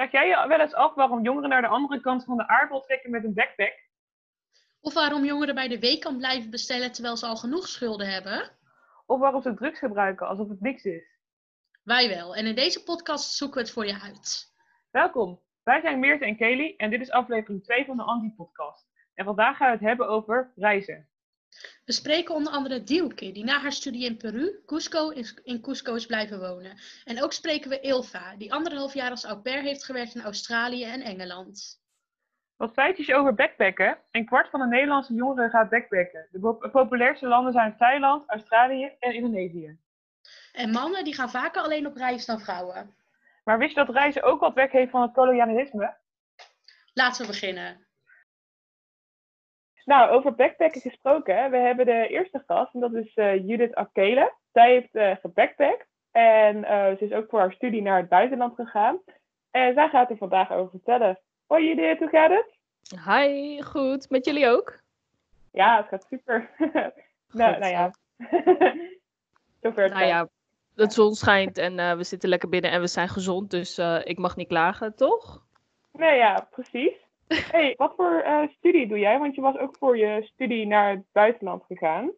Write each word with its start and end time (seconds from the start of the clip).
Vraag 0.00 0.12
jij 0.12 0.28
je 0.28 0.48
wel 0.48 0.60
eens 0.60 0.74
af 0.74 0.94
waarom 0.94 1.22
jongeren 1.22 1.48
naar 1.48 1.60
de 1.60 1.68
andere 1.68 2.00
kant 2.00 2.24
van 2.24 2.36
de 2.36 2.48
aardbol 2.48 2.80
trekken 2.80 3.10
met 3.10 3.24
een 3.24 3.34
backpack? 3.34 3.88
Of 4.80 4.94
waarom 4.94 5.24
jongeren 5.24 5.54
bij 5.54 5.68
de 5.68 5.78
weekkant 5.78 6.18
blijven 6.18 6.50
bestellen 6.50 6.92
terwijl 6.92 7.16
ze 7.16 7.26
al 7.26 7.36
genoeg 7.36 7.68
schulden 7.68 8.12
hebben? 8.12 8.50
Of 9.06 9.18
waarom 9.18 9.42
ze 9.42 9.54
drugs 9.54 9.78
gebruiken 9.78 10.28
alsof 10.28 10.48
het 10.48 10.60
niks 10.60 10.84
is? 10.84 11.04
Wij 11.82 12.08
wel. 12.08 12.36
En 12.36 12.46
in 12.46 12.54
deze 12.54 12.82
podcast 12.84 13.32
zoeken 13.32 13.56
we 13.56 13.62
het 13.62 13.72
voor 13.72 13.86
je 13.86 14.00
uit. 14.00 14.54
Welkom. 14.90 15.40
Wij 15.62 15.80
zijn 15.80 16.00
Meert 16.00 16.22
en 16.22 16.36
Kelly 16.36 16.74
en 16.76 16.90
dit 16.90 17.00
is 17.00 17.10
aflevering 17.10 17.64
2 17.64 17.84
van 17.84 17.96
de 17.96 18.02
Anti-podcast. 18.02 18.86
En 19.14 19.24
vandaag 19.24 19.56
gaan 19.56 19.66
we 19.66 19.76
het 19.76 19.86
hebben 19.86 20.08
over 20.08 20.52
reizen. 20.56 21.09
We 21.84 21.92
spreken 21.92 22.34
onder 22.34 22.52
andere 22.52 22.82
Dielke, 22.82 23.32
die 23.32 23.44
na 23.44 23.58
haar 23.58 23.72
studie 23.72 24.04
in 24.04 24.16
Peru, 24.16 24.62
Cusco, 24.66 25.08
in 25.42 25.60
Cusco 25.60 25.94
is 25.94 26.06
blijven 26.06 26.40
wonen. 26.40 26.78
En 27.04 27.22
ook 27.22 27.32
spreken 27.32 27.70
we 27.70 27.80
Ilva, 27.80 28.36
die 28.36 28.52
anderhalf 28.52 28.94
jaar 28.94 29.10
als 29.10 29.24
au 29.24 29.40
pair 29.40 29.62
heeft 29.62 29.84
gewerkt 29.84 30.14
in 30.14 30.22
Australië 30.22 30.84
en 30.84 31.00
Engeland. 31.00 31.80
Wat 32.56 32.72
feitjes 32.72 33.12
over 33.12 33.34
backpacken. 33.34 33.98
Een 34.10 34.26
kwart 34.26 34.50
van 34.50 34.60
de 34.60 34.66
Nederlandse 34.66 35.14
jongeren 35.14 35.50
gaat 35.50 35.70
backpacken. 35.70 36.28
De 36.30 36.68
populairste 36.72 37.26
landen 37.26 37.52
zijn 37.52 37.76
Thailand, 37.76 38.22
Australië 38.26 38.96
en 38.98 39.14
Indonesië. 39.14 39.78
En 40.52 40.70
mannen 40.70 41.04
die 41.04 41.14
gaan 41.14 41.30
vaker 41.30 41.62
alleen 41.62 41.86
op 41.86 41.96
reis 41.96 42.26
dan 42.26 42.40
vrouwen. 42.40 42.94
Maar 43.44 43.58
wist 43.58 43.74
je 43.74 43.84
dat 43.84 43.94
reizen 43.94 44.22
ook 44.22 44.40
wat 44.40 44.54
weg 44.54 44.72
heeft 44.72 44.90
van 44.90 45.02
het 45.02 45.12
kolonialisme? 45.12 45.96
Laten 46.92 47.22
we 47.22 47.26
beginnen. 47.26 47.86
Nou, 49.90 50.10
over 50.10 50.34
backpacken 50.34 50.80
gesproken. 50.80 51.50
We 51.50 51.56
hebben 51.56 51.86
de 51.86 52.08
eerste 52.08 52.42
gast 52.46 52.74
en 52.74 52.80
dat 52.80 52.94
is 52.94 53.16
uh, 53.16 53.48
Judith 53.48 53.74
Akele. 53.74 54.32
Zij 54.52 54.70
heeft 54.70 54.94
uh, 54.94 55.16
gebackpackt 55.20 55.86
en 56.10 56.56
uh, 56.56 56.86
ze 56.86 56.98
is 56.98 57.12
ook 57.12 57.28
voor 57.28 57.38
haar 57.38 57.52
studie 57.52 57.82
naar 57.82 57.96
het 57.96 58.08
buitenland 58.08 58.54
gegaan. 58.54 59.00
En 59.50 59.74
zij 59.74 59.88
gaat 59.88 60.10
er 60.10 60.16
vandaag 60.16 60.52
over 60.52 60.70
vertellen. 60.70 61.18
Hoi 61.46 61.66
Judith, 61.66 61.98
hoe 61.98 62.08
gaat 62.08 62.30
het? 62.30 62.58
Hi, 63.06 63.62
goed. 63.62 64.10
Met 64.10 64.24
jullie 64.24 64.48
ook? 64.48 64.80
Ja, 65.52 65.76
het 65.76 65.86
gaat 65.88 66.06
super. 66.10 66.50
nou, 67.40 67.58
nou 67.58 67.72
ja. 67.72 67.90
Zover 69.62 69.88
nou 69.88 70.06
ja, 70.06 70.28
de 70.74 70.90
zon 70.90 71.14
schijnt 71.14 71.58
en 71.58 71.96
we 71.96 72.04
zitten 72.04 72.28
lekker 72.28 72.48
binnen 72.48 72.70
en 72.70 72.80
we 72.80 72.86
zijn 72.86 73.08
gezond, 73.08 73.50
dus 73.50 73.78
ik 74.04 74.18
mag 74.18 74.36
niet 74.36 74.48
klagen, 74.48 74.94
toch? 74.96 75.44
Nee, 75.92 76.16
ja, 76.16 76.48
precies 76.50 77.08
hey, 77.34 77.74
wat 77.76 77.92
voor 77.96 78.22
uh, 78.26 78.42
studie 78.48 78.86
doe 78.88 78.98
jij? 78.98 79.18
Want 79.18 79.34
je 79.34 79.40
was 79.40 79.58
ook 79.58 79.76
voor 79.78 79.98
je 79.98 80.28
studie 80.32 80.66
naar 80.66 80.90
het 80.90 81.04
buitenland 81.12 81.64
gegaan. 81.64 82.12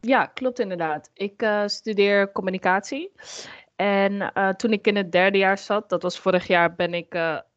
Ja, 0.00 0.26
klopt 0.26 0.58
inderdaad. 0.58 1.10
Ik 1.14 1.42
uh, 1.42 1.66
studeer 1.66 2.32
communicatie. 2.32 3.12
En 3.76 4.12
uh, 4.12 4.48
toen 4.48 4.72
ik 4.72 4.86
in 4.86 4.96
het 4.96 5.12
derde 5.12 5.38
jaar 5.38 5.58
zat, 5.58 5.88
dat 5.88 6.02
was 6.02 6.18
vorig 6.18 6.46
jaar, 6.46 6.74
ben 6.74 6.94
ik 6.94 7.14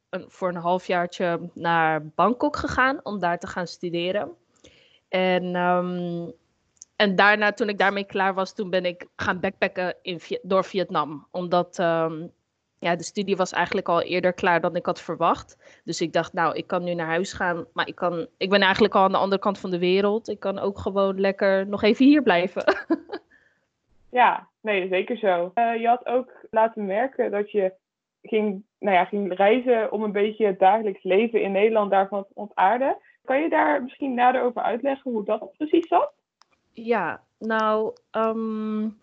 een, 0.09 0.25
voor 0.27 0.49
een 0.49 0.55
halfjaartje 0.55 1.49
naar 1.53 2.05
Bangkok 2.05 2.55
gegaan 2.55 2.99
om 3.03 3.19
daar 3.19 3.39
te 3.39 3.47
gaan 3.47 3.67
studeren. 3.67 4.31
En, 5.09 5.55
um, 5.55 6.33
en 6.95 7.15
daarna, 7.15 7.51
toen 7.51 7.69
ik 7.69 7.77
daarmee 7.77 8.05
klaar 8.05 8.33
was, 8.33 8.53
toen 8.53 8.69
ben 8.69 8.85
ik 8.85 9.07
gaan 9.15 9.39
backpacken 9.39 9.95
in, 10.01 10.19
door 10.41 10.65
Vietnam. 10.65 11.27
Omdat 11.31 11.79
um, 11.79 12.31
ja, 12.79 12.95
de 12.95 13.03
studie 13.03 13.35
was 13.35 13.51
eigenlijk 13.51 13.89
al 13.89 14.01
eerder 14.01 14.33
klaar 14.33 14.61
dan 14.61 14.75
ik 14.75 14.85
had 14.85 15.01
verwacht. 15.01 15.81
Dus 15.83 16.01
ik 16.01 16.13
dacht, 16.13 16.33
nou, 16.33 16.55
ik 16.55 16.67
kan 16.67 16.83
nu 16.83 16.93
naar 16.93 17.07
huis 17.07 17.33
gaan. 17.33 17.65
Maar 17.73 17.87
ik, 17.87 17.95
kan, 17.95 18.27
ik 18.37 18.49
ben 18.49 18.61
eigenlijk 18.61 18.95
al 18.95 19.03
aan 19.03 19.11
de 19.11 19.17
andere 19.17 19.41
kant 19.41 19.59
van 19.59 19.69
de 19.69 19.79
wereld. 19.79 20.27
Ik 20.27 20.39
kan 20.39 20.59
ook 20.59 20.79
gewoon 20.79 21.19
lekker 21.19 21.67
nog 21.67 21.83
even 21.83 22.05
hier 22.05 22.23
blijven. 22.23 22.63
ja, 24.09 24.47
nee, 24.61 24.87
zeker 24.87 25.17
zo. 25.17 25.51
Uh, 25.55 25.81
je 25.81 25.87
had 25.87 26.05
ook 26.05 26.31
laten 26.51 26.85
merken 26.85 27.31
dat 27.31 27.51
je 27.51 27.73
ging, 28.21 28.63
nou 28.79 28.95
ja, 28.95 29.05
ging 29.05 29.33
reizen 29.33 29.91
om 29.91 30.03
een 30.03 30.11
beetje 30.11 30.45
het 30.45 30.59
dagelijks 30.59 31.03
leven 31.03 31.41
in 31.41 31.51
Nederland 31.51 31.91
daarvan 31.91 32.23
te 32.23 32.31
ontaarden. 32.33 32.97
Kan 33.25 33.41
je 33.41 33.49
daar 33.49 33.83
misschien 33.83 34.13
nader 34.13 34.41
over 34.41 34.61
uitleggen 34.61 35.11
hoe 35.11 35.25
dat 35.25 35.57
precies 35.57 35.87
zat? 35.87 36.11
Ja, 36.73 37.23
nou, 37.37 37.93
um, 38.11 38.97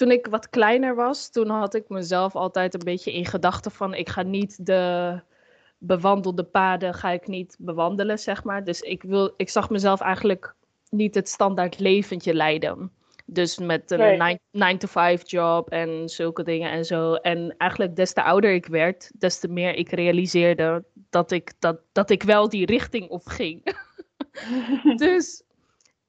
toen 0.00 0.10
ik 0.10 0.26
wat 0.26 0.48
kleiner 0.48 0.94
was, 0.94 1.30
toen 1.30 1.48
had 1.48 1.74
ik 1.74 1.88
mezelf 1.88 2.34
altijd 2.34 2.74
een 2.74 2.84
beetje 2.84 3.12
in 3.12 3.26
gedachten 3.26 3.70
van 3.70 3.94
ik 3.94 4.08
ga 4.08 4.22
niet 4.22 4.66
de 4.66 5.20
bewandelde 5.78 6.44
paden 6.44 6.94
ga 6.94 7.10
ik 7.10 7.26
niet 7.26 7.56
bewandelen, 7.58 8.18
zeg 8.18 8.44
maar. 8.44 8.64
Dus 8.64 8.80
ik, 8.80 9.02
wil, 9.02 9.34
ik 9.36 9.48
zag 9.48 9.70
mezelf 9.70 10.00
eigenlijk 10.00 10.54
niet 10.90 11.14
het 11.14 11.28
standaard 11.28 11.78
leventje 11.78 12.34
leiden. 12.34 12.92
Dus 13.26 13.58
met 13.58 13.90
een 13.90 14.38
9-to-5 14.56 15.22
job 15.22 15.70
en 15.70 16.08
zulke 16.08 16.42
dingen 16.42 16.70
en 16.70 16.84
zo. 16.84 17.14
En 17.14 17.54
eigenlijk 17.56 17.96
des 17.96 18.12
te 18.12 18.22
ouder 18.22 18.52
ik 18.52 18.66
werd, 18.66 19.10
des 19.18 19.38
te 19.38 19.48
meer 19.48 19.74
ik 19.74 19.90
realiseerde 19.90 20.84
dat 21.10 21.30
ik, 21.30 21.52
dat, 21.58 21.80
dat 21.92 22.10
ik 22.10 22.22
wel 22.22 22.48
die 22.48 22.66
richting 22.66 23.08
op 23.08 23.26
ging. 23.26 23.76
dus 25.04 25.42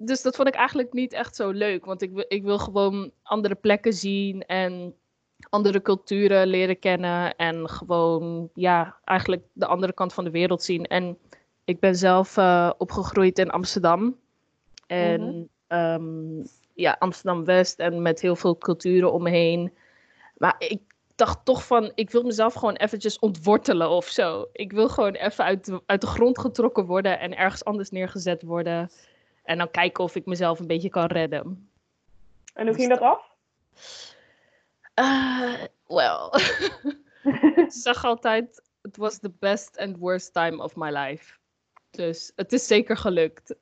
dus 0.05 0.21
dat 0.21 0.35
vond 0.35 0.47
ik 0.47 0.53
eigenlijk 0.53 0.93
niet 0.93 1.13
echt 1.13 1.35
zo 1.35 1.49
leuk. 1.49 1.85
Want 1.85 2.01
ik, 2.01 2.25
ik 2.27 2.43
wil 2.43 2.59
gewoon 2.59 3.11
andere 3.23 3.55
plekken 3.55 3.93
zien 3.93 4.45
en 4.45 4.95
andere 5.49 5.81
culturen 5.81 6.47
leren 6.47 6.79
kennen. 6.79 7.35
En 7.35 7.69
gewoon, 7.69 8.49
ja, 8.53 8.97
eigenlijk 9.03 9.43
de 9.53 9.65
andere 9.65 9.93
kant 9.93 10.13
van 10.13 10.23
de 10.23 10.31
wereld 10.31 10.63
zien. 10.63 10.85
En 10.85 11.17
ik 11.65 11.79
ben 11.79 11.95
zelf 11.95 12.37
uh, 12.37 12.71
opgegroeid 12.77 13.39
in 13.39 13.49
Amsterdam. 13.49 14.17
En 14.87 15.21
mm 15.21 15.49
-hmm. 15.67 16.47
ja, 16.73 16.95
Amsterdam-West 16.99 17.79
en 17.79 18.01
met 18.01 18.21
heel 18.21 18.35
veel 18.35 18.57
culturen 18.57 19.13
om 19.13 19.23
me 19.23 19.29
heen. 19.29 19.73
Maar 20.37 20.55
ik 20.57 20.81
dacht 21.15 21.45
toch 21.45 21.65
van, 21.65 21.91
ik 21.95 22.09
wil 22.09 22.23
mezelf 22.23 22.53
gewoon 22.53 22.75
eventjes 22.75 23.19
ontwortelen 23.19 23.89
of 23.89 24.05
zo. 24.05 24.47
Ik 24.51 24.71
wil 24.71 24.89
gewoon 24.89 25.13
even 25.13 25.43
uit 25.43 25.71
uit 25.85 26.01
de 26.01 26.07
grond 26.07 26.39
getrokken 26.39 26.85
worden 26.85 27.19
en 27.19 27.37
ergens 27.37 27.65
anders 27.65 27.89
neergezet 27.89 28.41
worden. 28.41 28.89
En 29.51 29.57
dan 29.57 29.71
kijken 29.71 30.03
of 30.03 30.15
ik 30.15 30.25
mezelf 30.25 30.59
een 30.59 30.67
beetje 30.67 30.89
kan 30.89 31.05
redden. 31.05 31.69
En 32.53 32.67
hoe 32.67 32.75
ging 32.75 32.89
dat 32.89 32.99
af? 32.99 33.35
Uh, 34.99 35.63
well, 35.87 36.29
ik 37.63 37.71
zag 37.71 38.05
altijd, 38.05 38.63
het 38.81 38.97
was 38.97 39.19
the 39.19 39.31
best 39.39 39.77
and 39.77 39.97
worst 39.97 40.33
time 40.33 40.63
of 40.63 40.75
my 40.75 40.89
life. 40.89 41.37
Dus 41.89 42.31
het 42.35 42.53
is 42.53 42.67
zeker 42.67 42.97
gelukt. 42.97 43.55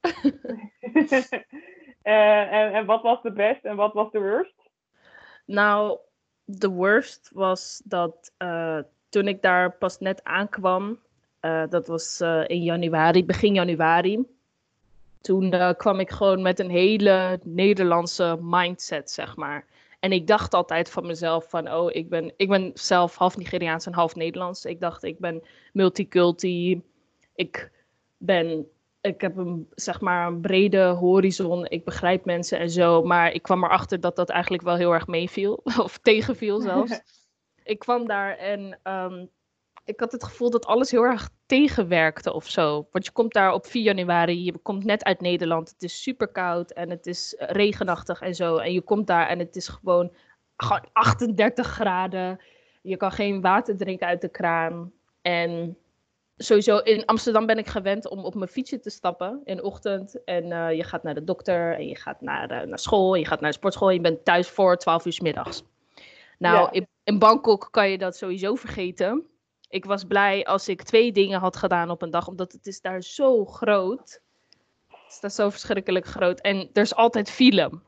en, 2.02 2.48
en, 2.50 2.72
en 2.72 2.86
wat 2.86 3.02
was 3.02 3.22
de 3.22 3.32
best 3.32 3.64
en 3.64 3.76
wat 3.76 3.92
was 3.92 4.10
de 4.10 4.20
worst? 4.20 4.70
Nou, 5.44 5.98
de 6.44 6.68
worst 6.68 7.30
was 7.32 7.82
dat 7.84 8.32
uh, 8.38 8.78
toen 9.08 9.28
ik 9.28 9.42
daar 9.42 9.72
pas 9.72 9.98
net 9.98 10.24
aankwam, 10.24 10.98
uh, 11.40 11.64
dat 11.68 11.86
was 11.86 12.20
uh, 12.20 12.44
in 12.46 12.62
januari, 12.62 13.24
begin 13.24 13.54
januari 13.54 14.33
toen 15.24 15.54
uh, 15.54 15.70
kwam 15.76 16.00
ik 16.00 16.10
gewoon 16.10 16.42
met 16.42 16.58
een 16.58 16.70
hele 16.70 17.40
Nederlandse 17.42 18.38
mindset, 18.40 19.10
zeg 19.10 19.36
maar. 19.36 19.66
En 20.00 20.12
ik 20.12 20.26
dacht 20.26 20.54
altijd 20.54 20.90
van 20.90 21.06
mezelf 21.06 21.48
van, 21.48 21.72
oh, 21.72 21.90
ik 21.92 22.08
ben, 22.08 22.32
ik 22.36 22.48
ben 22.48 22.70
zelf 22.74 23.16
half 23.16 23.36
Nigeriaans 23.36 23.86
en 23.86 23.92
half 23.92 24.14
Nederlands. 24.14 24.64
Ik 24.64 24.80
dacht, 24.80 25.02
ik 25.02 25.18
ben 25.18 25.42
multiculti. 25.72 26.82
Ik 27.34 27.70
ben, 28.16 28.66
ik 29.00 29.20
heb 29.20 29.36
een, 29.36 29.68
zeg 29.74 30.00
maar, 30.00 30.26
een 30.26 30.40
brede 30.40 30.84
horizon. 30.84 31.66
Ik 31.66 31.84
begrijp 31.84 32.24
mensen 32.24 32.58
en 32.58 32.70
zo. 32.70 33.02
Maar 33.02 33.32
ik 33.32 33.42
kwam 33.42 33.64
erachter 33.64 34.00
dat 34.00 34.16
dat 34.16 34.28
eigenlijk 34.28 34.62
wel 34.62 34.76
heel 34.76 34.92
erg 34.92 35.06
meeviel. 35.06 35.60
Of 35.84 35.98
tegenviel 35.98 36.60
zelfs. 36.60 37.00
ik 37.72 37.78
kwam 37.78 38.06
daar 38.06 38.36
en 38.36 38.78
um, 38.82 39.30
ik 39.84 40.00
had 40.00 40.12
het 40.12 40.24
gevoel 40.24 40.50
dat 40.50 40.66
alles 40.66 40.90
heel 40.90 41.02
erg 41.02 41.30
tegenwerkte 41.54 42.32
of 42.32 42.48
zo. 42.48 42.86
Want 42.90 43.04
je 43.04 43.12
komt 43.12 43.32
daar 43.32 43.52
op 43.52 43.66
4 43.66 43.82
januari, 43.82 44.44
je 44.44 44.58
komt 44.58 44.84
net 44.84 45.04
uit 45.04 45.20
Nederland, 45.20 45.68
het 45.68 45.82
is 45.82 46.02
super 46.02 46.28
koud 46.28 46.70
en 46.70 46.90
het 46.90 47.06
is 47.06 47.34
eh, 47.34 47.48
regenachtig 47.48 48.20
en 48.20 48.34
zo. 48.34 48.56
En 48.56 48.72
je 48.72 48.80
komt 48.80 49.06
daar 49.06 49.28
en 49.28 49.38
het 49.38 49.56
is 49.56 49.68
gewoon, 49.68 50.12
gewoon 50.56 50.84
38 50.92 51.66
graden. 51.66 52.40
Je 52.82 52.96
kan 52.96 53.12
geen 53.12 53.40
water 53.40 53.76
drinken 53.76 54.06
uit 54.06 54.20
de 54.20 54.28
kraan. 54.28 54.92
En 55.22 55.76
sowieso 56.36 56.78
in 56.78 57.04
Amsterdam 57.04 57.46
ben 57.46 57.58
ik 57.58 57.66
gewend 57.66 58.08
om 58.08 58.24
op 58.24 58.34
mijn 58.34 58.50
fietsje 58.50 58.80
te 58.80 58.90
stappen 58.90 59.40
in 59.44 59.56
de 59.56 59.62
ochtend. 59.62 60.24
En 60.24 60.44
uh, 60.44 60.72
je 60.72 60.84
gaat 60.84 61.02
naar 61.02 61.14
de 61.14 61.24
dokter 61.24 61.74
en 61.74 61.86
je 61.86 61.96
gaat 61.96 62.20
naar, 62.20 62.50
uh, 62.50 62.68
naar 62.68 62.78
school, 62.78 63.14
je 63.14 63.26
gaat 63.26 63.40
naar 63.40 63.50
de 63.50 63.56
sportschool. 63.56 63.88
En 63.88 63.94
je 63.94 64.00
bent 64.00 64.24
thuis 64.24 64.48
voor 64.48 64.76
12 64.76 65.06
uur 65.06 65.12
s 65.12 65.20
middags. 65.20 65.62
Nou, 66.38 66.56
ja. 66.56 66.70
in, 66.70 66.86
in 67.04 67.18
Bangkok 67.18 67.68
kan 67.70 67.90
je 67.90 67.98
dat 67.98 68.16
sowieso 68.16 68.54
vergeten 68.54 69.28
ik 69.68 69.84
was 69.84 70.04
blij 70.04 70.44
als 70.44 70.68
ik 70.68 70.82
twee 70.82 71.12
dingen 71.12 71.40
had 71.40 71.56
gedaan 71.56 71.90
op 71.90 72.02
een 72.02 72.10
dag, 72.10 72.28
omdat 72.28 72.52
het 72.52 72.66
is 72.66 72.80
daar 72.80 73.02
zo 73.02 73.44
groot. 73.44 74.20
Het 74.88 75.12
is 75.12 75.20
daar 75.20 75.30
zo 75.30 75.50
verschrikkelijk 75.50 76.06
groot. 76.06 76.40
En 76.40 76.70
er 76.72 76.82
is 76.82 76.94
altijd 76.94 77.30
file. 77.30 77.80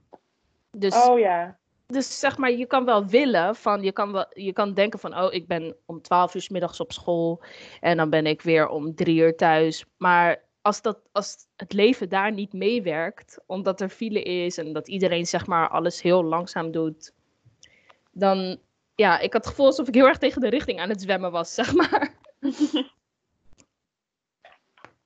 Dus, 0.70 0.94
oh 0.94 1.18
ja. 1.18 1.58
Dus 1.86 2.18
zeg 2.18 2.38
maar, 2.38 2.52
je 2.52 2.66
kan 2.66 2.84
wel 2.84 3.06
willen, 3.06 3.56
van, 3.56 3.82
je, 3.82 3.92
kan 3.92 4.12
wel, 4.12 4.26
je 4.32 4.52
kan 4.52 4.74
denken 4.74 4.98
van, 4.98 5.18
oh, 5.18 5.32
ik 5.32 5.46
ben 5.46 5.76
om 5.84 6.02
twaalf 6.02 6.34
uur 6.34 6.42
s 6.42 6.48
middags 6.48 6.80
op 6.80 6.92
school 6.92 7.42
en 7.80 7.96
dan 7.96 8.10
ben 8.10 8.26
ik 8.26 8.42
weer 8.42 8.68
om 8.68 8.94
drie 8.94 9.20
uur 9.20 9.36
thuis. 9.36 9.84
Maar 9.96 10.44
als, 10.62 10.82
dat, 10.82 10.98
als 11.12 11.36
het 11.56 11.72
leven 11.72 12.08
daar 12.08 12.32
niet 12.32 12.52
meewerkt, 12.52 13.38
omdat 13.46 13.80
er 13.80 13.88
file 13.88 14.22
is 14.22 14.58
en 14.58 14.72
dat 14.72 14.88
iedereen 14.88 15.26
zeg 15.26 15.46
maar 15.46 15.68
alles 15.68 16.02
heel 16.02 16.24
langzaam 16.24 16.70
doet, 16.70 17.12
dan 18.12 18.58
ja, 18.96 19.18
ik 19.18 19.32
had 19.32 19.44
het 19.44 19.46
gevoel 19.46 19.66
alsof 19.66 19.88
ik 19.88 19.94
heel 19.94 20.06
erg 20.06 20.18
tegen 20.18 20.40
de 20.40 20.48
richting 20.48 20.80
aan 20.80 20.88
het 20.88 21.00
zwemmen 21.00 21.30
was, 21.30 21.54
zeg 21.54 21.74
maar. 21.74 22.14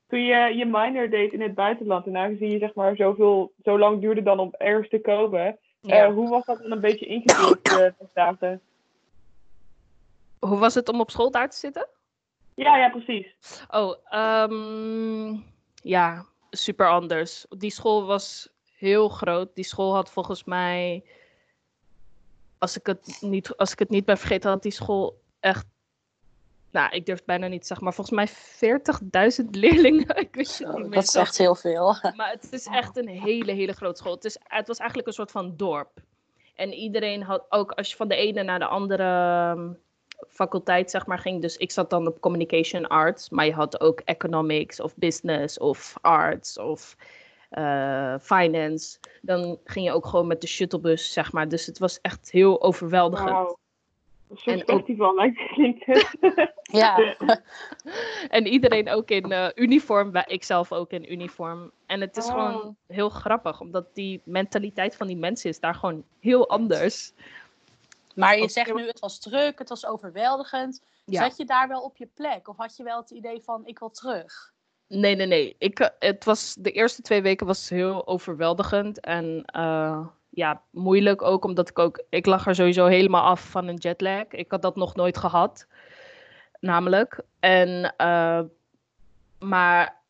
Toen 0.08 0.22
je 0.22 0.54
je 0.56 0.64
minor 0.66 1.10
deed 1.10 1.32
in 1.32 1.40
het 1.40 1.54
buitenland 1.54 2.06
en 2.06 2.16
aangezien 2.16 2.50
je 2.50 2.58
zeg 2.58 2.74
maar 2.74 2.96
zoveel, 2.96 3.52
zo 3.64 3.78
lang 3.78 4.00
duurde 4.00 4.22
dan 4.22 4.38
om 4.38 4.54
ergens 4.58 4.88
te 4.88 5.00
komen, 5.00 5.58
Ja. 5.80 6.04
eh, 6.04 6.12
hoe 6.12 6.28
was 6.28 6.44
dat 6.44 6.58
dan 6.62 6.72
een 6.72 6.80
beetje 6.80 7.06
ingedeeld 7.06 7.62
eh 7.62 7.76
de 7.98 8.06
dagen? 8.14 8.60
Hoe 10.38 10.58
was 10.58 10.74
het 10.74 10.88
om 10.88 11.00
op 11.00 11.10
school 11.10 11.30
daar 11.30 11.50
te 11.50 11.56
zitten? 11.56 11.88
Ja, 12.54 12.76
ja, 12.76 12.88
precies. 12.88 13.26
Oh, 13.70 13.94
ehm, 14.04 15.36
ja, 15.74 16.24
super 16.50 16.88
anders. 16.90 17.46
Die 17.48 17.70
school 17.70 18.06
was 18.06 18.48
heel 18.76 19.08
groot. 19.08 19.54
Die 19.54 19.64
school 19.64 19.94
had 19.94 20.10
volgens 20.10 20.44
mij, 20.44 21.04
als 22.60 22.76
ik 22.76 22.86
het 22.86 23.18
niet, 23.20 23.56
als 23.56 23.72
ik 23.72 23.78
het 23.78 23.88
niet 23.88 24.04
ben 24.04 24.18
vergeten, 24.18 24.50
had 24.50 24.62
die 24.62 24.72
school 24.72 25.20
echt, 25.40 25.66
nou, 26.70 26.94
ik 26.94 27.06
durf 27.06 27.18
het 27.18 27.26
bijna 27.26 27.46
niet 27.46 27.60
te 27.60 27.66
zeggen, 27.66 27.84
maar 27.84 27.94
volgens 27.94 28.16
mij 28.16 28.28
40.000 29.44 29.50
leerlingen. 29.60 30.16
Ik 30.16 30.34
wist 30.34 30.58
het 30.58 30.68
Zo, 30.68 30.72
niet 30.72 30.86
meer. 30.86 30.94
dat 30.94 31.08
is 31.08 31.14
echt 31.14 31.38
heel 31.38 31.54
veel. 31.54 31.96
Maar 32.16 32.30
het 32.30 32.52
is 32.52 32.66
echt 32.66 32.96
een 32.96 33.08
hele, 33.08 33.52
hele 33.52 33.72
grote 33.72 33.96
school. 34.00 34.14
Het, 34.14 34.24
is, 34.24 34.38
het 34.42 34.66
was 34.66 34.78
eigenlijk 34.78 35.08
een 35.08 35.14
soort 35.14 35.30
van 35.30 35.56
dorp. 35.56 35.90
En 36.54 36.72
iedereen 36.72 37.22
had 37.22 37.46
ook, 37.48 37.72
als 37.72 37.90
je 37.90 37.96
van 37.96 38.08
de 38.08 38.14
ene 38.14 38.42
naar 38.42 38.58
de 38.58 38.66
andere 38.66 39.02
ehm, 39.02 39.72
faculteit, 40.28 40.90
zeg 40.90 41.06
maar, 41.06 41.18
ging. 41.18 41.42
Dus 41.42 41.56
ik 41.56 41.70
zat 41.70 41.90
dan 41.90 42.06
op 42.06 42.20
communication 42.20 42.86
arts, 42.86 43.30
maar 43.30 43.46
je 43.46 43.52
had 43.52 43.80
ook 43.80 44.00
economics 44.00 44.80
of 44.80 44.96
business 44.96 45.58
of 45.58 45.96
arts 46.00 46.58
of 46.58 46.96
eh, 47.50 48.14
finance. 48.20 48.98
Dan 49.22 49.58
ging 49.64 49.86
je 49.86 49.92
ook 49.92 50.06
gewoon 50.06 50.26
met 50.26 50.40
de 50.40 50.46
shuttlebus, 50.46 51.12
zeg 51.12 51.32
maar. 51.32 51.48
Dus 51.48 51.66
het 51.66 51.78
was 51.78 52.00
echt 52.00 52.30
heel 52.30 52.62
overweldigend. 52.62 53.30
Wauw. 53.30 53.58
Een 54.30 54.36
soort 54.36 54.60
En 54.60 54.68
ook- 54.68 54.78
festival 54.78 55.14
lijkt 55.14 55.46
klinkt. 55.52 55.84
Ja, 56.72 57.14
En 58.28 58.46
iedereen 58.46 58.88
ook 58.90 59.08
in 59.10 59.32
eh, 59.32 59.48
uniform, 59.54 60.16
ik 60.26 60.44
zelf 60.44 60.72
ook 60.72 60.90
in 60.90 61.12
uniform. 61.12 61.70
En 61.86 62.00
het 62.00 62.16
is 62.16 62.26
Oh. 62.26 62.30
gewoon 62.30 62.76
heel 62.86 63.08
grappig, 63.08 63.60
omdat 63.60 63.94
die 63.94 64.20
mentaliteit 64.24 64.96
van 64.96 65.06
die 65.06 65.16
mensen 65.16 65.50
is 65.50 65.60
daar 65.60 65.74
gewoon 65.74 66.04
heel 66.20 66.48
anders. 66.48 67.12
maar 68.14 68.38
je 68.38 68.48
zegt 68.48 68.74
nu 68.74 68.86
het 68.86 69.00
was 69.00 69.18
druk, 69.18 69.58
het 69.58 69.68
was 69.68 69.86
overweldigend. 69.86 70.82
Ja. 71.04 71.22
Zat 71.22 71.36
je 71.36 71.44
daar 71.44 71.68
wel 71.68 71.80
op 71.82 71.96
je 71.96 72.08
plek? 72.14 72.48
Of 72.48 72.56
had 72.56 72.76
je 72.76 72.82
wel 72.82 73.00
het 73.00 73.10
idee 73.10 73.40
van 73.42 73.66
ik 73.66 73.78
wil 73.78 73.90
terug? 73.90 74.52
Nee, 74.90 75.14
nee, 75.16 75.26
nee. 75.26 75.56
Ik, 75.58 75.78
eh, 75.78 75.88
het 75.98 76.24
was, 76.24 76.54
de 76.58 76.70
eerste 76.70 77.02
twee 77.02 77.22
weken 77.22 77.46
was 77.46 77.68
heel 77.68 78.06
overweldigend 78.06 79.00
en 79.00 79.42
eh, 79.44 80.06
ja, 80.30 80.62
moeilijk 80.70 81.22
ook, 81.22 81.44
omdat 81.44 81.68
ik 81.68 81.78
ook, 81.78 82.02
ik 82.08 82.26
lag 82.26 82.46
er 82.46 82.54
sowieso 82.54 82.86
helemaal 82.86 83.22
af 83.22 83.50
van 83.50 83.66
een 83.66 83.76
jetlag. 83.76 84.24
Ik 84.28 84.50
had 84.50 84.62
dat 84.62 84.76
nog 84.76 84.94
nooit 84.94 85.18
gehad, 85.18 85.66
namelijk. 86.60 87.22
En, 87.40 87.94
eh, 87.96 88.40
maar 89.38 90.00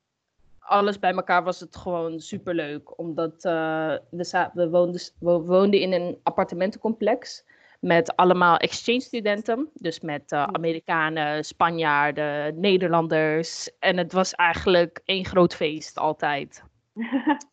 alles 0.58 0.98
bij 0.98 1.12
elkaar 1.12 1.44
was 1.44 1.60
het 1.60 1.76
gewoon 1.76 2.20
superleuk, 2.20 2.98
omdat 2.98 3.42
we, 3.42 4.50
we, 4.54 4.68
woonden, 4.70 5.00
we 5.18 5.30
woonden 5.30 5.80
in 5.80 5.92
een 5.92 6.18
appartementencomplex 6.22 7.44
met 7.80 8.16
allemaal 8.16 8.56
exchange 8.56 9.00
studenten. 9.00 9.68
Dus 9.74 10.00
met 10.00 10.32
eh, 10.32 10.42
Amerikanen, 10.52 11.44
Spanjaarden, 11.44 12.60
Nederlanders. 12.60 13.70
En 13.78 13.96
het 13.96 14.12
was 14.12 14.34
eigenlijk 14.34 15.00
één 15.04 15.24
groot 15.24 15.54
feest 15.54 15.98
altijd. 15.98 16.62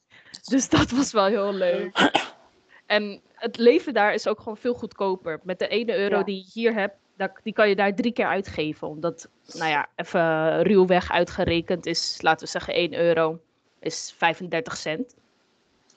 Dus 0.50 0.70
dat 0.70 0.90
was 0.92 1.12
wel 1.12 1.26
heel 1.26 1.54
leuk. 1.54 2.12
En 2.86 3.22
het 3.34 3.58
leven 3.58 3.94
daar 3.94 4.14
is 4.14 4.28
ook 4.28 4.38
gewoon 4.40 4.58
veel 4.58 4.74
goedkoper. 4.74 5.40
Met 5.44 5.60
de 5.60 5.68
ene 5.68 5.96
euro 5.98 6.18
Ja. 6.18 6.24
die 6.24 6.36
je 6.36 6.52
hier 6.54 6.74
hebt, 6.74 6.96
die 7.44 7.54
kan 7.54 7.70
je 7.70 7.76
daar 7.76 7.96
drie 7.96 8.12
keer 8.12 8.26
uitgeven. 8.28 8.88
Omdat, 8.88 9.30
nou 9.54 9.70
ja, 9.70 9.88
even 9.96 10.62
ruwweg 10.62 11.12
uitgerekend 11.12 11.86
is, 11.86 12.18
laten 12.22 12.46
we 12.46 12.52
zeggen 12.52 12.74
1 12.74 12.94
euro, 12.94 13.40
is 13.80 14.14
35 14.18 14.78
cent. 14.78 15.16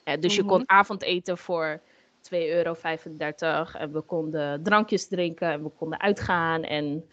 Eh, 0.05 0.21
dus 0.21 0.35
je 0.35 0.41
Mhm. 0.43 0.51
kon 0.51 0.63
avondeten 0.69 1.39
voor 1.39 1.81
2,35 1.81 1.90
euro. 2.33 2.75
En 2.83 3.93
we 3.93 4.01
konden 4.01 4.63
drankjes 4.63 5.09
drinken 5.09 5.51
en 5.51 5.63
we 5.63 5.69
konden 5.69 6.01
uitgaan. 6.01 6.63
En 6.63 7.09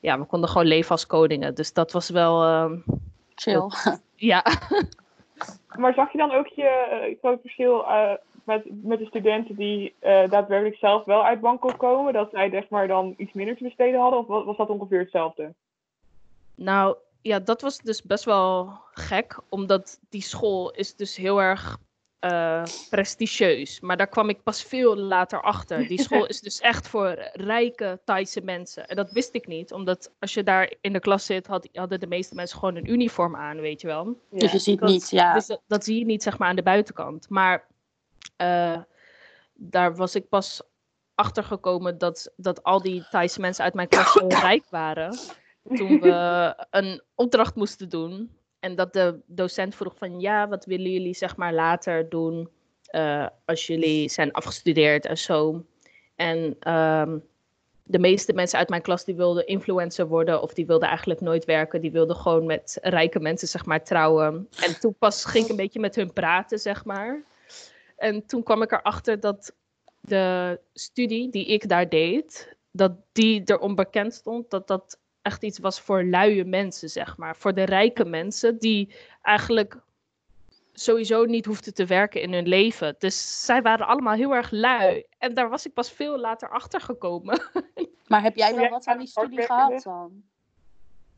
ja, 0.00 0.18
we 0.18 0.24
konden 0.24 0.48
gewoon 0.48 0.66
leven 0.66 0.90
als 0.90 1.06
koningen. 1.06 1.54
Dus 1.54 1.72
dat 1.72 1.92
was 1.92 2.10
wel, 2.10 2.42
ehm, 2.42 2.76
Chill. 3.34 3.70
ja. 4.14 4.44
Maar 5.76 5.94
zag 5.94 6.12
je 6.12 6.18
dan 6.18 6.32
ook 6.32 6.46
je 6.46 6.62
eh, 6.66 7.18
groot 7.18 7.40
verschil 7.40 7.86
eh, 7.86 8.12
met, 8.44 8.64
met 8.82 8.98
de 8.98 9.06
studenten 9.06 9.56
die 9.56 9.94
eh, 9.98 10.30
daadwerkelijk 10.30 10.76
zelf 10.76 11.04
wel 11.04 11.24
uit 11.24 11.40
Bangkok 11.40 11.78
komen? 11.78 12.12
Dat 12.12 12.30
zij 12.30 12.50
zeg 12.50 12.68
maar 12.68 12.88
dan 12.88 13.14
iets 13.16 13.32
minder 13.32 13.56
te 13.56 13.62
besteden 13.62 14.00
hadden? 14.00 14.18
Of 14.18 14.26
wa- 14.26 14.44
was 14.44 14.56
dat 14.56 14.68
ongeveer 14.68 14.98
hetzelfde? 14.98 15.54
Nou, 16.54 16.96
ja, 17.22 17.38
dat 17.38 17.60
was 17.60 17.78
dus 17.78 18.02
best 18.02 18.24
wel 18.24 18.72
gek, 18.92 19.38
omdat 19.48 20.00
die 20.08 20.22
school 20.22 20.70
is 20.70 20.96
dus 20.96 21.16
heel 21.16 21.42
erg 21.42 21.78
eh, 22.24 22.62
prestigieus. 22.90 23.80
Maar 23.80 23.96
daar 23.96 24.06
kwam 24.08 24.28
ik 24.28 24.42
pas 24.42 24.62
veel 24.62 24.96
later 24.96 25.42
achter. 25.42 25.88
Die 25.88 26.02
school 26.04 26.26
is 26.26 26.40
dus 26.40 26.60
echt 26.60 26.88
voor 26.88 27.30
rijke 27.32 28.00
Thaise 28.04 28.40
mensen. 28.40 28.88
En 28.88 28.96
dat 28.96 29.10
wist 29.10 29.34
ik 29.34 29.46
niet, 29.46 29.72
omdat 29.72 30.12
als 30.18 30.34
je 30.34 30.42
daar 30.42 30.72
in 30.80 30.92
de 30.92 31.00
klas 31.00 31.26
zit, 31.26 31.46
had, 31.46 31.68
hadden 31.72 32.00
de 32.00 32.06
meeste 32.06 32.34
mensen 32.34 32.58
gewoon 32.58 32.76
een 32.76 32.90
uniform 32.90 33.36
aan, 33.36 33.60
weet 33.60 33.80
je 33.80 33.86
wel. 33.86 34.20
Dus 34.30 34.52
je 34.52 34.58
ziet 34.58 34.80
dat- 34.80 34.88
niet, 34.88 35.10
ja. 35.10 35.34
Dus 35.34 35.46
dat, 35.46 35.62
dat 35.66 35.84
zie 35.84 35.98
je 35.98 36.04
niet, 36.04 36.22
zeg 36.22 36.38
maar, 36.38 36.48
aan 36.48 36.56
de 36.56 36.62
buitenkant. 36.62 37.28
Maar 37.28 37.66
eh, 38.36 38.78
daar 39.54 39.96
was 39.96 40.14
ik 40.14 40.28
pas 40.28 40.62
achter 41.14 41.44
gekomen 41.44 41.98
dat, 41.98 42.32
dat 42.36 42.62
al 42.62 42.82
die 42.82 43.06
Thaise 43.10 43.40
mensen 43.40 43.64
uit 43.64 43.74
mijn 43.74 43.88
klas 43.88 44.12
zo 44.18 44.26
rijk 44.26 44.64
waren. 44.70 45.18
Toen 45.74 46.00
we 46.00 46.54
een 46.70 47.02
opdracht 47.14 47.54
moesten 47.54 47.88
doen. 47.88 48.30
En 48.64 48.74
dat 48.74 48.92
de 48.92 49.20
docent 49.26 49.74
vroeg 49.74 49.94
van, 49.96 50.20
ja, 50.20 50.48
wat 50.48 50.64
willen 50.64 50.90
jullie, 50.90 51.14
zeg 51.14 51.36
maar, 51.36 51.52
later 51.52 52.08
doen 52.08 52.48
eh, 52.84 53.26
als 53.44 53.66
jullie 53.66 54.08
zijn 54.08 54.32
afgestudeerd 54.32 55.06
en 55.06 55.18
zo. 55.18 55.64
En 56.16 56.56
ehm, 56.60 57.18
de 57.82 57.98
meeste 57.98 58.32
mensen 58.32 58.58
uit 58.58 58.68
mijn 58.68 58.82
klas 58.82 59.04
die 59.04 59.14
wilden 59.14 59.46
influencer 59.46 60.06
worden 60.06 60.42
of 60.42 60.54
die 60.54 60.66
wilden 60.66 60.88
eigenlijk 60.88 61.20
nooit 61.20 61.44
werken. 61.44 61.80
Die 61.80 61.92
wilden 61.92 62.16
gewoon 62.16 62.46
met 62.46 62.78
rijke 62.82 63.20
mensen 63.20 63.48
zeg 63.48 63.64
maar 63.64 63.84
trouwen. 63.84 64.48
En 64.66 64.80
toen 64.80 64.94
pas 64.98 65.24
ging 65.24 65.44
ik 65.44 65.50
een 65.50 65.56
beetje 65.56 65.80
met 65.80 65.94
hun 65.94 66.12
praten 66.12 66.58
zeg 66.58 66.84
maar. 66.84 67.24
En 67.96 68.26
toen 68.26 68.42
kwam 68.42 68.62
ik 68.62 68.72
erachter 68.72 69.20
dat 69.20 69.54
de 70.00 70.60
studie 70.72 71.30
die 71.30 71.46
ik 71.46 71.68
daar 71.68 71.88
deed, 71.88 72.56
dat 72.70 72.92
die 73.12 73.42
erom 73.44 73.74
bekend 73.74 74.14
stond 74.14 74.50
dat 74.50 74.66
dat 74.66 74.98
echt 75.24 75.42
iets 75.42 75.58
was 75.58 75.80
voor 75.80 76.04
luie 76.04 76.44
mensen 76.44 76.88
zeg 76.90 77.16
maar. 77.16 77.36
Voor 77.36 77.54
de 77.54 77.62
rijke 77.62 78.04
mensen 78.04 78.58
die 78.58 78.94
eigenlijk 79.22 79.76
sowieso 80.72 81.24
niet 81.24 81.44
hoefden 81.44 81.74
te 81.74 81.86
werken 81.86 82.20
in 82.22 82.32
hun 82.32 82.48
leven. 82.48 82.94
Dus 82.98 83.44
zij 83.44 83.62
waren 83.62 83.86
allemaal 83.86 84.14
heel 84.14 84.34
erg 84.34 84.50
lui. 84.50 85.04
En 85.18 85.34
daar 85.34 85.48
was 85.48 85.66
ik 85.66 85.72
pas 85.72 85.92
veel 85.92 86.18
later 86.18 86.50
achter 86.50 86.80
gekomen. 86.80 87.42
Maar 88.06 88.22
heb 88.22 88.36
jij 88.36 88.54
wel 88.54 88.68
wat 88.68 88.86
aan 88.86 88.98
die 88.98 89.06
studie 89.06 89.42
gehad 89.42 89.82
dan? 89.82 90.22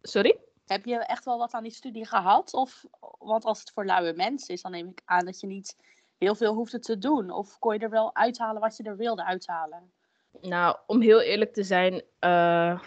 Sorry? 0.03 0.39
Heb 0.67 0.85
je 0.85 0.97
echt 0.97 1.25
wel 1.25 1.39
wat 1.39 1.53
aan 1.53 1.63
die 1.63 1.73
studie 1.73 2.07
gehad? 2.07 2.55
Of, 2.55 2.85
want 3.19 3.45
als 3.45 3.61
het 3.61 3.71
voor 3.71 3.85
luie 3.85 4.13
mensen 4.13 4.55
is, 4.55 4.63
dan 4.63 4.71
neem 4.71 4.89
ik 4.89 5.03
aan 5.05 5.25
dat 5.25 5.41
je 5.41 5.47
niet 5.47 5.77
heel 6.19 6.35
veel 6.35 6.55
hoefde 6.55 6.79
te 6.79 6.99
doen. 6.99 7.31
Of 7.31 7.59
kon 7.59 7.75
je 7.75 7.81
er 7.81 7.91
wel 7.91 8.15
uithalen 8.15 8.61
wat 8.61 8.77
je 8.77 8.83
er 8.83 8.97
wilde 8.97 9.25
uithalen? 9.25 9.93
Nou, 10.41 10.77
om 10.87 11.01
heel 11.01 11.21
eerlijk 11.21 11.53
te 11.53 11.63
zijn, 11.63 12.03
eh, 12.19 12.81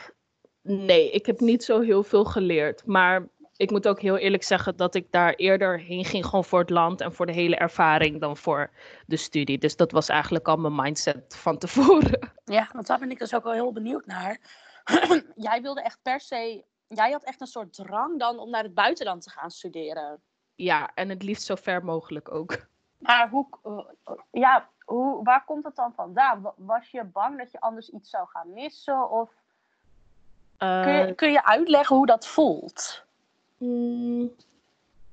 nee, 0.69 1.11
ik 1.11 1.25
heb 1.25 1.39
niet 1.39 1.63
zo 1.63 1.81
heel 1.81 2.03
veel 2.03 2.25
geleerd. 2.25 2.85
Maar 2.85 3.27
ik 3.55 3.71
moet 3.71 3.87
ook 3.87 4.01
heel 4.01 4.17
eerlijk 4.17 4.43
zeggen 4.43 4.75
dat 4.77 4.95
ik 4.95 5.11
daar 5.11 5.33
eerder 5.33 5.79
heen 5.79 6.05
ging, 6.05 6.25
gewoon 6.25 6.45
voor 6.45 6.59
het 6.59 6.69
land 6.69 7.01
en 7.01 7.13
voor 7.13 7.25
de 7.25 7.31
hele 7.31 7.55
ervaring 7.55 8.19
dan 8.19 8.37
voor 8.37 8.69
de 9.05 9.17
studie. 9.17 9.57
Dus 9.57 9.75
dat 9.75 9.91
was 9.91 10.09
eigenlijk 10.09 10.47
al 10.47 10.57
mijn 10.57 10.75
mindset 10.75 11.35
van 11.35 11.57
tevoren. 11.57 12.31
Ja, 12.45 12.69
want 12.73 12.87
daar 12.87 12.99
ben 12.99 13.11
ik 13.11 13.19
dus 13.19 13.33
ook 13.35 13.43
wel 13.43 13.53
heel 13.53 13.71
benieuwd 13.71 14.05
naar. 14.05 14.37
jij 15.35 15.61
wilde 15.61 15.81
echt 15.81 15.99
per 16.01 16.19
se, 16.19 16.63
jij 16.87 17.11
had 17.11 17.23
echt 17.23 17.41
een 17.41 17.47
soort 17.47 17.73
drang 17.73 18.19
dan 18.19 18.39
om 18.39 18.49
naar 18.49 18.63
het 18.63 18.73
buitenland 18.73 19.21
te 19.23 19.29
gaan 19.29 19.51
studeren. 19.51 20.21
Ja, 20.55 20.91
en 20.95 21.09
het 21.09 21.23
liefst 21.23 21.43
zo 21.45 21.55
ver 21.55 21.83
mogelijk 21.85 22.31
ook. 22.33 22.67
Maar 22.97 23.29
hoe, 23.29 23.47
eh, 23.63 24.13
ja, 24.31 24.69
hoe, 24.85 25.23
waar 25.23 25.45
komt 25.45 25.63
het 25.63 25.75
dan 25.75 25.93
vandaan? 25.93 26.41
Wa- 26.41 26.53
Was 26.57 26.91
je 26.91 27.03
bang 27.03 27.37
dat 27.37 27.51
je 27.51 27.59
anders 27.59 27.89
iets 27.89 28.09
zou 28.09 28.27
gaan 28.27 28.53
missen? 28.53 29.09
Of 29.11 29.31
kun, 30.59 30.93
je, 30.93 31.13
kun 31.15 31.31
je 31.31 31.45
uitleggen 31.45 31.95
hoe 31.95 32.05
dat 32.05 32.27
voelt? 32.27 33.03
Mm, 33.57 34.31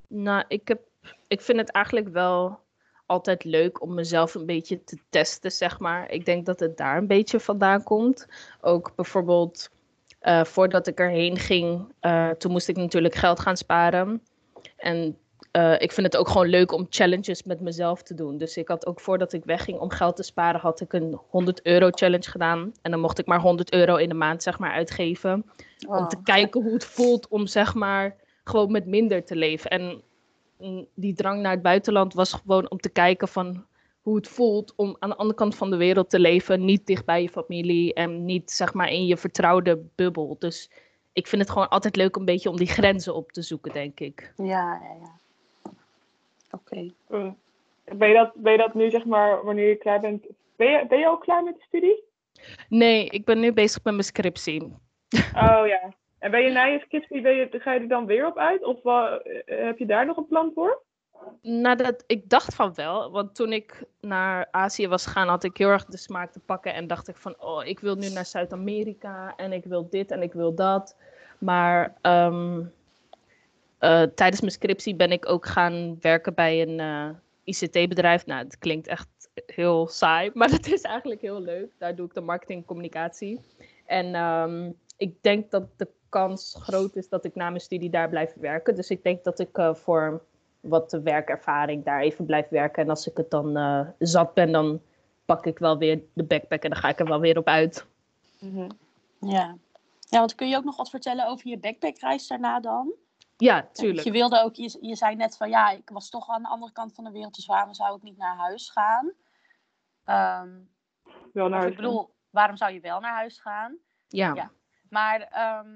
nou, 0.08 0.44
ik, 0.48 0.68
heb, 0.68 0.80
ik 1.26 1.40
vind 1.40 1.58
het 1.58 1.70
eigenlijk 1.70 2.08
wel 2.08 2.60
altijd 3.06 3.44
leuk 3.44 3.82
om 3.82 3.94
mezelf 3.94 4.34
een 4.34 4.46
beetje 4.46 4.84
te 4.84 4.98
testen, 5.08 5.52
zeg 5.52 5.78
maar. 5.78 6.10
Ik 6.10 6.24
denk 6.24 6.46
dat 6.46 6.60
het 6.60 6.76
daar 6.76 6.96
een 6.96 7.06
beetje 7.06 7.40
vandaan 7.40 7.82
komt. 7.82 8.26
Ook 8.60 8.92
bijvoorbeeld 8.94 9.70
eh, 10.18 10.44
voordat 10.44 10.86
ik 10.86 10.98
erheen 10.98 11.38
ging, 11.38 11.92
eh, 12.00 12.30
toen 12.30 12.52
moest 12.52 12.68
ik 12.68 12.76
natuurlijk 12.76 13.14
geld 13.14 13.40
gaan 13.40 13.56
sparen. 13.56 14.22
En 14.76 15.18
eh, 15.56 15.72
ik 15.78 15.92
vind 15.92 16.06
het 16.06 16.16
ook 16.16 16.28
gewoon 16.28 16.46
leuk 16.48 16.72
om 16.72 16.86
challenges 16.88 17.42
met 17.42 17.60
mezelf 17.60 18.02
te 18.02 18.14
doen. 18.14 18.38
Dus 18.38 18.56
ik 18.56 18.68
had 18.68 18.86
ook 18.86 19.00
voordat 19.00 19.32
ik 19.32 19.44
wegging 19.44 19.78
om 19.78 19.90
geld 19.90 20.16
te 20.16 20.22
sparen, 20.22 20.60
had 20.60 20.80
ik 20.80 20.92
een 20.92 21.18
100 21.28 21.62
euro 21.62 21.88
challenge 21.90 22.30
gedaan. 22.30 22.72
En 22.82 22.90
dan 22.90 23.00
mocht 23.00 23.18
ik 23.18 23.26
maar 23.26 23.40
100 23.40 23.72
euro 23.72 23.96
in 23.96 24.08
de 24.08 24.14
maand 24.14 24.42
zeg 24.42 24.58
maar 24.58 24.72
uitgeven. 24.72 25.32
Om 25.88 26.08
te 26.08 26.16
Oh. 26.16 26.22
kijken 26.22 26.62
hoe 26.62 26.72
het 26.72 26.84
voelt 26.84 27.28
om 27.28 27.46
zeg 27.46 27.74
maar 27.74 28.16
gewoon 28.44 28.72
met 28.72 28.86
minder 28.86 29.24
te 29.24 29.36
leven. 29.36 29.70
En 29.70 30.02
mm, 30.58 30.86
die 30.94 31.14
drang 31.14 31.40
naar 31.40 31.52
het 31.52 31.62
buitenland 31.62 32.14
was 32.14 32.32
gewoon 32.32 32.70
om 32.70 32.78
te 32.78 32.88
kijken 32.90 33.28
van 33.28 33.64
hoe 34.00 34.16
het 34.16 34.28
voelt 34.28 34.72
om 34.76 34.96
aan 34.98 35.10
de 35.10 35.16
andere 35.16 35.38
kant 35.38 35.54
van 35.56 35.70
de 35.70 35.76
wereld 35.76 36.10
te 36.10 36.18
leven. 36.18 36.64
Niet 36.64 36.86
dicht 36.86 37.04
bij 37.04 37.22
je 37.22 37.28
familie 37.28 37.94
en 37.94 38.24
niet 38.24 38.50
zeg 38.50 38.74
maar 38.74 38.90
in 38.90 39.06
je 39.06 39.16
vertrouwde 39.16 39.82
bubbel. 39.94 40.36
Dus 40.38 40.70
ik 41.12 41.26
vind 41.26 41.42
het 41.42 41.50
gewoon 41.50 41.68
altijd 41.68 41.96
leuk 41.96 42.16
een 42.16 42.24
beetje 42.24 42.50
om 42.50 42.56
die 42.56 42.66
grenzen 42.66 43.14
op 43.14 43.32
te 43.32 43.42
zoeken, 43.42 43.72
denk 43.72 44.00
ik. 44.00 44.32
Ja, 44.36 44.44
ja, 44.44 44.96
ja. 45.00 45.24
Oké. 46.60 46.90
Mm. 47.08 47.38
Ben 47.84 48.08
je, 48.08 48.14
dat, 48.14 48.32
ben 48.34 48.52
je 48.52 48.58
dat 48.58 48.74
nu, 48.74 48.90
zeg 48.90 49.04
maar, 49.04 49.44
wanneer 49.44 49.68
je 49.68 49.76
klaar 49.76 50.00
bent? 50.00 50.26
Ben 50.56 50.70
je, 50.70 50.86
ben 50.88 50.98
je 50.98 51.06
al 51.06 51.18
klaar 51.18 51.42
met 51.42 51.54
de 51.54 51.62
studie? 51.62 52.04
Nee, 52.68 53.08
ik 53.08 53.24
ben 53.24 53.40
nu 53.40 53.52
bezig 53.52 53.84
met 53.84 53.92
mijn 53.92 54.04
scriptie. 54.04 54.62
Oh 55.34 55.66
ja. 55.66 55.92
En 56.18 56.30
ben 56.30 56.42
je 56.42 56.50
na 56.50 56.64
je 56.64 56.78
scriptie, 56.78 57.20
ben 57.20 57.34
je, 57.36 57.48
ga 57.50 57.72
je 57.72 57.80
er 57.80 57.88
dan 57.88 58.06
weer 58.06 58.26
op 58.26 58.38
uit? 58.38 58.64
Of 58.64 58.84
eh, 58.84 59.14
eh, 59.44 59.64
heb 59.64 59.78
je 59.78 59.86
daar 59.86 60.06
nog 60.06 60.16
een 60.16 60.26
plan 60.26 60.50
voor? 60.54 60.82
Nou, 61.42 61.76
dat, 61.76 62.04
ik 62.06 62.28
dacht 62.28 62.54
van 62.54 62.74
wel, 62.74 63.10
want 63.10 63.34
toen 63.34 63.52
ik 63.52 63.84
naar 64.00 64.48
Azië 64.50 64.88
was 64.88 65.06
gegaan, 65.06 65.28
had 65.28 65.44
ik 65.44 65.56
heel 65.56 65.68
erg 65.68 65.84
de 65.84 65.96
smaak 65.96 66.32
te 66.32 66.40
pakken 66.40 66.74
en 66.74 66.86
dacht 66.86 67.08
ik 67.08 67.16
van, 67.16 67.34
oh, 67.38 67.64
ik 67.64 67.80
wil 67.80 67.94
nu 67.94 68.08
naar 68.08 68.26
Zuid-Amerika 68.26 69.32
en 69.36 69.52
ik 69.52 69.64
wil 69.64 69.88
dit 69.90 70.10
en 70.10 70.22
ik 70.22 70.32
wil 70.32 70.54
dat. 70.54 70.96
Maar 71.38 71.96
ehm, 72.00 72.64
eh, 73.86 74.02
tijdens 74.02 74.40
mijn 74.40 74.52
scriptie 74.52 74.94
ben 74.94 75.12
ik 75.12 75.28
ook 75.28 75.46
gaan 75.46 75.96
werken 76.00 76.34
bij 76.34 76.62
een 76.62 76.80
eh, 76.80 77.08
ICT-bedrijf. 77.44 78.26
Nou, 78.26 78.44
het 78.44 78.58
klinkt 78.58 78.86
echt 78.86 79.08
heel 79.46 79.86
saai, 79.86 80.30
maar 80.34 80.50
dat 80.50 80.66
is 80.66 80.82
eigenlijk 80.82 81.20
heel 81.20 81.40
leuk. 81.40 81.72
Daar 81.78 81.94
doe 81.94 82.06
ik 82.06 82.14
de 82.14 82.20
marketing 82.20 82.60
en 82.60 82.66
communicatie. 82.66 83.40
En 83.84 84.14
ehm, 84.14 84.70
ik 84.96 85.22
denk 85.22 85.50
dat 85.50 85.62
de 85.76 85.88
kans 86.08 86.56
groot 86.60 86.96
is 86.96 87.08
dat 87.08 87.24
ik 87.24 87.34
na 87.34 87.48
mijn 87.48 87.60
studie 87.60 87.90
daar 87.90 88.08
blijf 88.08 88.34
werken. 88.34 88.74
Dus 88.74 88.90
ik 88.90 89.02
denk 89.02 89.24
dat 89.24 89.38
ik 89.38 89.58
eh, 89.58 89.74
voor 89.74 90.22
wat 90.60 90.98
werkervaring 91.02 91.84
daar 91.84 92.00
even 92.00 92.24
blijf 92.24 92.48
werken. 92.48 92.82
En 92.82 92.90
als 92.90 93.08
ik 93.08 93.16
het 93.16 93.30
dan 93.30 93.58
zat 93.98 94.34
ben, 94.34 94.52
dan 94.52 94.80
pak 95.24 95.46
ik 95.46 95.58
wel 95.58 95.78
weer 95.78 96.02
de 96.12 96.24
backpack 96.24 96.62
en 96.62 96.70
dan 96.70 96.78
ga 96.78 96.88
ik 96.88 97.00
er 97.00 97.06
wel 97.06 97.20
weer 97.20 97.38
op 97.38 97.46
uit. 97.46 97.86
Mhm. 98.38 98.68
Ja. 99.20 99.56
Ja, 100.08 100.18
want 100.18 100.34
kun 100.34 100.48
je 100.48 100.56
ook 100.56 100.64
nog 100.64 100.76
wat 100.76 100.90
vertellen 100.90 101.28
over 101.28 101.48
je 101.48 101.58
backpackreis 101.58 102.26
daarna 102.26 102.60
dan? 102.60 102.94
Ja, 103.36 103.60
Want 103.62 103.74
tuurlijk. 103.74 104.04
Je 104.06 104.10
wilde 104.12 104.42
ook, 104.42 104.54
je, 104.54 104.78
je 104.80 104.94
zei 104.96 105.16
net 105.16 105.36
van 105.36 105.48
ja, 105.48 105.70
ik 105.70 105.90
was 105.90 106.08
toch 106.08 106.28
aan 106.28 106.42
de 106.42 106.48
andere 106.48 106.72
kant 106.72 106.94
van 106.94 107.04
de 107.04 107.10
wereld, 107.10 107.34
dus 107.34 107.46
waarom 107.46 107.74
zou 107.74 107.96
ik 107.96 108.02
niet 108.02 108.16
naar 108.16 108.36
huis 108.36 108.70
gaan? 108.70 109.12
Ehm, 110.04 110.50
Wel 111.32 111.48
naar 111.48 111.58
huis 111.58 111.70
ik 111.70 111.76
bedoel, 111.76 112.14
waarom 112.30 112.56
zou 112.56 112.72
je 112.72 112.80
wel 112.80 113.00
naar 113.00 113.14
huis 113.14 113.38
gaan? 113.40 113.76
Ja. 114.08 114.34
Ja. 114.34 114.50
Maar 114.90 115.20
ehm, 115.20 115.68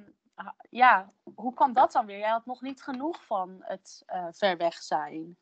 ja, 0.70 1.12
hoe 1.34 1.54
kwam 1.54 1.72
dat 1.72 1.92
dan 1.92 2.06
weer? 2.06 2.18
Jij 2.18 2.28
had 2.30 2.46
nog 2.46 2.60
niet 2.60 2.82
genoeg 2.82 3.24
van 3.24 3.56
het 3.60 4.02
eh, 4.06 4.26
ver 4.30 4.56
weg 4.56 4.74
zijn. 4.74 5.36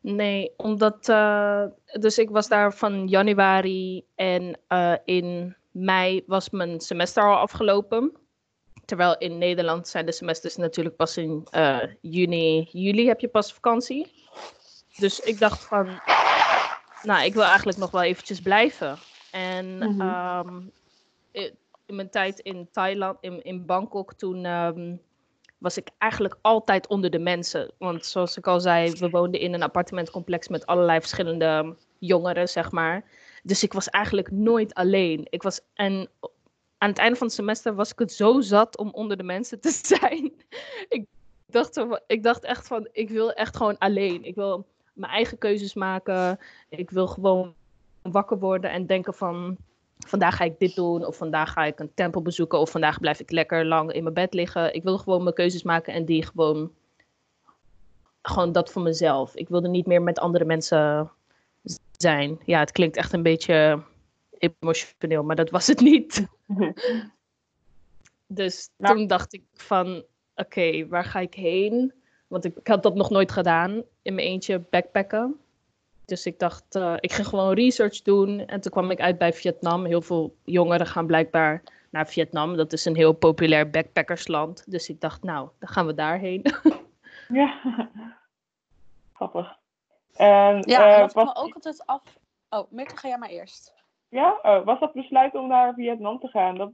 Nee, 0.00 0.54
omdat. 0.56 1.08
eh, 1.08 1.64
dus 2.00 2.18
ik 2.18 2.30
was 2.30 2.48
daar 2.48 2.72
van 2.72 3.06
januari 3.06 4.06
en 4.14 4.60
eh, 4.68 4.94
in 5.04 5.56
mei 5.70 6.22
was 6.26 6.50
mijn 6.50 6.80
semester 6.80 7.22
al 7.22 7.36
afgelopen. 7.36 8.16
Terwijl 8.90 9.16
in 9.18 9.38
Nederland 9.38 9.88
zijn 9.88 10.06
de 10.06 10.12
semesters 10.12 10.56
natuurlijk 10.56 10.96
pas 10.96 11.16
in 11.16 11.46
eh, 11.50 11.78
juni, 12.00 12.68
juli 12.72 13.06
heb 13.06 13.20
je 13.20 13.28
pas 13.28 13.52
vakantie. 13.52 14.12
Dus 14.96 15.20
ik 15.20 15.38
dacht 15.38 15.64
van, 15.64 16.00
nou, 17.02 17.24
ik 17.24 17.34
wil 17.34 17.42
eigenlijk 17.44 17.78
nog 17.78 17.90
wel 17.90 18.02
eventjes 18.02 18.40
blijven. 18.40 18.98
En 19.30 19.78
Mhm. 19.78 20.00
ehm, 20.00 20.60
in 21.86 21.94
mijn 21.96 22.10
tijd 22.10 22.38
in 22.38 22.68
Thailand, 22.72 23.18
in, 23.20 23.42
in 23.42 23.66
Bangkok, 23.66 24.14
toen 24.14 24.44
ehm, 24.44 24.96
was 25.58 25.76
ik 25.76 25.88
eigenlijk 25.98 26.38
altijd 26.42 26.86
onder 26.86 27.10
de 27.10 27.18
mensen. 27.18 27.72
Want 27.78 28.06
zoals 28.06 28.36
ik 28.36 28.46
al 28.46 28.60
zei, 28.60 28.90
we 28.92 29.10
woonden 29.10 29.40
in 29.40 29.54
een 29.54 29.62
appartementcomplex 29.62 30.48
met 30.48 30.66
allerlei 30.66 31.00
verschillende 31.00 31.76
jongeren, 31.98 32.48
zeg 32.48 32.70
maar. 32.70 33.04
Dus 33.42 33.62
ik 33.62 33.72
was 33.72 33.88
eigenlijk 33.88 34.30
nooit 34.30 34.74
alleen. 34.74 35.26
Ik 35.30 35.42
was, 35.42 35.60
en 35.74 36.08
aan 36.80 36.88
het 36.88 36.98
einde 36.98 37.16
van 37.16 37.26
het 37.26 37.36
semester 37.36 37.74
was 37.74 37.92
ik 37.92 37.98
het 37.98 38.12
zo 38.12 38.40
zat 38.40 38.76
om 38.76 38.90
onder 38.90 39.16
de 39.16 39.22
mensen 39.22 39.60
te 39.60 39.70
zijn. 39.96 40.32
ik, 40.88 41.06
dacht, 41.46 41.86
ik 42.06 42.22
dacht 42.22 42.44
echt 42.44 42.66
van, 42.66 42.88
ik 42.92 43.08
wil 43.08 43.32
echt 43.32 43.56
gewoon 43.56 43.78
alleen. 43.78 44.24
Ik 44.24 44.34
wil 44.34 44.66
mijn 44.92 45.12
eigen 45.12 45.38
keuzes 45.38 45.74
maken. 45.74 46.38
Ik 46.68 46.90
wil 46.90 47.06
gewoon 47.06 47.54
wakker 48.02 48.38
worden 48.38 48.70
en 48.70 48.86
denken 48.86 49.14
van, 49.14 49.56
vandaag 50.06 50.36
ga 50.36 50.44
ik 50.44 50.58
dit 50.58 50.74
doen. 50.74 51.06
Of 51.06 51.16
vandaag 51.16 51.52
ga 51.52 51.64
ik 51.64 51.78
een 51.78 51.94
tempel 51.94 52.22
bezoeken. 52.22 52.58
Of 52.58 52.70
vandaag 52.70 53.00
blijf 53.00 53.20
ik 53.20 53.30
lekker 53.30 53.66
lang 53.66 53.92
in 53.92 54.02
mijn 54.02 54.14
bed 54.14 54.34
liggen. 54.34 54.74
Ik 54.74 54.82
wil 54.82 54.98
gewoon 54.98 55.22
mijn 55.22 55.34
keuzes 55.34 55.62
maken 55.62 55.94
en 55.94 56.04
die 56.04 56.26
gewoon, 56.26 56.72
gewoon 58.22 58.52
dat 58.52 58.70
voor 58.70 58.82
mezelf. 58.82 59.34
Ik 59.34 59.48
wilde 59.48 59.68
niet 59.68 59.86
meer 59.86 60.02
met 60.02 60.18
andere 60.18 60.44
mensen 60.44 61.10
zijn. 61.96 62.40
Ja, 62.44 62.58
het 62.58 62.72
klinkt 62.72 62.96
echt 62.96 63.12
een 63.12 63.22
beetje 63.22 63.82
emotioneel, 64.38 65.22
maar 65.22 65.36
dat 65.36 65.50
was 65.50 65.66
het 65.66 65.80
niet. 65.80 66.26
Dus 68.32 68.70
Nou. 68.76 68.96
toen 68.96 69.06
dacht 69.06 69.32
ik 69.32 69.42
van, 69.54 70.04
oké, 70.34 70.88
waar 70.88 71.04
ga 71.04 71.18
ik 71.20 71.34
heen? 71.34 71.92
Want 72.26 72.44
ik, 72.44 72.56
ik 72.56 72.66
had 72.66 72.82
dat 72.82 72.94
nog 72.94 73.10
nooit 73.10 73.32
gedaan, 73.32 73.82
in 74.02 74.14
mijn 74.14 74.26
eentje 74.26 74.58
backpacken. 74.70 75.40
Dus 76.04 76.26
ik 76.26 76.38
dacht, 76.38 76.74
eh, 76.74 76.94
ik 77.00 77.12
ging 77.12 77.26
gewoon 77.26 77.54
research 77.54 78.02
doen. 78.02 78.46
En 78.46 78.60
toen 78.60 78.72
kwam 78.72 78.90
ik 78.90 79.00
uit 79.00 79.18
bij 79.18 79.32
Vietnam. 79.32 79.84
Heel 79.84 80.02
veel 80.02 80.36
jongeren 80.44 80.86
gaan 80.86 81.06
blijkbaar 81.06 81.62
naar 81.90 82.08
Vietnam. 82.08 82.56
Dat 82.56 82.72
is 82.72 82.84
een 82.84 82.96
heel 82.96 83.12
populair 83.12 83.70
backpackersland. 83.70 84.70
Dus 84.70 84.88
ik 84.88 85.00
dacht, 85.00 85.22
nou, 85.22 85.48
dan 85.58 85.68
gaan 85.68 85.86
we 85.86 85.94
daarheen. 85.94 86.44
Ja. 87.28 87.60
Grappig. 89.12 89.58
En, 90.12 90.62
Ja, 90.66 90.94
eh, 90.94 91.00
wat 91.00 91.08
ik 91.08 91.14
was, 91.14 91.24
me 91.24 91.34
ook 91.34 91.54
altijd 91.54 91.86
af... 91.86 92.02
Oh, 92.48 92.70
Mirte, 92.70 92.96
ga 92.96 93.08
jij 93.08 93.18
maar 93.18 93.28
eerst. 93.28 93.74
Ja? 94.10 94.38
Oh, 94.42 94.64
was 94.64 94.80
dat 94.80 94.92
besluit 94.92 95.34
om 95.34 95.48
naar 95.48 95.74
Vietnam 95.74 96.18
te 96.18 96.28
gaan? 96.28 96.54
Dat 96.54 96.70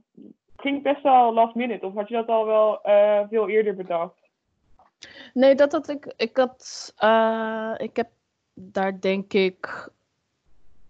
ging 0.55 0.83
best 0.83 1.01
wel 1.03 1.33
last 1.33 1.55
minute. 1.55 1.85
Of 1.85 1.93
had 1.93 2.07
je 2.07 2.15
dat 2.15 2.27
al 2.27 2.45
wel 2.45 2.81
eh, 2.81 3.19
veel 3.29 3.49
eerder 3.49 3.75
bedacht? 3.75 4.13
Nee, 5.33 5.55
dat 5.55 5.71
had 5.71 5.89
ik. 5.89 6.13
Ik 6.17 6.37
had. 6.37 6.93
eh, 6.97 7.73
ik 7.77 7.95
heb 7.95 8.07
daar 8.53 8.99
denk 9.01 9.33
ik 9.33 9.89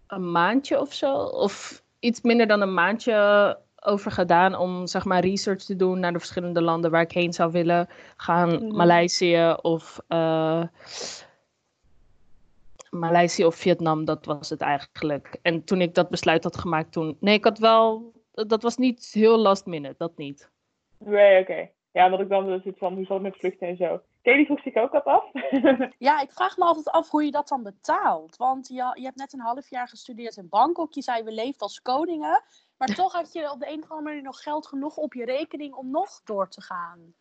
een 0.08 0.32
maandje 0.32 0.80
of 0.80 0.94
zo. 0.94 1.13
Of 1.24 1.84
iets 2.00 2.22
minder 2.22 2.48
dan 2.48 2.62
een 2.62 2.74
maandje 2.74 3.58
over 3.82 4.12
gedaan. 4.12 4.56
Om 4.56 4.88
zeg 4.88 5.06
maar 5.06 5.22
research 5.22 5.63
te 5.63 5.75
doen 5.75 6.00
naar 6.00 6.13
de 6.13 6.20
verschillende 6.20 6.62
landen 6.62 6.92
waar 6.92 7.01
ik 7.01 7.12
heen 7.12 7.34
zou 7.34 7.51
willen 7.51 7.88
gaan. 8.18 8.50
Mhm. 8.66 8.75
Maleisië 8.75 9.56
of. 9.62 10.00
eh, 10.08 10.62
Maleisië 12.89 13.46
of 13.46 13.56
Vietnam, 13.56 14.06
dat 14.06 14.25
was 14.25 14.50
het 14.50 14.62
eigenlijk. 14.62 15.39
En 15.41 15.63
toen 15.63 15.82
ik 15.82 15.94
dat 15.94 16.10
besluit 16.10 16.44
had 16.44 16.58
gemaakt, 16.58 16.91
toen. 16.91 17.17
Nee, 17.20 17.36
ik 17.36 17.44
had 17.44 17.60
wel. 17.60 18.13
Dat 18.32 18.63
was 18.63 18.77
niet 18.77 19.10
heel 19.13 19.38
last 19.38 19.65
minute, 19.65 19.96
dat 19.98 20.17
niet. 20.17 20.51
Nee, 20.98 21.41
oké. 21.41 21.70
Ja, 21.91 22.10
wat 22.10 22.20
ik 22.20 22.29
dan 22.29 22.46
dus 22.46 22.63
iets 22.63 22.77
van, 22.77 22.94
hoe 22.94 23.06
zat 23.06 23.13
het 23.13 23.22
met 23.22 23.38
vluchten 23.38 23.67
en 23.67 23.77
zo. 23.77 24.01
Kelly 24.22 24.46
vroeg 24.46 24.62
zich 24.62 24.75
ook 24.75 24.91
wat 24.91 25.06
af. 25.06 25.25
Ja, 25.98 26.22
ik 26.22 26.32
vraag 26.32 26.58
me 26.58 26.63
altijd 26.63 26.89
af 26.89 27.10
hoe 27.10 27.24
je 27.24 27.32
dat 27.32 27.48
dan 27.48 27.63
betaalt. 27.63 28.36
Want 28.36 28.67
je, 28.67 28.91
je 28.94 29.03
hebt 29.03 29.17
net 29.17 29.34
een 29.34 29.39
half 29.39 29.70
jaar 29.70 29.88
gestudeerd 29.88 30.38
in 30.38 30.50
Bangkok. 30.50 30.94
Je 30.94 31.01
zei, 31.01 31.24
we 31.24 31.32
leefden 31.32 31.60
als 31.60 31.82
koningen. 31.82 32.44
Maar 32.77 32.88
toch 32.96 33.13
had 33.13 33.34
je 33.34 33.51
op 33.51 33.60
de 33.60 33.72
een 33.72 33.84
of 33.84 33.89
andere 33.89 34.01
manier 34.01 34.22
nog 34.22 34.41
geld 34.41 34.67
genoeg 34.67 34.98
op 34.98 35.13
je 35.13 35.25
rekening 35.25 35.74
om 35.74 35.91
nog 35.91 36.22
door 36.24 36.50
te 36.50 36.62
gaan. 36.62 37.13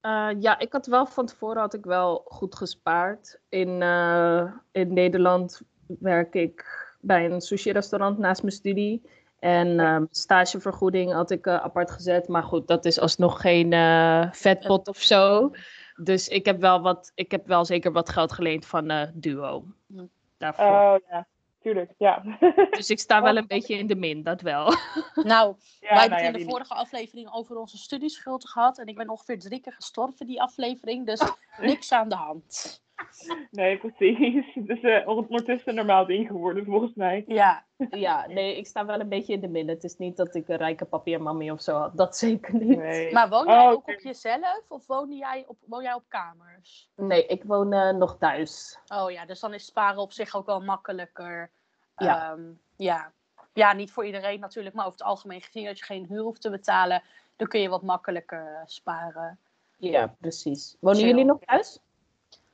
Eh, 0.00 0.30
ja, 0.38 0.58
ik 0.58 0.72
had 0.72 0.86
wel 0.86 1.06
van 1.06 1.26
tevoren 1.26 1.60
had 1.60 1.74
ik 1.74 1.84
wel 1.84 2.24
goed 2.24 2.54
gespaard. 2.54 3.40
In, 3.48 3.82
eh, 3.82 4.52
in 4.72 4.92
Nederland 4.92 5.60
werk 5.86 6.34
ik 6.34 6.88
bij 7.00 7.30
een 7.30 7.40
sushi-restaurant 7.40 8.18
naast 8.18 8.42
mijn 8.42 8.54
studie. 8.54 9.02
En 9.40 9.80
ehm, 9.80 10.04
stagevergoeding 10.10 11.12
had 11.12 11.30
ik 11.30 11.46
eh, 11.46 11.54
apart 11.54 11.90
gezet. 11.90 12.28
Maar 12.28 12.42
goed, 12.42 12.68
dat 12.68 12.84
is 12.84 13.00
alsnog 13.00 13.40
geen 13.40 13.72
eh, 13.72 14.32
vetpot 14.32 14.88
of 14.88 14.96
zo. 14.96 15.50
Dus 15.96 16.28
ik 16.28 16.44
heb 16.44 16.60
wel, 16.60 16.80
wat, 16.80 17.12
ik 17.14 17.30
heb 17.30 17.46
wel 17.46 17.64
zeker 17.64 17.92
wat 17.92 18.10
geld 18.10 18.32
geleend 18.32 18.66
van 18.66 18.90
eh, 18.90 19.08
Duo. 19.14 19.64
Hm. 19.86 20.04
Daarvoor. 20.38 20.66
Oh 20.66 20.94
ja, 21.10 21.26
tuurlijk. 21.60 21.94
Ja. 21.98 22.22
dus 22.70 22.90
ik 22.90 22.98
sta 22.98 23.22
wel 23.22 23.36
een 23.36 23.46
beetje 23.46 23.78
in 23.78 23.86
de 23.86 23.96
min, 23.96 24.22
dat 24.22 24.40
wel. 24.40 24.66
Nou, 25.14 25.56
ja 25.80 25.88
wij 25.88 25.98
hebben 25.98 26.10
nou 26.10 26.20
ja, 26.20 26.26
in 26.26 26.32
de 26.32 26.38
niet. 26.38 26.48
vorige 26.48 26.74
aflevering 26.74 27.32
over 27.32 27.56
onze 27.56 27.78
studieschuld 27.78 28.48
gehad. 28.48 28.78
En 28.78 28.86
ik 28.86 28.96
ben 28.96 29.08
ongeveer 29.08 29.38
drie 29.38 29.60
keer 29.60 29.72
gestorven 29.72 30.26
die 30.26 30.42
aflevering. 30.42 31.06
Dus 31.06 31.22
niks 31.60 31.92
aan 31.92 32.08
de 32.08 32.14
hand. 32.14 32.82
nee, 33.50 33.78
precies. 33.78 34.54
Dus 34.54 34.82
uh, 34.82 35.08
ondertussen 35.08 35.68
een 35.68 35.74
normaal 35.74 36.06
ding 36.06 36.26
geworden, 36.26 36.64
volgens 36.64 36.94
mij. 36.94 37.24
Ja. 37.26 37.64
Ja, 37.90 38.26
nee, 38.26 38.56
ik 38.56 38.66
sta 38.66 38.86
wel 38.86 39.00
een 39.00 39.08
beetje 39.08 39.32
in 39.32 39.40
de 39.40 39.48
midden. 39.48 39.74
Het 39.74 39.84
is 39.84 39.96
niet 39.96 40.16
dat 40.16 40.34
ik 40.34 40.48
een 40.48 40.56
rijke 40.56 40.84
papiermammy 40.84 41.50
of 41.50 41.60
zo 41.60 41.76
had. 41.76 41.96
Dat 41.96 42.16
zeker 42.16 42.54
niet. 42.54 42.78
Nee. 42.78 43.12
Maar 43.12 43.28
woon 43.28 43.46
jij 43.46 43.66
Oh, 43.66 43.70
ook 43.70 43.88
op 43.88 44.00
jezelf 44.00 44.64
of 44.68 44.86
woon 44.86 45.12
jij 45.12 45.44
op, 45.46 45.56
woon 45.66 45.82
jij 45.82 45.94
op 45.94 46.04
kamers? 46.08 46.90
Nee, 46.96 47.26
ik 47.26 47.44
woon 47.44 47.72
eh, 47.72 47.90
nog 47.90 48.16
thuis. 48.18 48.78
Oh 48.94 49.10
ja, 49.10 49.26
dus 49.26 49.40
dan 49.40 49.54
is 49.54 49.64
sparen 49.64 50.00
op 50.00 50.12
zich 50.12 50.36
ook 50.36 50.46
wel 50.46 50.60
makkelijker. 50.60 51.50
Ja. 51.96 52.30
Ehm, 52.30 52.42
ja. 52.76 53.12
ja, 53.52 53.72
niet 53.72 53.92
voor 53.92 54.06
iedereen 54.06 54.40
natuurlijk, 54.40 54.74
maar 54.74 54.86
over 54.86 54.98
het 54.98 55.08
algemeen 55.08 55.42
gezien 55.42 55.64
dat 55.64 55.78
je 55.78 55.84
geen 55.84 56.06
huur 56.08 56.22
hoeft 56.22 56.40
te 56.40 56.50
betalen, 56.50 57.02
dan 57.36 57.48
kun 57.48 57.60
je 57.60 57.68
wat 57.68 57.82
makkelijker 57.82 58.54
eh, 58.54 58.62
sparen. 58.66 59.38
Ja, 59.76 60.14
precies. 60.18 60.76
Wonen 60.80 60.98
Chill. 60.98 61.08
jullie 61.08 61.24
nog 61.24 61.38
thuis? 61.44 61.80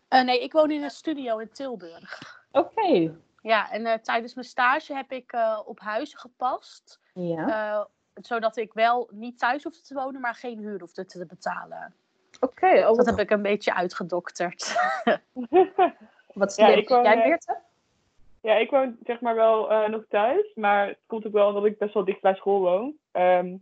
Eh, 0.08 0.22
nee, 0.25 0.40
ik 0.42 0.52
woon 0.52 0.70
in 0.70 0.82
een 0.82 0.90
studio 0.90 1.38
in 1.38 1.50
Tilburg. 1.52 2.20
Oké. 2.52 3.14
Ja, 3.42 3.70
en 3.70 3.86
eh, 3.86 3.98
tijdens 3.98 4.34
mijn 4.34 4.46
stage 4.46 4.94
heb 4.94 5.12
ik 5.12 5.32
eh, 5.32 5.60
op 5.64 5.80
huizen 5.80 6.18
gepast. 6.18 7.00
Ja. 7.14 7.48
eh, 7.78 7.84
zodat 8.14 8.56
ik 8.56 8.72
wel 8.72 9.08
niet 9.12 9.38
thuis 9.38 9.62
hoefde 9.62 9.80
te 9.82 9.94
wonen, 9.94 10.20
maar 10.20 10.34
geen 10.34 10.58
huur 10.58 10.80
hoefde 10.80 11.06
te 11.06 11.26
betalen. 11.26 11.94
Oké, 12.40 12.88
oh, 12.88 12.96
Dat 12.96 13.06
heb 13.06 13.18
ik 13.18 13.30
een 13.30 13.42
beetje 13.42 13.75
uitgedokterd. 13.75 14.75
wat 16.34 16.56
Ja, 16.56 16.66
slim. 16.66 16.78
ik 16.78 16.88
woon, 16.88 17.02
Jij? 17.02 17.38
Ja, 18.40 18.54
ik 18.54 18.70
woon 18.70 18.96
zeg 19.04 19.20
maar 19.20 19.34
wel 19.34 19.70
eh, 19.70 19.88
nog 19.88 20.04
thuis, 20.08 20.54
maar 20.54 20.86
het 20.86 20.98
komt 21.06 21.26
ook 21.26 21.32
wel 21.32 21.48
omdat 21.48 21.64
ik 21.64 21.78
best 21.78 21.94
wel 21.94 22.04
dicht 22.04 22.20
bij 22.20 22.34
school 22.34 22.60
woon. 22.60 22.94
ehm, 23.12 23.56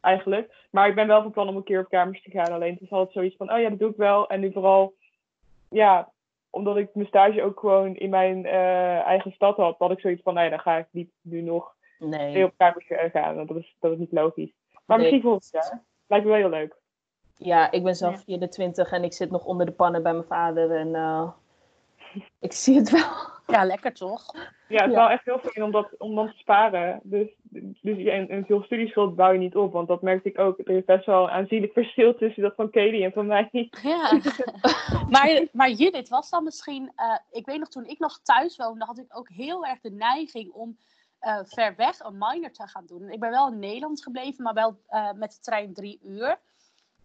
eigenlijk. 0.00 0.54
Maar 0.70 0.88
ik 0.88 0.94
ben 0.94 1.06
wel 1.06 1.22
van 1.22 1.30
plan 1.30 1.48
om 1.48 1.56
een 1.56 1.64
keer 1.64 1.80
op 1.80 1.88
kamers 1.88 2.22
te 2.22 2.30
gaan. 2.30 2.52
Alleen 2.52 2.72
het 2.72 2.82
is 2.82 2.90
altijd 2.90 3.12
zoiets 3.12 3.36
van, 3.36 3.52
oh 3.52 3.60
ja, 3.60 3.68
dat 3.68 3.78
doe 3.78 3.90
ik 3.90 3.96
wel. 3.96 4.28
En 4.28 4.40
nu 4.40 4.52
vooral, 4.52 4.94
ja, 5.70 6.12
omdat 6.50 6.76
ik 6.76 6.94
mijn 6.94 7.06
stage 7.06 7.42
ook 7.42 7.60
gewoon 7.60 7.96
in 7.96 8.10
mijn 8.10 8.46
eh, 8.46 8.98
eigen 8.98 9.32
stad 9.32 9.56
had, 9.56 9.78
had 9.78 9.90
ik 9.90 10.00
zoiets 10.00 10.22
van, 10.22 10.34
nee, 10.34 10.50
dan 10.50 10.60
ga 10.60 10.76
ik 10.76 10.86
niet 10.90 11.10
nu 11.20 11.40
nog 11.42 11.76
Nee. 11.98 12.34
weer 12.34 12.44
op 12.44 12.52
kamers 12.56 12.86
eh, 12.88 13.10
gaan. 13.10 13.34
Want 13.36 13.48
dat 13.48 13.56
is, 13.56 13.76
dat 13.80 13.92
is 13.92 13.98
niet 13.98 14.12
logisch. 14.12 14.52
Maar 14.86 14.96
Nee. 14.98 14.98
misschien 14.98 15.22
volgend 15.30 15.48
jaar. 15.52 15.82
Lijkt 16.06 16.24
me 16.24 16.30
wel 16.30 16.40
heel 16.40 16.50
leuk. 16.50 16.76
Ja, 17.36 17.70
ik 17.70 17.82
ben 17.82 17.94
zelf 17.94 18.14
Ja. 18.14 18.20
24 18.24 18.92
en 18.92 19.04
ik 19.04 19.12
zit 19.12 19.30
nog 19.30 19.44
onder 19.44 19.66
de 19.66 19.72
pannen 19.72 20.02
bij 20.02 20.12
mijn 20.12 20.24
vader. 20.24 20.70
En 20.76 20.94
eh, 20.94 21.28
ik 22.40 22.52
zie 22.52 22.76
het 22.76 22.90
wel. 22.90 23.10
ja, 23.46 23.64
lekker 23.64 23.92
toch? 23.94 24.32
Ja, 24.68 24.82
het 24.82 24.88
is 24.90 24.94
Ja. 24.94 25.00
wel 25.00 25.08
echt 25.10 25.24
heel 25.24 25.38
fijn 25.38 25.64
om, 25.64 25.70
dat, 25.70 25.88
om 25.98 26.14
dan 26.14 26.26
te 26.26 26.36
sparen. 26.38 27.00
Dus, 27.02 27.28
dus 27.82 27.96
ja, 27.98 28.12
en, 28.12 28.28
en 28.28 28.44
veel 28.46 28.62
studieschuld 28.62 29.16
bouw 29.16 29.32
je 29.32 29.38
niet 29.38 29.56
op. 29.56 29.72
Want 29.72 29.88
dat 29.88 30.02
merkte 30.02 30.28
ik 30.28 30.38
ook. 30.38 30.58
Er 30.58 30.70
is 30.76 30.84
best 30.84 31.06
wel 31.06 31.22
een 31.22 31.30
aanzienlijk 31.30 31.72
verschil 31.72 32.14
tussen 32.14 32.42
dat 32.42 32.54
van 32.54 32.70
Katie 32.70 33.04
en 33.04 33.12
van 33.12 33.26
mij. 33.26 33.48
Ja. 33.82 34.20
maar, 35.14 35.46
maar 35.52 35.70
Judith, 35.70 36.08
was 36.08 36.30
dan 36.30 36.44
misschien... 36.44 36.92
eh, 36.96 37.14
ik 37.30 37.46
weet 37.46 37.58
nog, 37.58 37.68
toen 37.68 37.86
ik 37.86 37.98
nog 37.98 38.20
thuis 38.22 38.56
woonde, 38.56 38.84
had 38.84 38.98
ik 38.98 39.16
ook 39.16 39.28
heel 39.28 39.66
erg 39.66 39.80
de 39.80 39.90
neiging 39.90 40.52
om 40.52 40.76
eh, 41.18 41.38
ver 41.44 41.74
weg 41.76 42.00
een 42.00 42.18
minor 42.18 42.52
te 42.52 42.66
gaan 42.68 42.86
doen. 42.86 43.10
Ik 43.10 43.20
ben 43.20 43.30
wel 43.30 43.48
in 43.48 43.58
Nederland 43.58 44.02
gebleven, 44.02 44.44
maar 44.44 44.54
wel 44.54 44.76
eh, 44.88 45.12
met 45.12 45.30
de 45.32 45.40
trein 45.40 45.74
drie 45.74 46.00
uur. 46.02 46.38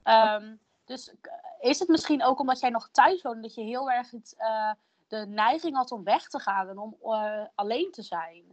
Ehm, 0.03 0.55
dus 0.85 1.13
is 1.59 1.79
het 1.79 1.87
misschien 1.87 2.23
ook 2.23 2.39
omdat 2.39 2.59
jij 2.59 2.69
nog 2.69 2.89
thuis 2.91 3.21
woonde, 3.21 3.41
dat 3.41 3.55
je 3.55 3.61
heel 3.63 3.91
erg 3.91 4.11
het, 4.11 4.35
eh, 4.37 4.71
de 5.07 5.25
neiging 5.29 5.75
had 5.75 5.91
om 5.91 6.03
weg 6.03 6.27
te 6.27 6.39
gaan 6.39 6.69
en 6.69 6.77
om 6.77 6.95
eh, 7.01 7.41
alleen 7.55 7.91
te 7.91 8.01
zijn? 8.01 8.43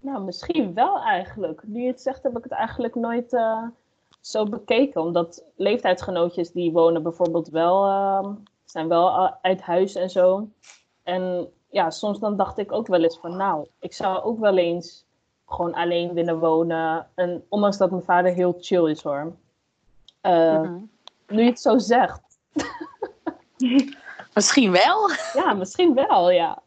Nou, 0.00 0.24
misschien 0.24 0.74
wel 0.74 1.00
eigenlijk. 1.00 1.62
Nu 1.66 1.80
je 1.80 1.86
het 1.86 2.00
zegt, 2.00 2.22
heb 2.22 2.36
ik 2.36 2.42
het 2.42 2.52
eigenlijk 2.52 2.94
nooit 2.94 3.32
eh, 3.32 3.62
zo 4.20 4.44
bekeken. 4.44 5.00
Omdat 5.00 5.44
leeftijdsgenootjes 5.56 6.50
die 6.50 6.72
wonen 6.72 7.02
bijvoorbeeld 7.02 7.48
wel, 7.48 7.86
eh, 7.86 8.28
zijn 8.64 8.88
wel 8.88 9.08
eh, 9.08 9.32
uit 9.42 9.60
huis 9.60 9.94
en 9.94 10.10
zo. 10.10 10.48
En 11.02 11.48
ja, 11.70 11.90
soms 11.90 12.18
dan 12.18 12.36
dacht 12.36 12.58
ik 12.58 12.72
ook 12.72 12.86
wel 12.86 13.02
eens 13.02 13.18
van, 13.18 13.36
nou, 13.36 13.66
ik 13.78 13.92
zou 13.92 14.22
ook 14.22 14.38
wel 14.38 14.56
eens 14.56 15.04
gewoon 15.46 15.74
alleen 15.74 16.14
willen 16.14 16.38
wonen. 16.38 17.06
En 17.14 17.44
ondanks 17.48 17.76
dat 17.76 17.90
mijn 17.90 18.02
vader 18.02 18.32
heel 18.32 18.56
chill 18.60 18.90
is 18.90 19.02
hoor. 19.02 19.36
Mhm. 20.22 20.78
Nu 21.26 21.42
je 21.42 21.48
het 21.48 21.60
zo 21.60 21.78
zegt, 21.78 22.38
Misschien 24.38 24.72
wel. 24.72 25.10
ja, 25.34 25.54
misschien 25.54 25.94
wel, 25.94 26.30
ja. 26.30 26.62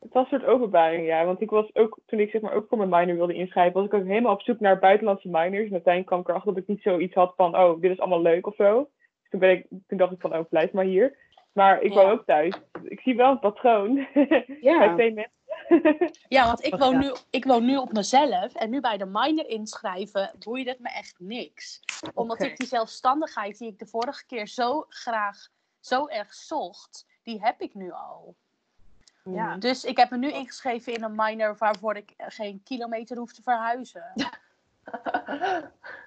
Het 0.00 0.12
was 0.12 0.30
een 0.30 0.38
soort 0.38 0.50
openbaring, 0.52 1.06
ja. 1.06 1.24
Want 1.24 1.40
ik 1.40 1.50
was 1.50 1.74
ook, 1.74 1.98
toen 2.06 2.18
ik 2.20 2.30
zeg 2.30 2.40
maar 2.40 2.52
ook 2.52 2.66
voor 2.68 2.78
mijn 2.78 2.90
minor 2.90 3.16
wilde 3.16 3.34
inschrijven, 3.34 3.74
was 3.74 3.84
ik 3.84 3.94
ook 3.94 4.06
helemaal 4.06 4.32
op 4.32 4.42
zoek 4.42 4.60
naar 4.60 4.78
buitenlandse 4.78 5.28
minors. 5.28 5.66
En 5.66 5.72
uiteindelijk 5.72 6.06
kwam 6.06 6.20
ik 6.20 6.28
erachter 6.28 6.52
dat 6.54 6.62
ik 6.62 6.68
niet 6.68 6.82
zoiets 6.82 7.14
had 7.14 7.32
van, 7.36 7.56
oh, 7.58 7.80
dit 7.80 7.90
is 7.90 8.00
allemaal 8.00 8.22
leuk 8.22 8.46
of 8.46 8.54
zo. 8.54 8.88
Dus 9.20 9.30
toen, 9.30 9.40
ben 9.40 9.50
ik, 9.50 9.66
toen 9.86 9.98
dacht 9.98 10.12
ik 10.12 10.20
van, 10.20 10.36
oh, 10.36 10.48
blijf 10.48 10.72
maar 10.72 10.84
hier. 10.84 11.16
Maar 11.52 11.82
ik 11.82 11.92
Ja. 11.92 12.02
woon 12.02 12.10
ook 12.10 12.24
thuis. 12.26 12.54
Ik 12.82 13.00
zie 13.00 13.16
wel 13.16 13.30
een 13.30 13.38
patroon. 13.38 14.06
Ja. 14.60 14.78
Bij 14.78 14.92
twee 14.94 15.12
mensen. 15.12 15.32
Ja, 16.28 16.46
want 16.46 16.64
ik 16.64 16.74
woon, 16.74 16.98
nu, 16.98 17.12
ik 17.30 17.44
woon 17.44 17.64
nu 17.64 17.76
op 17.76 17.92
mezelf 17.92 18.54
en 18.54 18.70
nu 18.70 18.80
bij 18.80 18.96
de 18.96 19.06
minor 19.06 19.48
inschrijven 19.48 20.30
boeide 20.44 20.70
het 20.70 20.78
me 20.80 20.88
echt 20.88 21.14
niks. 21.18 21.80
Omdat 22.14 22.42
ik 22.42 22.56
die 22.56 22.66
zelfstandigheid 22.66 23.58
die 23.58 23.68
ik 23.68 23.78
de 23.78 23.86
vorige 23.86 24.26
keer 24.26 24.46
zo 24.46 24.84
graag, 24.88 25.48
zo 25.80 26.06
erg 26.06 26.34
zocht, 26.34 27.06
die 27.22 27.40
heb 27.40 27.60
ik 27.60 27.74
nu 27.74 27.92
al. 27.92 28.34
Ja. 29.24 29.56
Dus 29.56 29.84
ik 29.84 29.96
heb 29.96 30.10
me 30.10 30.16
nu 30.16 30.32
ingeschreven 30.32 30.94
in 30.94 31.02
een 31.02 31.14
minor 31.14 31.56
waarvoor 31.58 31.96
ik 31.96 32.14
geen 32.16 32.62
kilometer 32.64 33.16
hoef 33.16 33.32
te 33.32 33.42
verhuizen. 33.42 34.12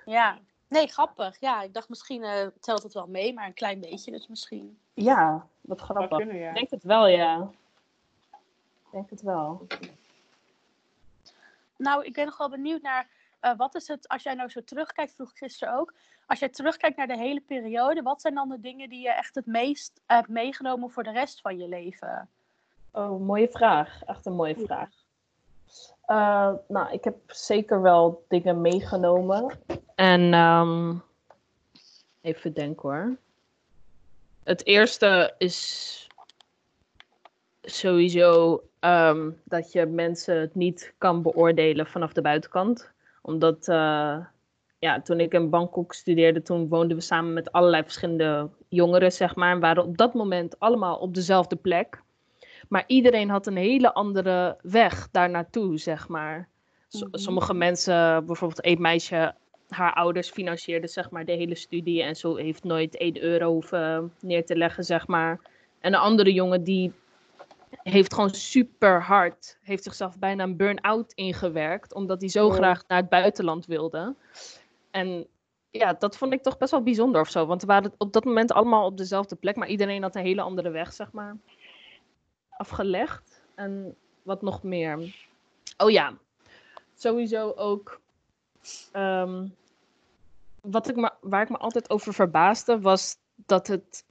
Ja, 0.06 0.40
nee, 0.68 0.88
grappig. 0.88 1.40
Ja, 1.40 1.62
ik 1.62 1.74
dacht 1.74 1.90
misschien 1.90 2.24
eh, 2.24 2.48
telt 2.60 2.84
het 2.84 2.94
wel 2.94 3.08
mee, 3.08 3.34
maar 3.34 3.46
een 3.46 3.54
klein 3.54 3.80
beetje 3.80 4.12
dus 4.12 4.28
misschien. 4.28 4.80
Ja, 4.94 5.48
wat 5.62 5.82
grappig. 5.82 6.18
kunnen, 6.18 6.38
ja. 6.38 6.50
Ik 6.50 6.56
denk 6.56 6.70
het 6.70 6.84
wel, 6.84 7.08
ja. 7.08 7.50
Ik 8.86 8.92
denk 8.92 9.10
het 9.10 9.22
wel. 9.22 9.68
Nou, 11.76 12.06
ik 12.06 12.14
ben 12.14 12.26
nog 12.26 12.38
wel 12.38 12.50
benieuwd 12.50 12.82
naar 12.82 13.08
eh, 13.42 13.58
wat 13.58 13.76
is 13.76 13.88
het, 13.88 14.08
als 14.08 14.24
jij 14.24 14.34
nou 14.34 14.50
zo 14.50 14.64
terugkijkt, 14.64 15.14
vroeg 15.16 15.30
ik 15.30 15.38
gisteren 15.38 15.78
ook. 15.78 15.94
Als 16.26 16.40
jij 16.40 16.50
terugkijkt 16.50 16.98
naar 16.98 17.08
de 17.08 17.18
hele 17.18 17.42
periode, 17.42 18.02
wat 18.02 18.22
zijn 18.22 18.34
dan 18.34 18.50
de 18.50 18.60
dingen 18.60 18.90
die 18.90 19.02
je 19.02 19.14
echt 19.14 19.36
het 19.36 19.46
meest 19.46 20.02
hebt 20.06 20.28
meegenomen 20.28 20.92
voor 20.92 21.04
de 21.04 21.12
rest 21.12 21.42
van 21.42 21.58
je 21.58 21.68
leven? 21.68 22.30
Oh, 22.92 23.22
mooie 23.22 23.50
vraag. 23.52 24.04
Echt 24.04 24.26
een 24.26 24.34
mooie 24.34 24.56
vraag. 24.56 24.90
Eh, 26.06 26.54
nou, 26.68 26.92
ik 26.92 27.04
heb 27.04 27.16
zeker 27.28 27.82
wel 27.82 28.26
dingen 28.28 28.62
meegenomen. 28.62 29.60
En 29.96 30.34
ehm, 30.34 30.96
even 32.22 32.54
denken 32.54 32.90
hoor. 32.90 33.18
Het 34.44 34.66
eerste 34.66 35.36
is 35.38 36.08
sowieso 37.62 38.64
ehm, 38.80 39.32
dat 39.44 39.72
je 39.72 39.86
mensen 39.86 40.50
niet 40.54 40.94
kan 40.98 41.22
beoordelen 41.22 41.88
vanaf 41.88 42.14
de 42.14 42.22
buitenkant. 42.22 42.92
Omdat 43.22 43.68
eh, 43.68 44.18
ja, 44.80 45.02
toen 45.02 45.20
ik 45.20 45.34
in 45.34 45.50
Bangkok 45.50 45.94
studeerde, 45.94 46.42
toen 46.42 46.68
woonden 46.68 46.98
we 46.98 47.04
samen 47.04 47.34
met 47.34 47.52
allerlei 47.52 47.84
verschillende 47.84 48.50
jongeren, 48.70 49.12
zeg 49.12 49.36
maar. 49.36 49.52
En 49.52 49.60
waren 49.60 49.84
op 49.84 49.98
dat 49.98 50.14
moment 50.14 50.60
allemaal 50.60 50.98
op 50.98 51.14
dezelfde 51.14 51.56
plek. 51.56 52.02
Maar 52.70 52.84
iedereen 52.88 53.30
had 53.30 53.48
een 53.48 53.56
hele 53.58 53.94
andere 53.94 54.58
weg 54.62 55.08
daar 55.12 55.30
naartoe, 55.30 55.78
zeg 55.78 56.08
maar. 56.08 56.50
S- 56.88 57.04
Mhm. 57.04 57.18
Sommige 57.18 57.54
mensen, 57.54 58.26
bijvoorbeeld 58.26 58.62
één 58.62 58.82
meisje, 58.82 59.36
haar 59.70 59.94
ouders 59.94 60.30
financieerden 60.30 60.90
zeg 60.90 61.10
maar 61.10 61.26
de 61.26 61.32
hele 61.32 61.56
studie 61.56 62.04
en 62.04 62.16
zo 62.16 62.36
heeft 62.36 62.64
nooit 62.64 62.98
1 62.98 63.22
euro 63.24 63.52
hoeven 63.52 64.14
neer 64.22 64.46
te 64.46 64.56
leggen, 64.56 64.84
zeg 64.84 65.08
maar. 65.08 65.40
En 65.80 65.94
een 65.94 66.00
andere 66.00 66.34
jongen 66.34 66.64
die 66.64 66.94
heeft 67.84 68.14
gewoon 68.14 68.30
super 68.34 69.02
hard, 69.04 69.58
heeft 69.62 69.84
zichzelf 69.84 70.20
bijna 70.20 70.44
een 70.44 70.58
burn-out 70.58 71.14
ingewerkt, 71.14 71.94
omdat 71.94 72.20
hij 72.22 72.30
zo 72.30 72.48
Oh. 72.48 72.54
graag 72.54 72.84
naar 72.88 72.98
het 72.98 73.10
buitenland 73.10 73.66
wilde. 73.66 74.16
En 74.92 75.28
ja, 75.70 75.94
dat 75.94 76.18
vond 76.18 76.34
ik 76.34 76.44
toch 76.44 76.58
best 76.58 76.72
wel 76.72 76.84
bijzonder 76.84 77.22
of 77.22 77.30
zo, 77.30 77.46
want 77.46 77.62
we 77.62 77.68
waren 77.68 77.94
op 77.98 78.14
dat 78.14 78.24
moment 78.26 78.52
allemaal 78.52 78.86
op 78.86 78.98
dezelfde 78.98 79.36
plek, 79.36 79.56
maar 79.56 79.68
iedereen 79.68 80.02
had 80.02 80.16
een 80.16 80.22
hele 80.24 80.42
andere 80.42 80.70
weg, 80.70 80.94
zeg 80.94 81.12
maar, 81.12 81.38
afgelegd. 82.50 83.42
En 83.56 83.96
wat 84.24 84.42
nog 84.42 84.64
meer? 84.64 85.16
Oh 85.78 85.90
ja, 85.90 86.14
sowieso 86.96 87.52
ook. 87.56 88.00
ehm, 88.92 89.48
wat 90.62 90.90
ik 90.90 90.96
me, 90.96 91.12
waar 91.22 91.42
ik 91.42 91.50
me 91.50 91.58
altijd 91.58 91.90
over 91.90 92.14
verbaasde, 92.14 92.80
was 92.82 93.18
dat 93.36 93.68
het. 93.68 94.06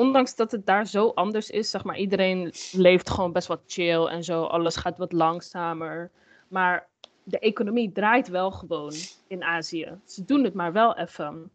Ondanks 0.00 0.36
dat 0.36 0.50
het 0.50 0.66
daar 0.66 0.86
zo 0.86 1.08
anders 1.14 1.50
is, 1.50 1.70
zeg 1.70 1.84
maar, 1.84 1.98
iedereen 1.98 2.52
leeft 2.72 3.10
gewoon 3.10 3.32
best 3.32 3.48
wel 3.48 3.62
chill 3.66 4.04
en 4.04 4.24
zo. 4.24 4.42
Alles 4.42 4.76
gaat 4.76 4.98
wat 4.98 5.12
langzamer. 5.12 6.10
Maar 6.48 6.88
de 7.22 7.38
economie 7.38 7.92
draait 7.92 8.28
wel 8.28 8.50
gewoon 8.50 8.92
in 9.26 9.42
Azië. 9.42 9.98
Ze 10.04 10.24
doen 10.24 10.44
het 10.44 10.54
maar 10.54 10.72
wel 10.72 10.96
even. 10.96 11.50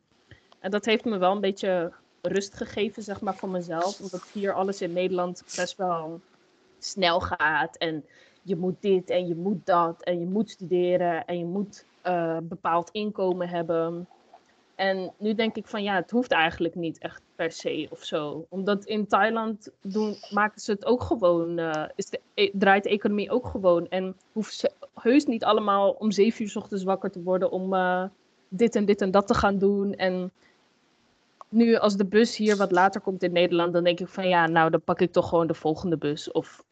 En 0.60 0.71
dat 0.71 0.86
heeft 0.86 1.05
me 1.05 1.17
wel 1.17 1.31
een 1.31 1.41
beetje 1.41 1.93
rust 2.21 2.55
gegeven, 2.55 3.03
zeg 3.03 3.21
maar, 3.21 3.36
voor 3.36 3.49
mezelf. 3.49 3.99
Omdat 3.99 4.29
hier 4.34 4.53
alles 4.53 4.81
in 4.81 4.93
Nederland 4.93 5.43
best 5.55 5.77
wel 5.77 6.21
snel 6.79 7.19
gaat. 7.19 7.77
En 7.77 8.05
je 8.41 8.55
moet 8.55 8.81
dit 8.81 9.10
en 9.10 9.27
je 9.27 9.36
moet 9.36 9.65
dat. 9.65 10.03
En 10.03 10.19
je 10.19 10.25
moet 10.25 10.49
studeren 10.49 11.25
en 11.25 11.39
je 11.39 11.45
moet 11.45 11.86
eh, 12.01 12.38
bepaald 12.43 12.89
inkomen 12.91 13.49
hebben. 13.49 14.08
En 14.75 15.13
nu 15.17 15.33
denk 15.33 15.55
ik 15.55 15.67
van 15.67 15.83
ja, 15.83 15.95
het 15.95 16.11
hoeft 16.11 16.31
eigenlijk 16.31 16.75
niet 16.75 16.97
echt 16.97 17.21
per 17.35 17.51
se 17.51 17.88
of 17.89 18.03
zo. 18.03 18.45
Omdat 18.49 18.85
in 18.85 19.07
Thailand 19.07 19.69
doen, 19.81 20.15
maken 20.29 20.61
ze 20.61 20.71
het 20.71 20.85
ook 20.85 21.01
gewoon, 21.01 21.59
uh, 21.59 21.85
is 21.95 22.09
de, 22.09 22.19
e, 22.33 22.49
draait 22.53 22.83
de 22.83 22.89
economie 22.89 23.29
ook 23.29 23.47
gewoon. 23.47 23.88
En 23.88 24.15
hoeven 24.31 24.53
ze 24.53 24.71
heus 24.93 25.25
niet 25.25 25.43
allemaal 25.43 25.91
om 25.91 26.11
zeven 26.11 26.43
uur 26.43 26.49
s 26.49 26.55
ochtends 26.55 26.83
wakker 26.83 27.11
te 27.11 27.23
worden 27.23 27.51
om 27.51 27.73
uh, 27.73 28.03
dit 28.49 28.75
en 28.75 28.85
dit 28.85 29.01
en 29.01 29.11
dat 29.11 29.27
te 29.27 29.33
gaan 29.33 29.57
doen. 29.57 29.93
En 29.93 30.31
nu 31.49 31.75
als 31.75 31.97
de 31.97 32.05
bus 32.05 32.38
hier 32.38 32.57
wat 32.57 32.71
later 32.71 33.01
komt 33.01 33.23
in 33.23 33.31
Nederland, 33.31 33.73
dan 33.73 33.83
denk 33.83 33.99
ik 33.99 34.07
van 34.07 34.27
ja, 34.27 34.47
nou 34.47 34.69
dan 34.69 34.81
pak 34.81 34.99
ik 34.99 35.11
toch 35.11 35.29
gewoon 35.29 35.47
de 35.47 35.53
volgende 35.53 35.97
bus. 35.97 36.31
Of 36.31 36.63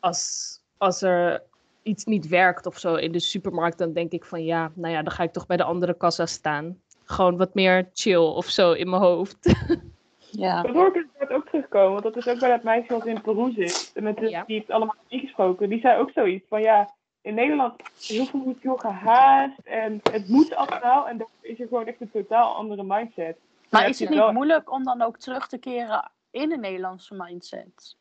als, 0.00 0.52
als 0.76 1.02
er 1.02 1.42
iets 1.82 2.04
niet 2.04 2.28
werkt 2.28 2.66
of 2.66 2.78
zo 2.78 2.94
in 2.94 3.12
de 3.12 3.20
supermarkt, 3.20 3.78
dan 3.78 3.92
denk 3.92 4.12
ik 4.12 4.24
van 4.24 4.44
ja, 4.44 4.72
nou 4.74 4.94
ja, 4.94 5.02
dan 5.02 5.12
ga 5.12 5.22
ik 5.22 5.32
toch 5.32 5.46
bij 5.46 5.56
de 5.56 5.64
andere 5.64 5.96
kassa 5.96 6.26
staan. 6.26 6.80
Gewoon 7.10 7.36
wat 7.36 7.54
meer 7.54 7.90
chill 7.92 8.16
of 8.16 8.46
zo 8.46 8.72
in 8.72 8.90
mijn 8.90 9.02
hoofd. 9.02 9.36
Ja. 10.30 10.62
Dat 10.62 10.74
hoor 10.74 10.86
ik 10.86 10.94
inderdaad 10.94 11.30
ook 11.30 11.48
terugkomen, 11.48 11.90
want 11.90 12.02
dat 12.02 12.16
is 12.16 12.28
ook 12.28 12.38
bij 12.38 12.48
dat 12.48 12.62
meisje 12.62 12.92
wat 12.92 13.06
in 13.06 13.20
Peru 13.20 13.52
zit. 13.52 13.92
Met 13.94 14.16
de, 14.16 14.28
ja. 14.28 14.44
Die 14.46 14.58
het 14.58 14.70
allemaal 14.70 14.94
ingesproken. 15.08 15.68
Die 15.68 15.80
zei 15.80 15.98
ook 15.98 16.10
zoiets 16.10 16.44
van 16.48 16.60
ja, 16.60 16.94
in 17.20 17.34
Nederland 17.34 17.74
heel 18.06 18.24
veel 18.24 18.40
moet 18.40 18.62
heel 18.62 18.76
gehaast 18.76 19.58
en 19.64 20.00
het 20.10 20.28
moet 20.28 20.54
allemaal. 20.54 21.08
En 21.08 21.18
dan 21.18 21.26
is 21.40 21.60
er 21.60 21.66
gewoon 21.68 21.86
echt 21.86 22.00
een 22.00 22.10
totaal 22.10 22.54
andere 22.54 22.82
mindset. 22.82 23.36
Maar 23.70 23.88
is 23.88 23.98
het 23.98 24.08
niet 24.08 24.32
moeilijk 24.32 24.72
om 24.72 24.84
dan 24.84 25.02
ook 25.02 25.18
terug 25.18 25.48
te 25.48 25.58
keren 25.58 26.10
in 26.30 26.52
een 26.52 26.60
Nederlandse 26.60 27.14
mindset? 27.14 27.96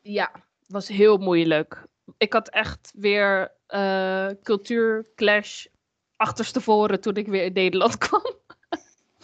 Ja, 0.00 0.30
was 0.66 0.88
heel 0.88 1.16
moeilijk. 1.16 1.84
Ik 2.18 2.32
had 2.32 2.48
echt 2.48 2.92
weer 2.96 3.52
uh, 3.68 4.28
cultuurclash 4.42 5.66
achterstevoren 6.18 7.00
toen 7.00 7.14
ik 7.14 7.26
weer 7.26 7.44
in 7.44 7.52
Nederland 7.52 7.98
kwam. 8.08 8.36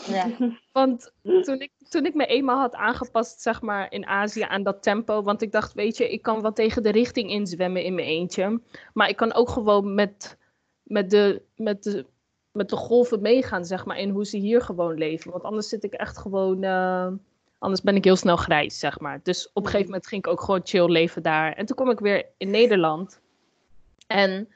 Ja. 0.06 0.30
Want 0.72 1.12
toen 1.22 1.60
ik, 1.60 1.72
toen 1.88 2.06
ik 2.06 2.14
me 2.14 2.26
eenmaal 2.26 2.58
had 2.58 2.74
aangepast, 2.74 3.40
zeg 3.40 3.62
maar, 3.62 3.92
in 3.92 4.06
Azië 4.06 4.42
aan 4.42 4.62
dat 4.62 4.82
tempo. 4.82 5.22
Want 5.22 5.42
ik 5.42 5.52
dacht, 5.52 5.72
weet 5.72 5.96
je, 5.96 6.10
ik 6.10 6.22
kan 6.22 6.42
wel 6.42 6.52
tegen 6.52 6.82
de 6.82 6.90
richting 6.90 7.30
inzwemmen 7.30 7.84
in 7.84 7.94
mijn 7.94 8.06
eentje. 8.06 8.60
Maar 8.92 9.08
ik 9.08 9.16
kan 9.16 9.32
ook 9.32 9.48
gewoon 9.48 9.94
met, 9.94 10.38
met, 10.82 11.10
de, 11.10 11.42
met, 11.56 11.82
de, 11.82 12.06
met 12.52 12.68
de 12.68 12.76
golven 12.76 13.20
meegaan, 13.20 13.64
zeg 13.64 13.84
maar, 13.84 13.98
in 13.98 14.10
hoe 14.10 14.26
ze 14.26 14.36
hier 14.36 14.62
gewoon 14.62 14.98
leven. 14.98 15.30
Want 15.30 15.42
anders 15.42 15.68
zit 15.68 15.84
ik 15.84 15.92
echt 15.92 16.18
gewoon. 16.18 16.64
Uh, 16.64 17.12
anders 17.58 17.82
ben 17.82 17.96
ik 17.96 18.04
heel 18.04 18.16
snel 18.16 18.36
grijs, 18.36 18.78
zeg 18.78 19.00
maar. 19.00 19.20
Dus 19.22 19.48
op 19.52 19.62
een 19.62 19.70
gegeven 19.70 19.86
moment 19.86 20.06
ging 20.06 20.24
ik 20.24 20.30
ook 20.30 20.40
gewoon 20.40 20.60
chill 20.64 20.90
leven 20.90 21.22
daar. 21.22 21.52
En 21.52 21.66
toen 21.66 21.76
kwam 21.76 21.90
ik 21.90 22.00
weer 22.00 22.26
in 22.36 22.50
Nederland. 22.50 23.20
En 24.06 24.48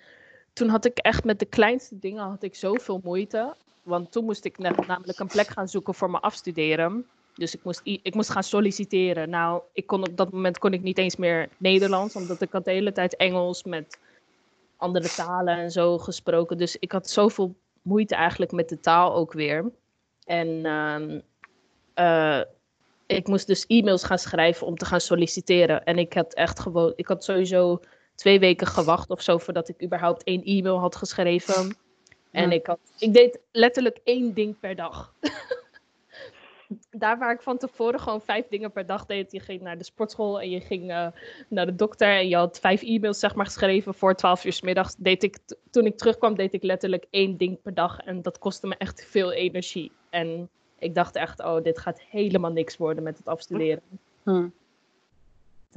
toen 0.59 0.69
had 0.69 0.85
ik 0.85 0.99
echt 0.99 1.25
met 1.25 1.39
de 1.39 1.45
kleinste 1.45 1.99
dingen 1.99 2.25
had 2.25 2.43
ik 2.43 2.55
zoveel 2.55 3.01
moeite. 3.05 3.55
Want 3.83 4.13
toen 4.13 4.25
moest 4.25 4.45
ik 4.45 4.59
namelijk 4.59 5.19
een 5.19 5.27
plek 5.27 5.47
gaan 5.47 5.69
zoeken 5.69 5.95
voor 5.95 6.11
mijn 6.11 6.23
afstuderen. 6.23 7.07
Dus 7.35 7.55
ik 7.55 7.65
moest, 7.65 7.81
ik 7.85 8.15
moest 8.15 8.31
gaan 8.31 8.43
solliciteren. 8.43 9.31
Nou, 9.31 9.63
ik 9.73 9.87
kon 9.87 10.09
op 10.09 10.17
dat 10.17 10.33
moment 10.33 10.59
kon 10.59 10.73
ik 10.73 10.83
niet 10.83 10.99
eens 10.99 11.17
meer 11.17 11.49
Nederlands, 11.57 12.17
omdat 12.17 12.41
ik 12.41 12.53
had 12.53 12.65
de 12.65 12.71
hele 12.71 12.93
tijd 12.93 13.17
Engels 13.17 13.65
met 13.65 13.99
andere 14.77 15.09
talen 15.09 15.57
en 15.57 15.71
zo 15.71 15.99
gesproken. 15.99 16.59
Dus 16.59 16.77
ik 16.77 16.93
had 16.93 17.11
zoveel 17.11 17.55
moeite 17.83 18.15
eigenlijk 18.15 18.53
met 18.53 18.69
de 18.69 18.81
taal 18.81 19.15
ook 19.15 19.33
weer. 19.33 19.71
En 20.25 20.65
ehm, 20.65 21.21
eh, 21.95 22.41
ik 23.07 23.29
moest 23.29 23.47
dus 23.47 23.67
e-mails 23.67 24.05
gaan 24.05 24.19
schrijven 24.19 24.67
om 24.67 24.77
te 24.77 24.85
gaan 24.85 25.01
solliciteren. 25.01 25.85
En 25.85 25.99
ik 25.99 26.13
had 26.13 26.35
echt 26.35 26.61
gewoon, 26.61 26.93
ik 26.97 27.07
had 27.07 27.25
sowieso 27.25 27.81
twee 28.19 28.41
weken 28.41 28.67
gewacht 28.67 29.11
of 29.11 29.23
zo 29.23 29.39
voordat 29.39 29.69
ik 29.69 29.83
überhaupt 29.83 30.25
één 30.25 30.43
e-mail 30.45 30.79
had 30.79 30.97
geschreven. 30.97 31.77
En 32.31 32.53
ik, 32.53 32.67
had, 32.67 32.79
ik 32.99 33.13
deed 33.13 33.41
letterlijk 33.53 33.99
één 34.05 34.35
ding 34.35 34.59
per 34.61 34.77
dag. 34.77 35.15
Daar 36.91 37.19
waar 37.19 37.33
ik 37.33 37.43
van 37.43 37.59
tevoren 37.59 38.01
gewoon 38.01 38.21
vijf 38.21 38.49
dingen 38.49 38.73
per 38.73 38.87
dag 38.87 39.07
deed. 39.07 39.33
Je 39.33 39.41
ging 39.41 39.61
naar 39.61 39.79
de 39.79 39.85
sportschool 39.85 40.41
en 40.41 40.51
je 40.51 40.61
ging 40.61 40.91
uh, 40.91 41.07
naar 41.49 41.67
de 41.67 41.75
dokter. 41.75 42.09
En 42.09 42.29
je 42.29 42.37
had 42.37 42.61
vijf 42.61 42.83
e-mails 42.83 43.19
zeg 43.19 43.35
maar, 43.35 43.45
geschreven 43.45 43.95
voor 43.95 44.15
twaalf 44.15 44.45
uur 44.45 44.53
s 44.53 44.61
middags. 44.61 44.95
Deed 44.99 45.23
ik, 45.23 45.39
toen 45.71 45.87
ik 45.87 45.97
terugkwam, 45.97 46.35
deed 46.35 46.53
ik 46.53 46.63
letterlijk 46.63 47.07
één 47.11 47.37
ding 47.37 47.63
per 47.63 47.75
dag. 47.75 47.99
En 47.99 48.23
dat 48.23 48.39
kostte 48.39 48.67
me 48.67 48.75
echt 48.79 49.05
veel 49.05 49.33
energie. 49.33 49.93
En 50.11 50.49
ik 50.79 50.95
dacht 50.95 51.17
echt, 51.17 51.41
oh, 51.41 51.63
dit 51.63 51.79
gaat 51.79 52.01
helemaal 52.01 52.53
niks 52.53 52.77
worden 52.77 53.03
met 53.03 53.19
het 53.19 53.29
afstuderen. 53.29 53.83
Hm. 54.23 54.49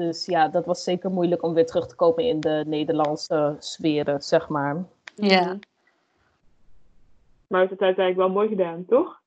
Dus 0.01 0.25
ja, 0.25 0.47
dat 0.47 0.65
was 0.65 0.83
zeker 0.83 1.11
moeilijk 1.11 1.43
om 1.43 1.53
weer 1.53 1.65
terug 1.65 1.87
te 1.87 1.95
komen 1.95 2.23
in 2.23 2.39
de 2.39 2.63
Nederlandse 2.67 3.55
sferen, 3.59 4.21
zeg 4.21 4.49
maar. 4.49 4.83
Ja. 5.15 5.59
Maar 7.47 7.61
het 7.61 7.71
is 7.71 7.79
uiteindelijk 7.79 8.17
wel 8.17 8.29
mooi 8.29 8.47
gedaan, 8.47 8.85
toch? 8.85 9.21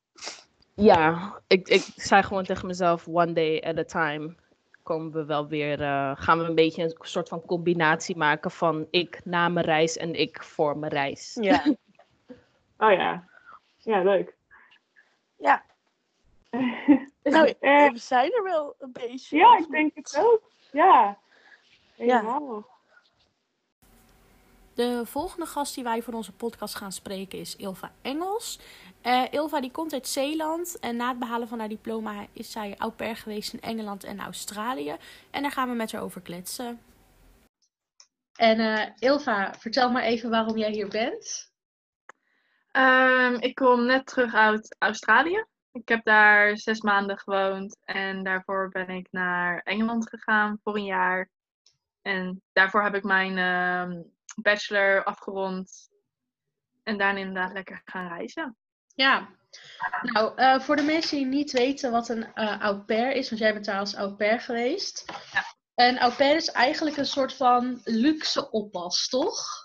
Ja, 0.75 1.35
ik, 1.47 1.69
ik 1.69 1.83
zei 1.97 2.23
gewoon 2.23 2.45
tegen 2.45 2.67
mezelf, 2.67 3.09
one 3.09 3.33
day 3.33 3.61
at 3.61 3.79
a 3.79 3.85
time 3.85 4.35
komen 4.83 5.13
we 5.13 5.25
wel 5.25 5.47
weer, 5.47 5.81
uh, 5.81 6.13
gaan 6.15 6.39
we 6.39 6.45
een 6.45 6.55
beetje 6.55 6.83
een 6.83 6.95
soort 7.01 7.29
van 7.29 7.45
combinatie 7.45 8.17
maken 8.17 8.51
van 8.51 8.87
ik 8.91 9.21
na 9.25 9.49
mijn 9.49 9.67
reis 9.67 9.97
en 9.97 10.15
ik 10.15 10.43
voor 10.43 10.79
mijn 10.79 10.93
reis. 10.93 11.39
Ja. 11.41 11.65
oh 12.85 12.93
ja. 12.93 13.29
Ja, 13.79 14.03
leuk. 14.03 14.35
Ja. 15.37 15.65
nou, 17.23 17.55
uh, 17.61 17.91
we 17.91 17.99
zijn 17.99 18.33
er 18.33 18.43
wel 18.43 18.75
een 18.79 18.93
beetje. 18.93 19.37
Ja, 19.37 19.59
ik 19.59 19.71
denk 19.71 19.95
het 19.95 20.17
ook. 20.19 20.53
Ja. 20.75 21.19
Helemaal. 21.97 22.67
De 24.75 25.03
volgende 25.07 25.47
gast 25.47 25.75
die 25.75 25.85
wij 25.85 26.03
voor 26.03 26.15
onze 26.15 26.33
podcast 26.33 26.75
gaan 26.75 26.93
spreken 26.93 27.39
is 27.39 27.57
Ilva 27.57 27.93
Engels. 28.03 28.59
Uh, 29.03 29.23
Ilva 29.31 29.61
die 29.61 29.71
komt 29.71 29.93
uit 29.93 30.09
Zeeland 30.09 30.79
en 30.81 30.97
na 30.97 31.09
het 31.09 31.19
behalen 31.19 31.49
van 31.49 31.59
haar 31.59 31.69
diploma 31.69 32.27
is 32.33 32.53
zij 32.53 32.75
au 32.79 32.91
pair 32.91 33.17
geweest 33.17 33.53
in 33.53 33.61
Engeland 33.61 34.05
en 34.05 34.21
Australië. 34.21 34.97
En 35.31 35.43
daar 35.43 35.51
gaan 35.51 35.69
we 35.69 35.75
met 35.75 35.93
haar 35.93 36.03
over 36.03 36.21
kletsen. 36.21 36.81
En 38.37 38.61
uh, 38.61 38.87
Ilva, 38.99 39.55
vertel 39.59 39.91
maar 39.91 40.03
even 40.03 40.31
waarom 40.31 40.57
jij 40.57 40.71
hier 40.71 40.89
bent. 40.89 41.53
Um, 42.73 43.35
ik 43.35 43.55
kom 43.55 43.85
net 43.85 44.07
terug 44.07 44.35
uit 44.35 44.77
Australië. 44.79 45.45
Ik 45.75 45.89
heb 45.89 46.05
daar 46.05 46.59
zes 46.59 46.81
maanden 46.81 47.19
gewoond 47.19 47.79
en 47.85 48.23
daarvoor 48.23 48.69
ben 48.69 48.89
ik 48.89 49.09
naar 49.11 49.61
Engeland 49.61 50.09
gegaan 50.09 50.59
voor 50.63 50.77
een 50.77 50.85
jaar. 50.85 51.31
En 52.03 52.43
daarvoor 52.53 52.83
heb 52.83 52.95
ik 52.95 53.03
mijn 53.03 53.37
uh, 53.37 54.01
bachelor 54.35 55.05
afgerond 55.05 55.91
en 56.83 56.99
daarna 56.99 57.19
inderdaad 57.19 57.53
lekker 57.53 57.83
gaan 57.85 58.09
reizen. 58.09 58.57
Ja, 58.95 59.29
nou 60.03 60.41
uh, 60.41 60.61
voor 60.61 60.77
de 60.77 60.83
mensen 60.83 61.17
die 61.17 61.27
niet 61.27 61.53
weten 61.53 61.91
wat 61.91 62.09
een 62.09 62.27
uh, 62.35 62.61
au 62.61 62.79
pair 62.79 63.13
is, 63.13 63.29
want 63.29 63.41
jij 63.41 63.53
bent 63.53 63.65
daar 63.65 63.79
als 63.79 63.95
au 63.95 64.15
pair 64.15 64.41
geweest. 64.41 65.05
Ja. 65.33 65.45
Een 65.75 65.99
au 65.99 66.13
pair 66.13 66.37
is 66.37 66.51
eigenlijk 66.51 66.97
een 66.97 67.07
soort 67.07 67.35
van 67.35 67.81
luxe 67.85 68.51
oppas, 68.51 69.09
toch? 69.09 69.63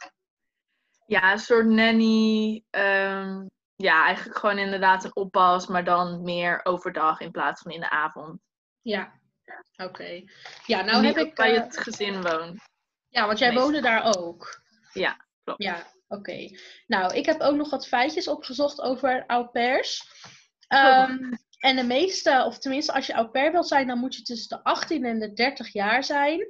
Ja, 1.05 1.31
een 1.31 1.39
soort 1.39 1.65
nanny. 1.65 2.63
Um, 2.69 3.49
ja, 3.81 4.05
eigenlijk 4.05 4.37
gewoon 4.37 4.57
inderdaad 4.57 5.03
een 5.03 5.15
oppas, 5.15 5.67
maar 5.67 5.83
dan 5.83 6.21
meer 6.21 6.59
overdag 6.63 7.19
in 7.19 7.31
plaats 7.31 7.61
van 7.61 7.71
in 7.71 7.79
de 7.79 7.89
avond. 7.89 8.39
Ja, 8.81 9.19
oké. 9.75 10.23
Ja, 10.65 10.81
nou 10.81 11.05
heb 11.05 11.17
ik... 11.17 11.35
bij 11.35 11.55
uh, 11.55 11.61
het 11.61 11.77
gezin 11.77 12.21
woon. 12.21 12.59
Ja, 13.07 13.25
want 13.25 13.39
jij 13.39 13.53
woonde 13.53 13.81
daar 13.81 14.17
ook. 14.17 14.61
Ja, 14.93 15.25
klopt. 15.43 15.63
Ja, 15.63 15.87
oké. 16.07 16.49
Nou, 16.87 17.13
ik 17.13 17.25
heb 17.25 17.41
ook 17.41 17.55
nog 17.55 17.69
wat 17.69 17.87
feitjes 17.87 18.27
opgezocht 18.27 18.81
over 18.81 19.23
au 19.27 19.45
pairs. 19.45 20.03
Um, 20.67 21.39
en 21.59 21.75
de 21.75 21.83
meeste, 21.83 22.43
of 22.45 22.59
tenminste 22.59 22.93
als 22.93 23.07
je 23.07 23.13
au 23.13 23.27
pair 23.27 23.51
wilt 23.51 23.67
zijn, 23.67 23.87
dan 23.87 23.99
moet 23.99 24.15
je 24.15 24.21
tussen 24.21 24.57
de 24.57 24.63
18 24.63 25.05
en 25.05 25.19
de 25.19 25.33
30 25.33 25.73
jaar 25.73 26.03
zijn. 26.03 26.45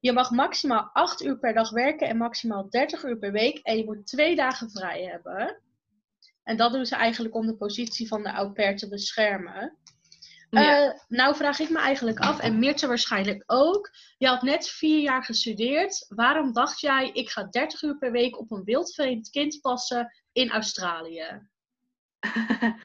Je 0.00 0.12
mag 0.12 0.30
maximaal 0.30 0.90
8 0.92 1.22
uur 1.22 1.38
per 1.38 1.54
dag 1.54 1.70
werken 1.70 2.08
en 2.08 2.16
maximaal 2.16 2.70
30 2.70 3.04
uur 3.04 3.18
per 3.18 3.32
week. 3.32 3.58
En 3.58 3.76
je 3.76 3.84
moet 3.84 4.06
twee 4.06 4.36
dagen 4.36 4.70
vrij 4.70 5.02
hebben. 5.02 5.62
En 6.48 6.56
dat 6.56 6.72
doen 6.72 6.86
ze 6.86 6.96
eigenlijk 6.96 7.34
om 7.34 7.46
de 7.46 7.56
positie 7.56 8.08
van 8.08 8.22
de 8.22 8.28
au 8.28 8.52
pair 8.52 8.76
te 8.76 8.88
beschermen. 8.88 9.78
Ja. 10.50 10.86
Uh, 10.86 10.94
nou 11.08 11.36
vraag 11.36 11.58
ik 11.58 11.70
me 11.70 11.78
eigenlijk 11.78 12.18
af, 12.18 12.38
en 12.38 12.58
Meertje 12.58 12.86
waarschijnlijk 12.86 13.42
ook. 13.46 13.90
Je 14.18 14.26
had 14.26 14.42
net 14.42 14.68
vier 14.68 15.00
jaar 15.00 15.24
gestudeerd. 15.24 16.06
Waarom 16.08 16.52
dacht 16.52 16.80
jij, 16.80 17.10
ik 17.12 17.30
ga 17.30 17.44
30 17.44 17.82
uur 17.82 17.98
per 17.98 18.12
week 18.12 18.38
op 18.38 18.50
een 18.50 18.64
wildvreemd 18.64 19.30
kind 19.30 19.60
passen 19.60 20.12
in 20.32 20.50
Australië? 20.50 21.48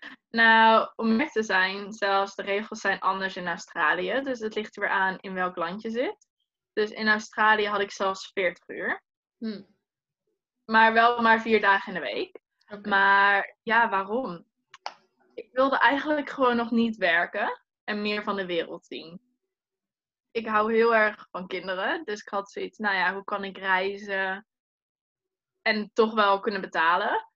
nou, 0.42 0.90
om 0.96 1.20
echt 1.20 1.34
te 1.34 1.44
zijn, 1.44 1.94
zelfs 1.94 2.36
de 2.36 2.44
regels 2.44 2.80
zijn 2.80 3.00
anders 3.00 3.36
in 3.36 3.48
Australië. 3.48 4.22
Dus 4.24 4.40
het 4.40 4.56
ligt 4.56 4.76
er 4.76 4.82
weer 4.82 4.92
aan 4.92 5.18
in 5.20 5.34
welk 5.34 5.56
land 5.56 5.82
je 5.82 5.90
zit. 5.90 6.28
Dus 6.74 6.90
in 6.90 7.08
Australië 7.08 7.68
had 7.68 7.82
ik 7.82 7.92
zelfs 7.92 8.32
40 8.34 8.68
uur. 8.68 9.04
Hm. 9.38 9.62
Maar 10.66 10.94
wel 10.94 11.22
maar 11.22 11.42
vier 11.42 11.62
dagen 11.62 11.94
in 11.94 12.02
de 12.02 12.06
week. 12.06 12.42
Maar 12.82 13.58
ja, 13.64 13.90
waarom? 13.90 14.46
Ik 15.34 15.50
wilde 15.52 15.78
eigenlijk 15.78 16.30
gewoon 16.30 16.56
nog 16.56 16.72
niet 16.72 16.96
werken 16.96 17.62
en 17.84 18.02
meer 18.02 18.24
van 18.24 18.36
de 18.36 18.46
wereld 18.46 18.86
zien. 18.86 19.22
Ik 20.32 20.48
hou 20.48 20.74
heel 20.74 20.96
erg 20.96 21.28
van 21.32 21.48
kinderen, 21.48 22.04
dus 22.06 22.22
ik 22.22 22.28
had 22.28 22.52
zoiets, 22.52 22.78
nou 22.78 22.96
ja, 22.96 23.14
hoe 23.14 23.24
kan 23.24 23.44
ik 23.44 23.58
reizen 23.58 24.48
en 25.62 25.92
toch 25.94 26.14
wel 26.14 26.40
kunnen 26.40 26.62
betalen? 26.62 27.30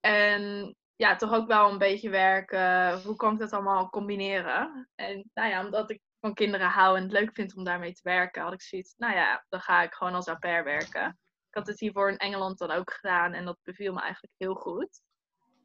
En 0.00 0.74
ja, 0.96 1.16
toch 1.16 1.32
ook 1.32 1.46
wel 1.46 1.70
een 1.70 1.78
beetje 1.78 2.10
werken. 2.10 3.02
Hoe 3.02 3.16
kan 3.16 3.32
ik 3.32 3.38
dat 3.38 3.52
allemaal 3.52 3.90
combineren? 3.90 4.88
En 4.94 5.30
nou 5.34 5.48
ja, 5.48 5.64
omdat 5.64 5.90
ik 5.90 6.00
van 6.20 6.34
kinderen 6.34 6.68
hou 6.68 6.96
en 6.96 7.02
het 7.02 7.12
leuk 7.12 7.34
vind 7.34 7.56
om 7.56 7.64
daarmee 7.64 7.92
te 7.92 8.00
werken, 8.02 8.42
had 8.42 8.52
ik 8.52 8.62
zoiets, 8.62 8.94
nou 8.96 9.14
ja, 9.14 9.44
dan 9.48 9.60
ga 9.60 9.82
ik 9.82 9.94
gewoon 9.94 10.14
als 10.14 10.26
au 10.26 10.38
werken. 10.62 11.18
Ik 11.50 11.56
had 11.56 11.66
het 11.66 11.80
hiervoor 11.80 12.10
in 12.10 12.16
Engeland 12.16 12.58
dan 12.58 12.70
ook 12.70 12.92
gedaan 12.92 13.32
en 13.32 13.44
dat 13.44 13.58
beviel 13.62 13.92
me 13.92 14.00
eigenlijk 14.00 14.34
heel 14.36 14.54
goed. 14.54 15.02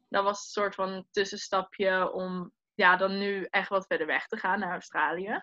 Dat 0.08 0.24
was 0.24 0.38
een 0.38 0.62
soort 0.62 0.74
van 0.74 1.06
tussenstapje 1.10 2.12
om 2.12 2.52
ja, 2.74 2.96
dan 2.96 3.18
nu 3.18 3.46
echt 3.50 3.68
wat 3.68 3.86
verder 3.86 4.06
weg 4.06 4.26
te 4.26 4.36
gaan 4.36 4.58
naar 4.58 4.72
Australië. 4.72 5.42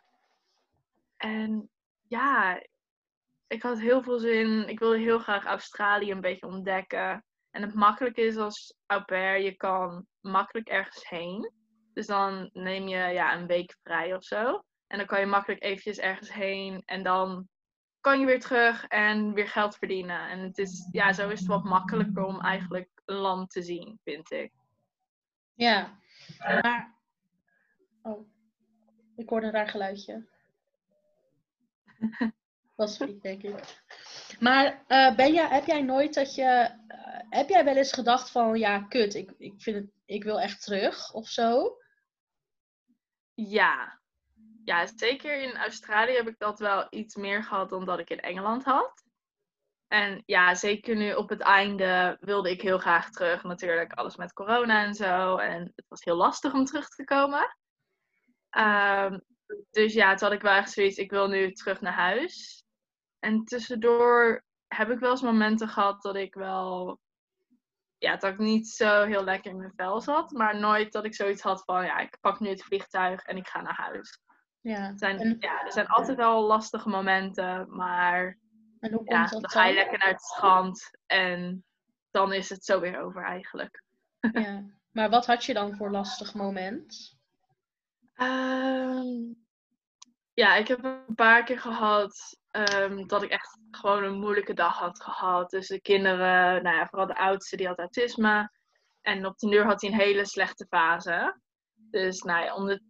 En 1.18 1.70
ja, 2.08 2.62
ik 3.48 3.62
had 3.62 3.80
heel 3.80 4.04
veel 4.04 4.20
zin. 4.20 4.68
Ik 4.68 4.80
wilde 4.80 4.98
heel 4.98 5.20
graag 5.20 5.46
Australië 5.46 6.12
een 6.12 6.22
beetje 6.22 6.48
ontdekken. 6.48 7.26
En 7.52 7.62
het 7.62 7.74
makkelijk 7.74 8.18
is 8.18 8.38
als 8.38 8.76
au 8.86 9.04
pair, 9.04 9.42
je 9.42 9.56
kan 9.56 10.06
makkelijk 10.22 10.68
ergens 10.68 11.10
heen. 11.10 11.52
Dus 11.94 12.06
dan 12.06 12.50
neem 12.54 12.88
je 12.88 12.98
ja, 12.98 13.36
een 13.36 13.48
week 13.48 13.78
vrij 13.84 14.16
of 14.16 14.24
zo. 14.24 14.64
En 14.88 14.98
dan 14.98 15.08
kan 15.08 15.20
je 15.20 15.26
makkelijk 15.26 15.64
eventjes 15.64 15.98
ergens 15.98 16.34
heen. 16.34 16.82
En 16.86 17.04
dan 17.04 17.48
kan 18.04 18.20
je 18.20 18.26
weer 18.26 18.40
terug 18.40 18.88
en 18.88 19.34
weer 19.34 19.48
geld 19.48 19.76
verdienen. 19.76 20.30
En 20.30 20.40
het 20.40 20.58
is, 20.58 20.88
ja, 20.92 21.14
zo 21.14 21.30
is 21.30 21.40
het 21.40 21.48
wat 21.48 21.64
makkelijker 21.64 22.24
om 22.24 22.42
eigenlijk 22.42 22.90
land 23.06 23.50
te 23.52 23.62
zien, 23.62 24.00
vind 24.04 24.32
ik. 24.32 24.52
Ja, 25.54 26.00
maar... 26.38 26.96
Oh, 28.02 28.28
ik 29.16 29.30
hoorde 29.30 29.46
een 29.46 29.52
raar 29.52 29.68
geluidje. 29.68 30.28
Was 32.76 32.96
Friek, 32.98 33.22
denk 33.22 33.44
ik. 33.44 33.84
Maar 34.40 34.84
uh, 34.88 35.16
ben 35.16 35.34
jij, 35.34 35.48
heb 35.48 35.66
jij 35.66 35.82
nooit 35.82 36.14
dat 36.14 36.36
je... 36.36 36.76
Uh, 36.88 37.20
heb 37.30 37.50
jij 37.50 37.66
wel 37.66 37.78
eens 37.78 37.94
gedacht 37.94 38.32
van, 38.32 38.60
ja, 38.60 38.80
kut, 38.80 39.14
ik, 39.14 39.34
ik, 39.38 39.62
vind 39.62 39.76
het, 39.76 39.92
ik 40.06 40.24
wil 40.24 40.40
echt 40.40 40.64
terug, 40.64 41.14
of 41.14 41.28
zo? 41.28 41.78
Ja. 43.34 44.02
Ja, 44.66 44.88
zeker 44.96 45.42
in 45.42 45.58
Australië 45.58 46.16
heb 46.16 46.28
ik 46.28 46.40
dat 46.40 46.60
wel 46.60 46.88
iets 46.90 47.16
meer 47.16 47.44
gehad 47.44 47.70
dan 47.70 47.86
dat 47.86 48.00
ik 48.00 48.10
in 48.10 48.20
Engeland 48.20 48.64
had. 48.64 49.04
En 49.88 50.24
ja, 50.26 50.56
zeker 50.56 50.96
nu 50.96 51.14
op 51.14 51.30
het 51.30 51.42
einde 51.42 52.18
wilde 52.20 52.50
ik 52.50 52.62
heel 52.62 52.78
graag 52.78 53.10
terug. 53.10 53.44
Natuurlijk, 53.44 53.94
alles 53.94 54.16
met 54.16 54.34
corona 54.34 54.84
en 54.84 54.94
zo. 54.94 55.38
En 55.38 55.72
het 55.76 55.86
was 55.88 56.04
heel 56.04 56.16
lastig 56.16 56.54
om 56.54 56.66
terug 56.66 56.88
te 56.88 57.04
komen. 57.04 57.58
Um, 58.58 59.24
dus 59.72 59.94
ja, 59.94 60.16
toen 60.16 60.28
had 60.28 60.38
ik 60.38 60.42
wel 60.42 60.54
echt 60.54 60.72
zoiets, 60.72 60.98
ik 60.98 61.12
wil 61.12 61.28
nu 61.28 61.52
terug 61.52 61.82
naar 61.82 61.94
huis. 61.94 62.66
En 63.20 63.44
tussendoor 63.44 64.44
heb 64.68 64.90
ik 64.90 65.00
wel 65.00 65.12
eens 65.12 65.22
momenten 65.22 65.70
gehad 65.70 66.02
dat 66.02 66.16
ik 66.16 66.34
wel, 66.34 67.00
ja, 67.98 68.16
dat 68.16 68.32
ik 68.34 68.38
niet 68.38 68.70
zo 68.70 69.04
heel 69.04 69.24
lekker 69.24 69.52
in 69.52 69.58
mijn 69.58 69.74
vel 69.76 70.02
zat. 70.02 70.32
Maar 70.32 70.60
nooit 70.60 70.92
dat 70.92 71.06
ik 71.06 71.16
zoiets 71.16 71.42
had 71.42 71.64
van, 71.64 71.86
ja, 71.86 71.98
ik 72.00 72.18
pak 72.22 72.40
nu 72.40 72.50
het 72.50 72.64
vliegtuig 72.64 73.24
en 73.24 73.38
ik 73.38 73.48
ga 73.48 73.62
naar 73.62 73.76
huis. 73.76 74.22
Ja, 74.64 74.98
zijn, 74.98 75.36
ja 75.40 75.66
er 75.66 75.72
zijn 75.72 75.88
altijd 75.88 76.18
wel 76.18 76.44
lastige 76.44 76.90
momenten, 76.90 77.76
maar 77.76 78.38
en 78.80 78.94
hoe 78.94 79.02
ja, 79.06 79.26
dan 79.26 79.50
ga 79.50 79.66
je 79.66 79.74
lekker 79.74 79.98
naar 79.98 80.10
het 80.10 80.22
strand 80.22 80.98
en 81.06 81.66
dan 82.12 82.34
is 82.34 82.50
het 82.50 82.66
zo 82.66 82.80
weer 82.80 83.00
over 83.00 83.24
eigenlijk. 83.24 83.84
Ja, 84.34 84.64
maar 84.92 85.10
wat 85.10 85.26
had 85.26 85.46
je 85.46 85.54
dan 85.54 85.76
voor 85.76 85.92
lastig 85.92 86.34
moment? 86.34 87.18
Um, 88.16 89.46
ja, 90.34 90.56
ik 90.56 90.68
heb 90.68 90.84
een 90.84 91.16
paar 91.16 91.44
keer 91.44 91.60
gehad 91.60 92.40
um, 92.52 93.08
dat 93.08 93.24
ik 93.24 93.30
echt 93.30 93.60
gewoon 93.72 94.04
een 94.04 94.20
moeilijke 94.20 94.54
dag 94.54 94.78
had 94.78 95.02
gehad. 95.02 95.50
Dus 95.50 95.68
de 95.68 95.82
kinderen, 95.82 96.64
nou 96.64 96.76
ja, 96.76 96.88
vooral 96.88 97.08
de 97.08 97.18
oudste, 97.18 97.56
die 97.56 97.68
had 97.68 97.80
autisme. 97.80 98.52
En 99.02 99.26
op 99.26 99.38
de 99.38 99.50
deur 99.50 99.66
had 99.66 99.82
hij 99.82 99.90
een 99.90 100.00
hele 100.00 100.26
slechte 100.26 100.66
fase. 100.70 101.40
Dus 101.74 102.22
nou 102.22 102.46
ja, 102.46 102.56
om 102.56 102.66
de, 102.66 102.82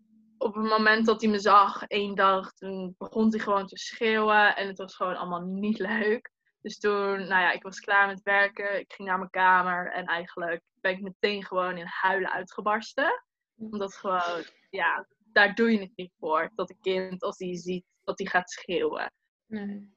op 0.44 0.56
het 0.56 0.66
moment 0.66 1.06
dat 1.06 1.22
hij 1.22 1.30
me 1.30 1.40
zag, 1.40 1.84
één 1.84 2.16
dag, 2.16 2.54
toen 2.54 2.96
begon 2.98 3.30
hij 3.30 3.40
gewoon 3.40 3.68
te 3.68 3.78
schreeuwen. 3.78 4.56
En 4.56 4.68
het 4.68 4.78
was 4.78 4.96
gewoon 4.96 5.16
allemaal 5.16 5.42
niet 5.42 5.80
leuk. 5.80 6.32
Dus 6.62 6.78
toen, 6.78 7.18
nou 7.18 7.28
ja, 7.28 7.52
ik 7.52 7.64
was 7.64 7.80
klaar 7.80 8.08
met 8.08 8.22
werken. 8.22 8.80
Ik 8.80 8.94
ging 8.94 9.08
naar 9.08 9.18
mijn 9.18 9.30
kamer. 9.30 9.92
En 9.92 10.06
eigenlijk 10.06 10.62
ben 10.82 10.92
ik 10.92 11.02
meteen 11.02 11.46
gewoon 11.46 11.78
in 11.78 11.86
huilen 11.86 12.32
uitgebarsten. 12.32 13.24
Omdat 13.56 13.96
gewoon, 13.96 14.44
ja, 14.70 15.08
daar 15.18 15.56
doe 15.56 15.72
je 15.72 15.80
het 15.80 15.92
niet 15.96 16.14
voor. 16.20 16.52
Dat 16.56 16.70
een 16.70 16.80
kind, 16.82 17.24
als 17.24 17.38
hij 17.38 17.56
ziet, 17.56 17.86
dat 18.04 18.20
hij 18.20 18.28
gaat 18.28 18.50
schreeuwen. 18.50 19.14
Nee. 19.48 19.96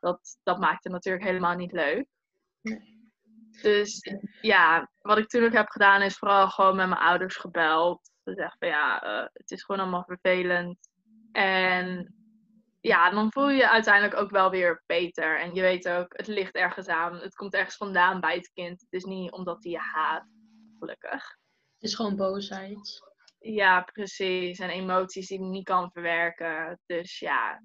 Dat, 0.00 0.38
dat 0.42 0.58
maakt 0.58 0.84
het 0.84 0.92
natuurlijk 0.92 1.24
helemaal 1.24 1.56
niet 1.56 1.72
leuk. 1.72 2.06
Nee. 2.60 3.12
Dus 3.62 4.00
ja, 4.40 4.90
wat 5.00 5.18
ik 5.18 5.28
toen 5.28 5.44
ook 5.44 5.52
heb 5.52 5.68
gedaan 5.68 6.02
is 6.02 6.16
vooral 6.16 6.48
gewoon 6.48 6.76
met 6.76 6.88
mijn 6.88 7.00
ouders 7.00 7.36
gebeld. 7.36 8.12
Ze 8.24 8.34
zeggen 8.34 8.56
van 8.58 8.68
ja, 8.68 9.04
uh, 9.04 9.26
het 9.32 9.50
is 9.50 9.62
gewoon 9.62 9.80
allemaal 9.80 10.04
vervelend. 10.04 10.78
En 11.32 12.14
ja, 12.80 13.10
dan 13.10 13.32
voel 13.32 13.50
je 13.50 13.56
je 13.56 13.70
uiteindelijk 13.70 14.16
ook 14.16 14.30
wel 14.30 14.50
weer 14.50 14.82
beter. 14.86 15.40
En 15.40 15.54
je 15.54 15.60
weet 15.60 15.88
ook, 15.88 16.16
het 16.16 16.26
ligt 16.26 16.54
ergens 16.54 16.86
aan. 16.86 17.14
Het 17.14 17.34
komt 17.34 17.54
ergens 17.54 17.76
vandaan 17.76 18.20
bij 18.20 18.34
het 18.34 18.50
kind. 18.52 18.80
Het 18.80 18.92
is 18.92 19.04
niet 19.04 19.32
omdat 19.32 19.62
hij 19.62 19.72
je 19.72 19.78
haat, 19.78 20.26
gelukkig. 20.78 21.38
Het 21.74 21.90
is 21.90 21.94
gewoon 21.94 22.16
boosheid. 22.16 23.02
Ja, 23.38 23.80
precies. 23.80 24.58
En 24.58 24.68
emoties 24.68 25.26
die 25.26 25.38
ik 25.38 25.44
niet 25.44 25.64
kan 25.64 25.90
verwerken. 25.90 26.80
Dus 26.86 27.18
ja, 27.18 27.62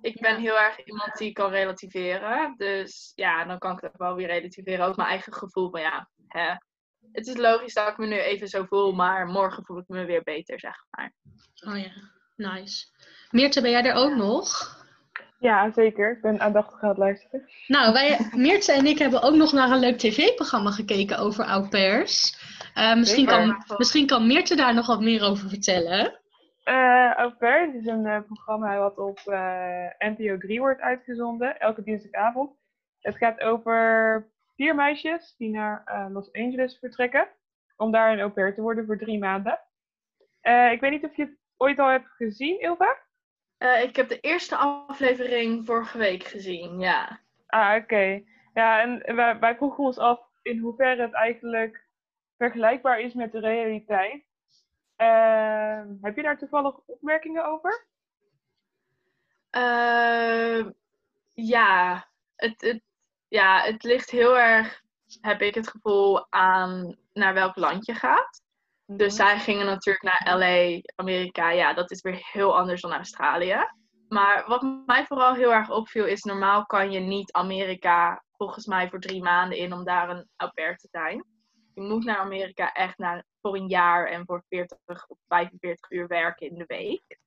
ik 0.00 0.20
ben 0.20 0.40
heel 0.40 0.58
erg 0.58 0.84
iemand 0.84 1.16
die 1.16 1.32
kan 1.32 1.50
relativeren. 1.50 2.54
Dus 2.56 3.12
ja, 3.14 3.44
dan 3.44 3.58
kan 3.58 3.72
ik 3.72 3.80
het 3.80 3.96
wel 3.96 4.14
weer 4.14 4.26
relativeren. 4.26 4.86
Ook 4.86 4.96
mijn 4.96 5.08
eigen 5.08 5.32
gevoel 5.32 5.70
van 5.70 5.80
ja, 5.80 6.10
hè. 6.26 6.54
Het 7.12 7.26
is 7.26 7.36
logisch 7.36 7.74
dat 7.74 7.88
ik 7.88 7.98
me 7.98 8.06
nu 8.06 8.18
even 8.18 8.48
zo 8.48 8.64
voel, 8.64 8.92
maar 8.92 9.26
morgen 9.26 9.64
voel 9.64 9.78
ik 9.78 9.88
me 9.88 10.04
weer 10.04 10.22
beter, 10.22 10.60
zeg 10.60 10.84
maar. 10.90 11.12
Oh 11.66 11.78
ja, 11.78 11.92
nice. 12.36 12.86
Meerte, 13.30 13.60
ben 13.60 13.70
jij 13.70 13.84
er 13.84 13.94
ook 13.94 14.14
nog? 14.14 14.78
Ja, 15.40 15.70
zeker. 15.70 16.10
Ik 16.10 16.20
ben 16.20 16.40
aandachtig 16.40 16.82
aan 16.82 16.88
het 16.88 16.98
luisteren. 16.98 17.48
Nou, 17.66 17.92
wij, 17.92 18.30
Meerte 18.32 18.72
en 18.72 18.86
ik 18.86 18.98
hebben 18.98 19.22
ook 19.22 19.34
nog 19.34 19.52
naar 19.52 19.70
een 19.70 19.78
leuk 19.78 19.98
tv-programma 19.98 20.70
gekeken 20.70 21.18
over 21.18 21.44
au 21.44 21.68
pairs. 21.68 22.38
Uh, 22.74 22.96
misschien, 22.96 23.26
kan, 23.26 23.64
misschien 23.76 24.06
kan 24.06 24.26
Meerte 24.26 24.56
daar 24.56 24.74
nog 24.74 24.86
wat 24.86 25.00
meer 25.00 25.22
over 25.22 25.48
vertellen. 25.48 26.20
Uh, 26.64 27.14
au 27.14 27.30
pairs 27.30 27.74
is 27.74 27.86
een 27.86 28.06
uh, 28.06 28.18
programma 28.26 28.78
wat 28.78 28.98
op 28.98 29.20
uh, 29.26 29.86
NPO 29.98 30.38
3 30.38 30.60
wordt 30.60 30.80
uitgezonden, 30.80 31.60
elke 31.60 31.82
dinsdagavond. 31.82 32.50
Het 33.00 33.16
gaat 33.16 33.40
over 33.40 34.26
vier 34.60 34.74
meisjes 34.74 35.34
die 35.36 35.50
naar 35.50 36.08
Los 36.12 36.32
Angeles 36.32 36.78
vertrekken 36.78 37.28
om 37.76 37.92
daar 37.92 38.12
een 38.12 38.20
au 38.20 38.30
pair 38.30 38.54
te 38.54 38.60
worden 38.60 38.86
voor 38.86 38.98
drie 38.98 39.18
maanden. 39.18 39.60
ik 40.72 40.80
weet 40.80 40.90
niet 40.90 41.04
of 41.04 41.16
je 41.16 41.22
het 41.22 41.38
ooit 41.56 41.78
al 41.78 41.88
hebt 41.88 42.08
gezien, 42.08 42.60
Ilva? 42.60 42.98
Uh, 43.58 43.82
ik 43.82 43.96
heb 43.96 44.08
de 44.08 44.20
eerste 44.20 44.56
aflevering 44.56 45.66
vorige 45.66 45.98
week 45.98 46.24
gezien, 46.24 46.80
ja. 46.80 47.20
Ah, 47.46 47.76
oké. 47.82 48.22
Ja, 48.54 48.80
en 48.80 49.16
wij, 49.16 49.38
wij, 49.38 49.56
vroegen 49.56 49.84
ons 49.84 49.98
af 49.98 50.20
in 50.42 50.58
hoeverre 50.58 51.02
het 51.02 51.12
eigenlijk 51.12 51.86
vergelijkbaar 52.36 53.00
is 53.00 53.14
met 53.14 53.32
de 53.32 53.40
realiteit. 53.40 54.24
Uh, 54.96 55.82
heb 56.00 56.16
je 56.16 56.22
daar 56.22 56.38
toevallig 56.38 56.80
opmerkingen 56.86 57.44
over? 57.44 57.86
Ja, 61.34 62.04
het, 62.36 62.60
het, 62.60 62.82
ja, 63.30 63.60
het 63.62 63.82
ligt 63.82 64.10
heel 64.10 64.38
erg, 64.38 64.82
heb 65.20 65.40
ik 65.40 65.54
het 65.54 65.68
gevoel, 65.68 66.32
aan 66.32 66.96
naar 67.12 67.34
welk 67.34 67.56
land 67.56 67.86
je 67.86 67.94
gaat. 67.94 68.42
Dus 68.86 69.16
mhm. 69.18 69.26
zij 69.26 69.38
gingen 69.38 69.66
natuurlijk 69.66 70.04
naar 70.04 70.38
LA, 70.38 70.80
Amerika. 70.94 71.50
Ja, 71.50 71.74
dat 71.74 71.90
is 71.90 72.00
weer 72.00 72.28
heel 72.32 72.58
anders 72.58 72.80
dan 72.80 72.92
Australië. 72.92 73.56
Maar 74.08 74.44
wat 74.46 74.82
mij 74.86 75.06
vooral 75.06 75.34
heel 75.34 75.52
erg 75.52 75.70
opviel 75.70 76.06
is, 76.06 76.22
normaal 76.22 76.66
kan 76.66 76.90
je 76.90 77.00
niet 77.00 77.32
Amerika 77.32 78.24
volgens 78.36 78.66
mij 78.66 78.88
voor 78.88 79.00
drie 79.00 79.22
maanden 79.22 79.58
in 79.58 79.72
om 79.72 79.84
daar 79.84 80.10
een 80.10 80.28
au 80.36 80.50
pair 80.50 80.76
te 80.76 80.88
zijn. 80.90 81.24
Je 81.74 81.80
moet 81.80 82.04
naar 82.04 82.18
Amerika 82.18 82.72
echt 82.72 82.98
naar, 82.98 83.24
voor 83.40 83.56
een 83.56 83.68
jaar 83.68 84.06
en 84.06 84.24
voor 84.26 84.44
40 84.48 84.78
of 84.86 85.18
45 85.28 85.90
uur 85.90 86.06
werken 86.06 86.50
in 86.50 86.58
de 86.58 86.64
week. 86.66 87.18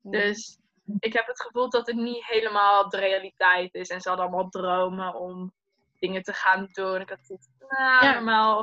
Dus 0.00 0.58
ik 0.98 1.12
heb 1.12 1.26
het 1.26 1.42
gevoel 1.42 1.70
dat 1.70 1.86
het 1.86 1.96
niet 1.96 2.26
helemaal 2.26 2.88
de 2.88 2.96
realiteit 2.96 3.74
is. 3.74 3.88
En 3.88 4.00
ze 4.00 4.08
hadden 4.08 4.26
allemaal 4.26 4.48
dromen 4.48 5.14
om 5.14 5.52
dingen 5.98 6.22
te 6.22 6.32
gaan 6.32 6.68
doen. 6.72 7.00
Ik 7.00 7.08
had 7.08 7.18
zoiets, 7.22 7.48
nou, 7.68 8.04
ja. 8.04 8.12
normaal 8.14 8.62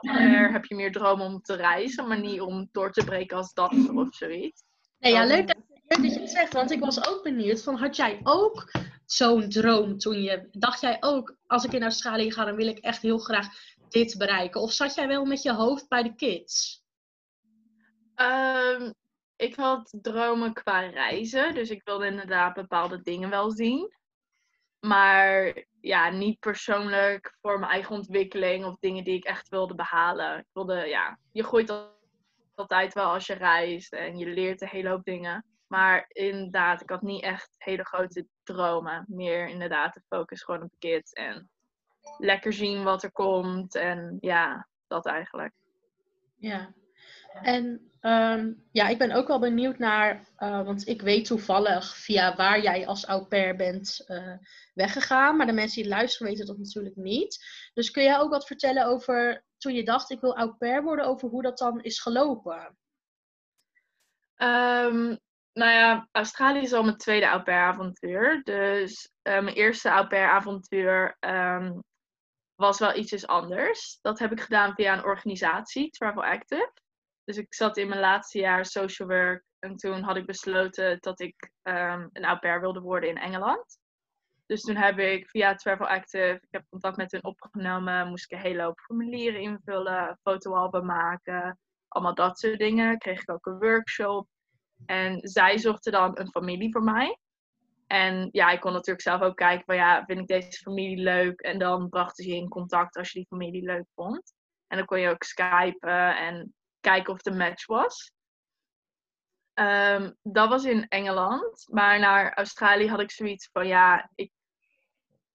heb 0.51 0.65
je 0.65 0.75
meer 0.75 0.91
dromen 0.91 1.25
om 1.25 1.41
te 1.41 1.55
reizen, 1.55 2.07
maar 2.07 2.19
niet 2.19 2.41
om 2.41 2.69
door 2.71 2.91
te 2.91 3.03
breken 3.03 3.37
als 3.37 3.53
dat 3.53 3.73
of 3.93 4.15
zoiets. 4.15 4.63
Nee, 4.99 5.13
ja, 5.13 5.25
leuk 5.25 5.47
dat, 5.47 5.57
leuk 5.87 6.03
dat 6.03 6.13
je 6.13 6.19
het 6.19 6.29
zegt, 6.29 6.53
want 6.53 6.71
ik 6.71 6.79
was 6.79 7.07
ook 7.07 7.23
benieuwd 7.23 7.63
van, 7.63 7.75
had 7.75 7.95
jij 7.95 8.19
ook 8.23 8.71
zo'n 9.05 9.49
droom 9.49 9.97
toen 9.97 10.21
je, 10.21 10.47
dacht 10.51 10.81
jij 10.81 10.97
ook, 10.99 11.35
als 11.47 11.63
ik 11.63 11.73
in 11.73 11.83
Australië 11.83 12.31
ga, 12.31 12.45
dan 12.45 12.55
wil 12.55 12.67
ik 12.67 12.77
echt 12.77 13.01
heel 13.01 13.17
graag 13.17 13.47
dit 13.89 14.17
bereiken? 14.17 14.61
Of 14.61 14.71
zat 14.71 14.95
jij 14.95 15.07
wel 15.07 15.25
met 15.25 15.41
je 15.41 15.53
hoofd 15.53 15.87
bij 15.87 16.03
de 16.03 16.15
kids? 16.15 16.83
Um, 18.15 18.93
ik 19.35 19.55
had 19.55 19.97
dromen 20.01 20.53
qua 20.53 20.79
reizen, 20.79 21.53
dus 21.53 21.69
ik 21.69 21.81
wilde 21.83 22.05
inderdaad 22.05 22.53
bepaalde 22.53 23.01
dingen 23.01 23.29
wel 23.29 23.51
zien. 23.51 23.93
Maar 24.79 25.65
ja, 25.81 26.09
niet 26.09 26.39
persoonlijk 26.39 27.37
voor 27.41 27.59
mijn 27.59 27.71
eigen 27.71 27.95
ontwikkeling 27.95 28.65
of 28.65 28.77
dingen 28.79 29.03
die 29.03 29.15
ik 29.15 29.23
echt 29.23 29.49
wilde 29.49 29.75
behalen. 29.75 30.37
Ik 30.37 30.47
wilde, 30.53 30.87
ja, 30.87 31.19
je 31.31 31.43
groeit 31.43 31.93
altijd 32.55 32.93
wel 32.93 33.11
als 33.11 33.25
je 33.25 33.33
reist 33.33 33.93
en 33.93 34.17
je 34.17 34.25
leert 34.25 34.61
een 34.61 34.67
hele 34.67 34.89
hoop 34.89 35.03
dingen. 35.03 35.45
Maar 35.67 36.05
inderdaad, 36.07 36.81
ik 36.81 36.89
had 36.89 37.01
niet 37.01 37.23
echt 37.23 37.55
hele 37.57 37.85
grote 37.85 38.27
dromen. 38.43 39.05
Meer 39.07 39.47
inderdaad 39.47 39.93
de 39.93 40.01
focus 40.07 40.43
gewoon 40.43 40.63
op 40.63 40.71
kids 40.79 41.11
en 41.11 41.49
lekker 42.17 42.53
zien 42.53 42.83
wat 42.83 43.03
er 43.03 43.11
komt. 43.11 43.75
En 43.75 44.17
ja, 44.19 44.67
dat 44.87 45.05
eigenlijk. 45.05 45.53
Ja, 46.35 46.73
en 47.41 47.91
ehm, 48.05 48.53
ja, 48.71 48.87
ik 48.87 48.97
ben 48.97 49.11
ook 49.11 49.27
wel 49.27 49.39
benieuwd 49.39 49.77
naar, 49.77 50.27
uh, 50.39 50.65
want 50.65 50.87
ik 50.87 51.01
weet 51.01 51.25
toevallig 51.25 51.97
via 51.97 52.35
waar 52.35 52.61
jij 52.61 52.87
als 52.87 53.05
au 53.05 53.25
pair 53.25 53.55
bent 53.55 54.03
uh, 54.07 54.33
weggegaan, 54.73 55.37
maar 55.37 55.45
de 55.45 55.53
mensen 55.53 55.81
die 55.81 55.91
luisteren 55.91 56.27
weten 56.27 56.45
dat 56.45 56.57
natuurlijk 56.57 56.95
niet. 56.95 57.45
Dus 57.73 57.91
kun 57.91 58.03
jij 58.03 58.19
ook 58.19 58.29
wat 58.29 58.47
vertellen 58.47 58.85
over 58.85 59.43
toen 59.57 59.73
je 59.73 59.83
dacht 59.83 60.11
ik 60.11 60.21
wil 60.21 60.37
au 60.37 60.53
pair 60.57 60.83
worden, 60.83 61.05
over 61.05 61.29
hoe 61.29 61.41
dat 61.41 61.57
dan 61.57 61.81
is 61.83 61.99
gelopen? 61.99 62.77
Um, 64.37 65.19
nou 65.53 65.71
ja, 65.71 66.07
Australië 66.11 66.61
is 66.61 66.73
al 66.73 66.83
mijn 66.83 66.97
tweede 66.97 67.25
au 67.25 67.43
pair 67.43 67.61
avontuur. 67.61 68.41
Dus 68.43 69.11
uh, 69.23 69.39
mijn 69.39 69.55
eerste 69.55 69.89
au 69.89 70.07
pair 70.07 70.29
avontuur 70.29 71.17
um, 71.19 71.83
was 72.55 72.79
wel 72.79 72.95
iets 72.95 73.27
anders. 73.27 73.99
Dat 74.01 74.19
heb 74.19 74.31
ik 74.31 74.41
gedaan 74.41 74.73
via 74.73 74.93
een 74.93 75.03
organisatie, 75.03 75.89
Travel 75.89 76.23
Active. 76.23 76.71
Dus 77.25 77.37
ik 77.37 77.53
zat 77.53 77.77
in 77.77 77.87
mijn 77.87 77.99
laatste 77.99 78.39
jaar 78.39 78.65
social 78.65 79.07
work. 79.07 79.43
En 79.59 79.75
toen 79.75 80.01
had 80.01 80.15
ik 80.15 80.25
besloten 80.25 80.97
dat 80.99 81.19
ik 81.19 81.51
um, 81.63 82.09
een 82.13 82.25
au 82.25 82.39
pair 82.39 82.61
wilde 82.61 82.79
worden 82.79 83.09
in 83.09 83.17
Engeland. 83.17 83.79
Dus 84.45 84.61
toen 84.61 84.75
heb 84.75 84.99
ik 84.99 85.29
via 85.29 85.55
Travel 85.55 85.87
Active, 85.87 86.39
ik 86.41 86.47
heb 86.49 86.65
contact 86.69 86.97
met 86.97 87.11
hen 87.11 87.23
opgenomen, 87.23 88.07
moest 88.07 88.31
ik 88.31 88.37
een 88.37 88.43
hele 88.43 88.63
hoop 88.63 88.79
formulieren 88.79 89.41
invullen, 89.41 90.19
fotoalbum 90.21 90.85
maken, 90.85 91.59
allemaal 91.87 92.15
dat 92.15 92.39
soort 92.39 92.59
dingen. 92.59 92.97
Kreeg 92.97 93.21
ik 93.21 93.31
ook 93.31 93.45
een 93.45 93.59
workshop. 93.59 94.27
En 94.85 95.19
zij 95.27 95.57
zochten 95.57 95.91
dan 95.91 96.19
een 96.19 96.29
familie 96.29 96.71
voor 96.71 96.83
mij. 96.83 97.17
En 97.87 98.29
ja, 98.31 98.49
ik 98.51 98.59
kon 98.59 98.71
natuurlijk 98.71 99.01
zelf 99.01 99.21
ook 99.21 99.35
kijken 99.35 99.65
van 99.65 99.75
ja, 99.75 100.05
vind 100.05 100.19
ik 100.19 100.27
deze 100.27 100.61
familie 100.61 100.97
leuk? 100.97 101.39
En 101.39 101.59
dan 101.59 101.89
brachten 101.89 102.23
ze 102.23 102.29
je 102.29 102.35
in 102.35 102.49
contact 102.49 102.97
als 102.97 103.11
je 103.11 103.19
die 103.19 103.27
familie 103.27 103.63
leuk 103.63 103.85
vond. 103.95 104.33
En 104.67 104.77
dan 104.77 104.85
kon 104.85 104.99
je 104.99 105.09
ook 105.09 105.23
skypen 105.23 106.17
en 106.17 106.53
kijken 106.85 107.13
of 107.13 107.21
de 107.21 107.31
match 107.31 107.65
was. 107.65 108.11
Um, 109.53 110.15
dat 110.21 110.49
was 110.49 110.63
in 110.63 110.87
Engeland. 110.87 111.65
Maar 111.71 111.99
naar 111.99 112.33
Australië 112.33 112.89
had 112.89 112.99
ik 112.99 113.11
zoiets 113.11 113.49
van 113.51 113.67
ja, 113.67 114.09
ik, 114.15 114.31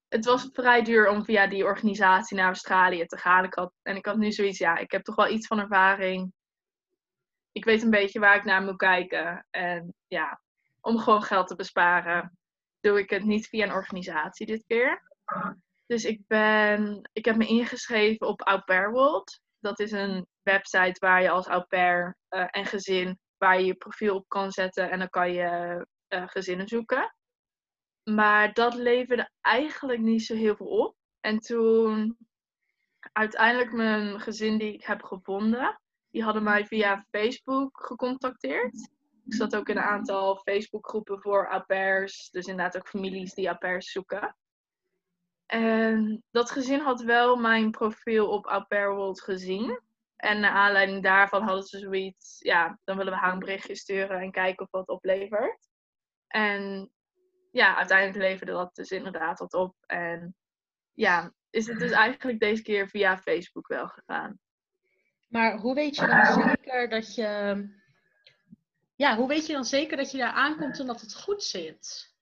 het 0.09 0.25
was 0.25 0.49
vrij 0.53 0.83
duur 0.83 1.09
om 1.09 1.25
via 1.25 1.47
die 1.47 1.65
organisatie 1.65 2.37
naar 2.37 2.47
Australië 2.47 3.07
te 3.07 3.17
gaan. 3.17 3.45
Ik 3.45 3.55
had, 3.55 3.73
en 3.83 3.97
ik 3.97 4.07
had 4.07 4.17
nu 4.17 4.33
zoiets, 4.33 4.59
ja, 4.59 4.77
ik 4.77 4.91
heb 4.91 5.03
toch 5.03 5.15
wel 5.15 5.29
iets 5.29 5.47
van 5.47 5.59
ervaring. 5.59 6.33
Ik 7.53 7.65
weet 7.65 7.83
een 7.83 7.91
beetje 7.91 8.21
waar 8.21 8.37
ik 8.37 8.45
naar 8.45 8.63
moet 8.63 8.77
kijken. 8.77 9.47
En 9.51 9.95
ja, 10.07 10.41
om 10.81 10.99
gewoon 10.99 11.23
geld 11.23 11.49
te 11.49 11.57
besparen, 11.57 12.39
doe 12.81 12.99
ik 12.99 13.11
het 13.11 13.25
niet 13.25 13.49
via 13.49 13.65
een 13.65 13.73
organisatie 13.73 14.47
dit 14.47 14.65
keer. 14.67 15.03
Dus 15.87 16.05
ik, 16.05 16.27
ben, 16.27 17.09
ik 17.13 17.25
heb 17.25 17.37
me 17.37 17.47
ingeschreven 17.47 18.27
op 18.27 18.41
Au 18.41 18.61
Pair 18.61 18.91
World. 18.91 19.41
Dat 19.59 19.79
is 19.81 19.93
een 19.93 20.27
website 20.51 21.01
waar 21.01 21.23
je 21.23 21.31
als 21.31 21.47
au 21.47 21.63
pair 21.63 22.17
uh, 22.31 22.47
en 22.51 22.67
gezin, 22.67 23.19
waar 23.37 23.59
je 23.59 23.67
je 23.67 23.75
profiel 23.75 24.15
op 24.15 24.29
kan 24.29 24.51
zetten 24.51 24.91
en 24.91 24.99
dan 24.99 25.09
kan 25.09 25.33
je 25.33 25.87
uh, 26.09 26.29
gezinnen 26.29 26.69
zoeken. 26.69 27.15
Maar 28.03 28.53
dat 28.53 28.75
leverde 28.75 29.31
eigenlijk 29.41 30.01
niet 30.01 30.25
zo 30.25 30.35
heel 30.35 30.57
veel 30.57 30.67
op. 30.67 30.97
En 31.21 31.39
toen 31.39 32.17
uiteindelijk 33.13 33.73
mijn 33.73 34.21
gezin 34.21 34.59
die 34.59 34.73
ik 34.73 34.85
heb 34.85 35.03
gevonden, 35.03 35.81
die 36.11 36.23
hadden 36.23 36.43
mij 36.43 36.67
via 36.67 37.07
Facebook 37.11 37.87
gecontacteerd. 37.87 38.91
Ik 39.27 39.35
zat 39.35 39.57
ook 39.57 39.69
in 39.69 39.77
een 39.77 39.83
aantal 39.83 40.37
Facebookgroepen 40.37 41.21
voor 41.21 41.47
au 41.47 41.63
pairs. 41.63 42.31
Dus 42.31 42.47
inderdaad 42.47 42.77
ook 42.77 42.89
families 42.89 43.35
die 43.35 43.49
au 43.49 43.59
pairs 43.59 43.93
zoeken. 43.93 44.37
En 45.51 46.23
dat 46.31 46.51
gezin 46.51 46.81
had 46.81 47.03
wel 47.03 47.37
mijn 47.37 47.71
profiel 47.71 48.29
op 48.29 48.47
Au 48.47 48.65
Pair 48.65 48.95
World 48.95 49.21
gezien. 49.21 49.81
En 50.21 50.41
naar 50.41 50.51
aanleiding 50.51 51.03
daarvan 51.03 51.43
hadden 51.43 51.65
ze 51.65 51.79
zoiets, 51.79 52.39
ja, 52.39 52.79
dan 52.85 52.97
willen 52.97 53.13
we 53.13 53.19
haar 53.19 53.33
een 53.33 53.39
berichtje 53.39 53.77
sturen 53.77 54.21
en 54.21 54.31
kijken 54.31 54.65
of 54.65 54.71
dat 54.71 54.89
oplevert. 54.89 55.69
En 56.27 56.91
ja, 57.51 57.77
uiteindelijk 57.77 58.19
leverde 58.19 58.53
dat 58.53 58.75
dus 58.75 58.91
inderdaad 58.91 59.39
wat 59.39 59.55
op. 59.55 59.75
En 59.87 60.37
ja, 60.93 61.33
is 61.51 61.67
het 61.67 61.79
dus 61.79 61.91
eigenlijk 61.91 62.41
deze 62.41 62.63
keer 62.63 62.89
via 62.89 63.19
Facebook 63.19 63.67
wel 63.67 63.89
gegaan. 63.89 64.39
Maar 65.29 65.59
hoe 65.59 65.75
weet 65.75 65.97
je 65.97 66.07
dan 66.07 66.43
zeker 66.45 66.89
dat 66.89 67.15
je. 67.15 67.79
Ja, 68.97 69.17
hoe 69.17 69.29
weet 69.29 69.47
je 69.47 69.53
dan 69.53 69.65
zeker 69.65 69.97
dat 69.97 70.11
je 70.11 70.19
daar 70.19 70.33
aankomt 70.33 70.81
en 70.81 70.87
dat 70.87 71.01
het 71.01 71.15
goed 71.17 71.43
zit? 71.43 72.15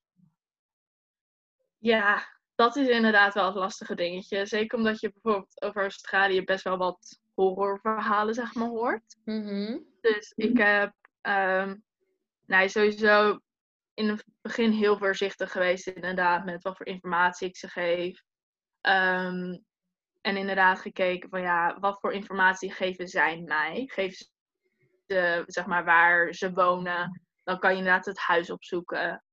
Ja, 1.78 2.38
dat 2.54 2.76
is 2.76 2.88
inderdaad 2.88 3.34
wel 3.34 3.46
het 3.46 3.54
lastige 3.54 3.94
dingetje. 3.94 4.46
Zeker 4.46 4.78
omdat 4.78 5.00
je 5.00 5.12
bijvoorbeeld 5.12 5.62
over 5.62 5.82
Australië 5.82 6.44
best 6.44 6.64
wel 6.64 6.76
wat 6.76 7.20
horrorverhalen, 7.42 8.34
zeg 8.34 8.54
maar, 8.54 8.68
hoort. 8.68 9.16
Mm-hmm. 9.24 9.84
Dus 10.00 10.32
ik 10.36 10.58
heb 10.58 10.92
um, 11.22 11.84
nou, 12.46 12.68
sowieso 12.68 13.40
in 13.94 14.08
het 14.08 14.24
begin 14.40 14.70
heel 14.70 14.98
voorzichtig 14.98 15.52
geweest, 15.52 15.86
inderdaad, 15.86 16.44
met 16.44 16.62
wat 16.62 16.76
voor 16.76 16.86
informatie 16.86 17.48
ik 17.48 17.56
ze 17.56 17.68
geef. 17.68 18.22
Um, 18.82 19.64
en 20.20 20.36
inderdaad 20.36 20.80
gekeken 20.80 21.28
van 21.28 21.40
ja, 21.40 21.78
wat 21.80 22.00
voor 22.00 22.12
informatie 22.12 22.72
geven 22.72 23.08
zij 23.08 23.40
mij? 23.40 23.84
Geven 23.86 24.26
ze, 25.06 25.42
zeg 25.46 25.66
maar, 25.66 25.84
waar 25.84 26.34
ze 26.34 26.52
wonen? 26.52 27.22
Dan 27.44 27.58
kan 27.58 27.70
je 27.70 27.78
inderdaad 27.78 28.06
het 28.06 28.18
huis 28.18 28.50
opzoeken. 28.50 29.24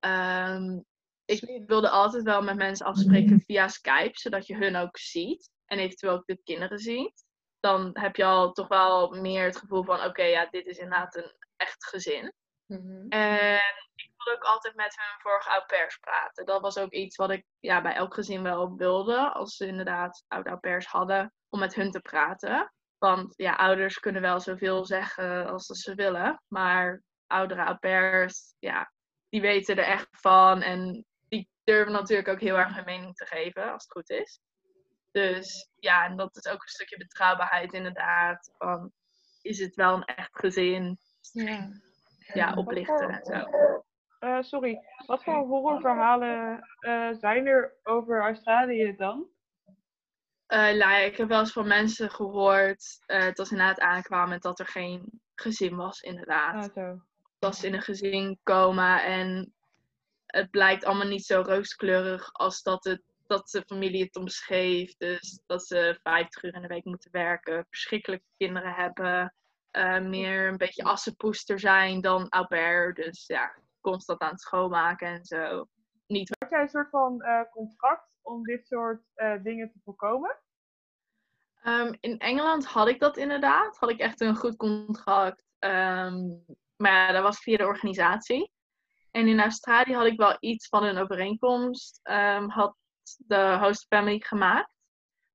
Um, 0.00 0.84
ik 1.24 1.62
wilde 1.66 1.90
altijd 1.90 2.22
wel 2.22 2.42
met 2.42 2.56
mensen 2.56 2.86
afspreken 2.86 3.40
via 3.40 3.68
Skype, 3.68 4.18
zodat 4.18 4.46
je 4.46 4.56
hun 4.56 4.76
ook 4.76 4.98
ziet. 4.98 5.50
En 5.66 5.78
eventueel 5.78 6.12
ook 6.12 6.26
de 6.26 6.40
kinderen 6.44 6.78
ziet. 6.78 7.25
Dan 7.66 7.90
heb 7.92 8.16
je 8.16 8.24
al 8.24 8.52
toch 8.52 8.68
wel 8.68 9.10
meer 9.10 9.44
het 9.44 9.56
gevoel 9.56 9.84
van: 9.84 10.04
oké, 10.04 10.22
ja, 10.22 10.46
dit 10.50 10.66
is 10.66 10.78
inderdaad 10.78 11.16
een 11.16 11.32
echt 11.56 11.86
gezin. 11.86 12.32
Mm-hmm. 12.66 13.08
En 13.08 13.60
ik 13.94 14.10
wilde 14.16 14.38
ook 14.38 14.44
altijd 14.44 14.74
met 14.74 14.96
hun 14.96 15.20
vorige 15.20 15.48
au 15.48 15.66
pairs 15.66 15.98
praten. 15.98 16.46
Dat 16.46 16.60
was 16.60 16.78
ook 16.78 16.90
iets 16.90 17.16
wat 17.16 17.30
ik 17.30 17.44
ja, 17.60 17.82
bij 17.82 17.94
elk 17.94 18.14
gezin 18.14 18.42
wel 18.42 18.76
wilde. 18.76 19.32
Als 19.32 19.56
ze 19.56 19.66
inderdaad 19.66 20.24
oude 20.28 20.50
au 20.50 20.58
pairs 20.58 20.86
hadden, 20.86 21.32
om 21.48 21.58
met 21.58 21.74
hun 21.74 21.90
te 21.90 22.00
praten. 22.00 22.72
Want 22.98 23.34
ja, 23.36 23.54
ouders 23.54 23.98
kunnen 23.98 24.22
wel 24.22 24.40
zoveel 24.40 24.84
zeggen 24.84 25.46
als 25.46 25.66
ze 25.66 25.94
willen. 25.94 26.42
Maar 26.48 27.02
oudere 27.26 27.62
au 27.62 27.76
pairs, 27.76 28.54
ja, 28.58 28.92
die 29.28 29.40
weten 29.40 29.76
er 29.76 29.84
echt 29.84 30.08
van. 30.10 30.62
En 30.62 31.06
durven 31.66 31.92
natuurlijk 31.92 32.28
ook 32.28 32.40
heel 32.40 32.56
erg 32.56 32.74
hun 32.74 32.84
mening 32.84 33.14
te 33.14 33.26
geven, 33.26 33.72
als 33.72 33.82
het 33.82 33.92
goed 33.92 34.10
is. 34.10 34.40
Dus 35.16 35.70
ja, 35.78 36.04
en 36.04 36.16
dat 36.16 36.36
is 36.36 36.46
ook 36.46 36.62
een 36.62 36.68
stukje 36.68 36.96
betrouwbaarheid 36.96 37.72
inderdaad. 37.72 38.54
Van, 38.58 38.92
is 39.42 39.58
het 39.58 39.74
wel 39.74 39.94
een 39.94 40.04
echt 40.04 40.38
gezin? 40.38 40.98
Ja, 41.32 41.68
ja 42.32 42.54
oplichten 42.54 43.08
en 43.08 43.24
zo. 43.24 43.44
Uh, 44.20 44.42
sorry, 44.42 44.80
wat 45.06 45.24
voor 45.24 45.34
horrorverhalen 45.34 46.68
uh, 46.80 47.08
zijn 47.12 47.46
er 47.46 47.74
over 47.82 48.20
Australië 48.20 48.96
dan? 48.96 49.26
Uh, 50.48 50.58
nou 50.58 50.76
ja, 50.76 50.96
ik 50.96 51.16
heb 51.16 51.28
wel 51.28 51.38
eens 51.38 51.52
van 51.52 51.66
mensen 51.66 52.10
gehoord 52.10 52.98
dat 53.06 53.46
ze 53.48 53.52
inderdaad 53.52 53.80
aankwamen 53.80 54.40
dat 54.40 54.58
er 54.58 54.66
geen 54.66 55.20
gezin 55.34 55.76
was, 55.76 56.00
inderdaad. 56.00 56.76
Ah, 56.76 56.84
zo. 56.84 57.02
Dat 57.38 57.56
ze 57.56 57.66
in 57.66 57.74
een 57.74 57.82
gezin 57.82 58.38
komen 58.42 59.04
en 59.04 59.54
het 60.26 60.50
blijkt 60.50 60.84
allemaal 60.84 61.06
niet 61.06 61.24
zo 61.24 61.40
rooskleurig 61.40 62.32
als 62.32 62.62
dat, 62.62 62.84
het, 62.84 63.02
dat 63.26 63.48
de 63.50 63.62
familie 63.66 64.04
het 64.04 64.16
omschreef. 64.16 64.96
Dus 64.96 65.42
dat 65.46 65.66
ze 65.66 65.98
50 66.02 66.42
uur 66.42 66.54
in 66.54 66.62
de 66.62 66.68
week 66.68 66.84
moeten 66.84 67.10
werken, 67.12 67.66
verschrikkelijke 67.68 68.26
kinderen 68.36 68.72
hebben, 68.72 69.34
uh, 69.72 70.00
meer 70.00 70.48
een 70.48 70.56
beetje 70.56 70.84
assenpoester 70.84 71.60
zijn 71.60 72.00
dan 72.00 72.28
au 72.28 72.46
pair. 72.46 72.94
Dus 72.94 73.26
ja, 73.26 73.54
constant 73.80 74.20
aan 74.20 74.30
het 74.30 74.40
schoonmaken 74.40 75.08
en 75.08 75.24
zo. 75.24 75.66
Niet. 76.06 76.36
Had 76.38 76.50
jij 76.50 76.60
een 76.60 76.68
soort 76.68 76.90
van 76.90 77.22
uh, 77.22 77.40
contract 77.50 78.08
om 78.22 78.42
dit 78.42 78.66
soort 78.66 79.02
uh, 79.16 79.42
dingen 79.42 79.70
te 79.70 79.78
voorkomen? 79.84 80.40
Um, 81.64 81.96
in 82.00 82.18
Engeland 82.18 82.66
had 82.66 82.88
ik 82.88 83.00
dat 83.00 83.16
inderdaad. 83.16 83.76
Had 83.78 83.90
ik 83.90 83.98
echt 83.98 84.20
een 84.20 84.36
goed 84.36 84.56
contract. 84.56 85.44
Um, 85.58 86.44
maar 86.76 86.92
ja, 86.92 87.12
dat 87.12 87.22
was 87.22 87.38
via 87.38 87.56
de 87.56 87.66
organisatie. 87.66 88.50
En 89.10 89.28
in 89.28 89.40
Australië 89.40 89.94
had 89.94 90.06
ik 90.06 90.18
wel 90.18 90.36
iets 90.40 90.68
van 90.68 90.84
een 90.84 90.98
overeenkomst, 90.98 92.00
um, 92.02 92.48
had 92.48 92.76
de 93.18 93.58
host 93.60 93.86
family 93.88 94.20
gemaakt. 94.20 94.72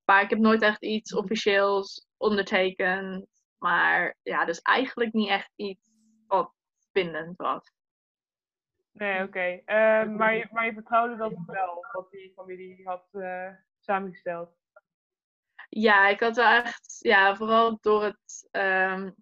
Maar 0.04 0.22
ik 0.22 0.30
heb 0.30 0.38
nooit 0.38 0.62
echt 0.62 0.82
iets 0.82 1.14
officieels 1.14 2.06
ondertekend. 2.16 3.26
Maar 3.58 4.16
ja, 4.22 4.44
dus 4.44 4.60
eigenlijk 4.60 5.12
niet 5.12 5.28
echt 5.28 5.52
iets 5.56 5.82
wat 6.26 6.52
bindend 6.92 7.36
was. 7.36 7.72
Nee, 8.92 9.22
oké. 9.22 9.60
Eh, 9.64 10.06
maar, 10.06 10.34
je, 10.34 10.48
maar 10.50 10.66
je 10.66 10.72
vertrouwde 10.72 11.16
dat 11.16 11.32
wel, 11.46 11.86
wat 11.92 12.10
die 12.10 12.32
familie 12.34 12.80
had 12.84 13.08
uh, 13.12 13.48
samengesteld? 13.80 14.50
Ja, 15.68 16.08
ik 16.08 16.20
had 16.20 16.36
wel 16.36 16.50
echt, 16.50 16.96
ja, 16.98 17.36
vooral 17.36 17.78
door 17.80 18.04
het 18.04 18.48
um, 18.50 19.14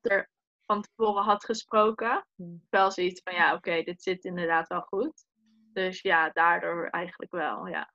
er 0.00 0.30
van 0.60 0.82
tevoren 0.82 1.22
had 1.22 1.44
gesproken, 1.44 2.26
hmm. 2.34 2.66
wel 2.70 2.90
zoiets 2.90 3.20
van 3.22 3.34
ja, 3.34 3.54
oké, 3.54 3.82
dit 3.82 4.02
zit 4.02 4.24
inderdaad 4.24 4.68
wel 4.68 4.80
goed. 4.80 5.24
Dus 5.72 6.00
ja, 6.00 6.30
daardoor 6.30 6.88
eigenlijk 6.88 7.32
wel, 7.32 7.66
ja. 7.66 7.92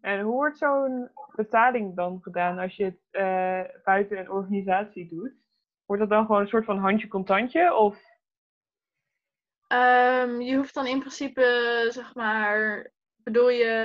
En 0.00 0.20
hoe 0.20 0.34
wordt 0.34 0.58
zo'n 0.58 1.10
betaling 1.34 1.96
dan 1.96 2.18
gedaan 2.22 2.58
als 2.58 2.76
je 2.76 2.84
het 2.84 3.00
uh, 3.10 3.82
buiten 3.84 4.18
een 4.18 4.30
organisatie 4.30 5.08
doet? 5.08 5.32
Wordt 5.84 6.02
dat 6.02 6.10
dan 6.10 6.26
gewoon 6.26 6.40
een 6.40 6.48
soort 6.48 6.64
van 6.64 6.78
handje 6.78 7.08
contantje? 7.08 7.74
Of? 7.74 7.94
Um, 9.72 10.40
je 10.40 10.56
hoeft 10.56 10.74
dan 10.74 10.86
in 10.86 10.98
principe, 10.98 11.86
zeg 11.88 12.14
maar, 12.14 12.90
bedoel 13.16 13.48
je 13.48 13.84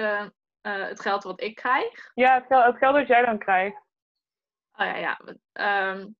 uh, 0.62 0.88
het 0.88 1.02
geld 1.02 1.24
wat 1.24 1.42
ik 1.42 1.56
krijg? 1.56 2.12
Ja, 2.14 2.34
het 2.34 2.46
geld, 2.46 2.66
het 2.66 2.78
geld 2.78 2.96
dat 2.96 3.08
jij 3.08 3.26
dan 3.26 3.38
krijgt. 3.38 3.82
Oh 4.74 4.86
ja, 4.86 4.96
ja. 4.96 5.20
Um, 5.92 6.16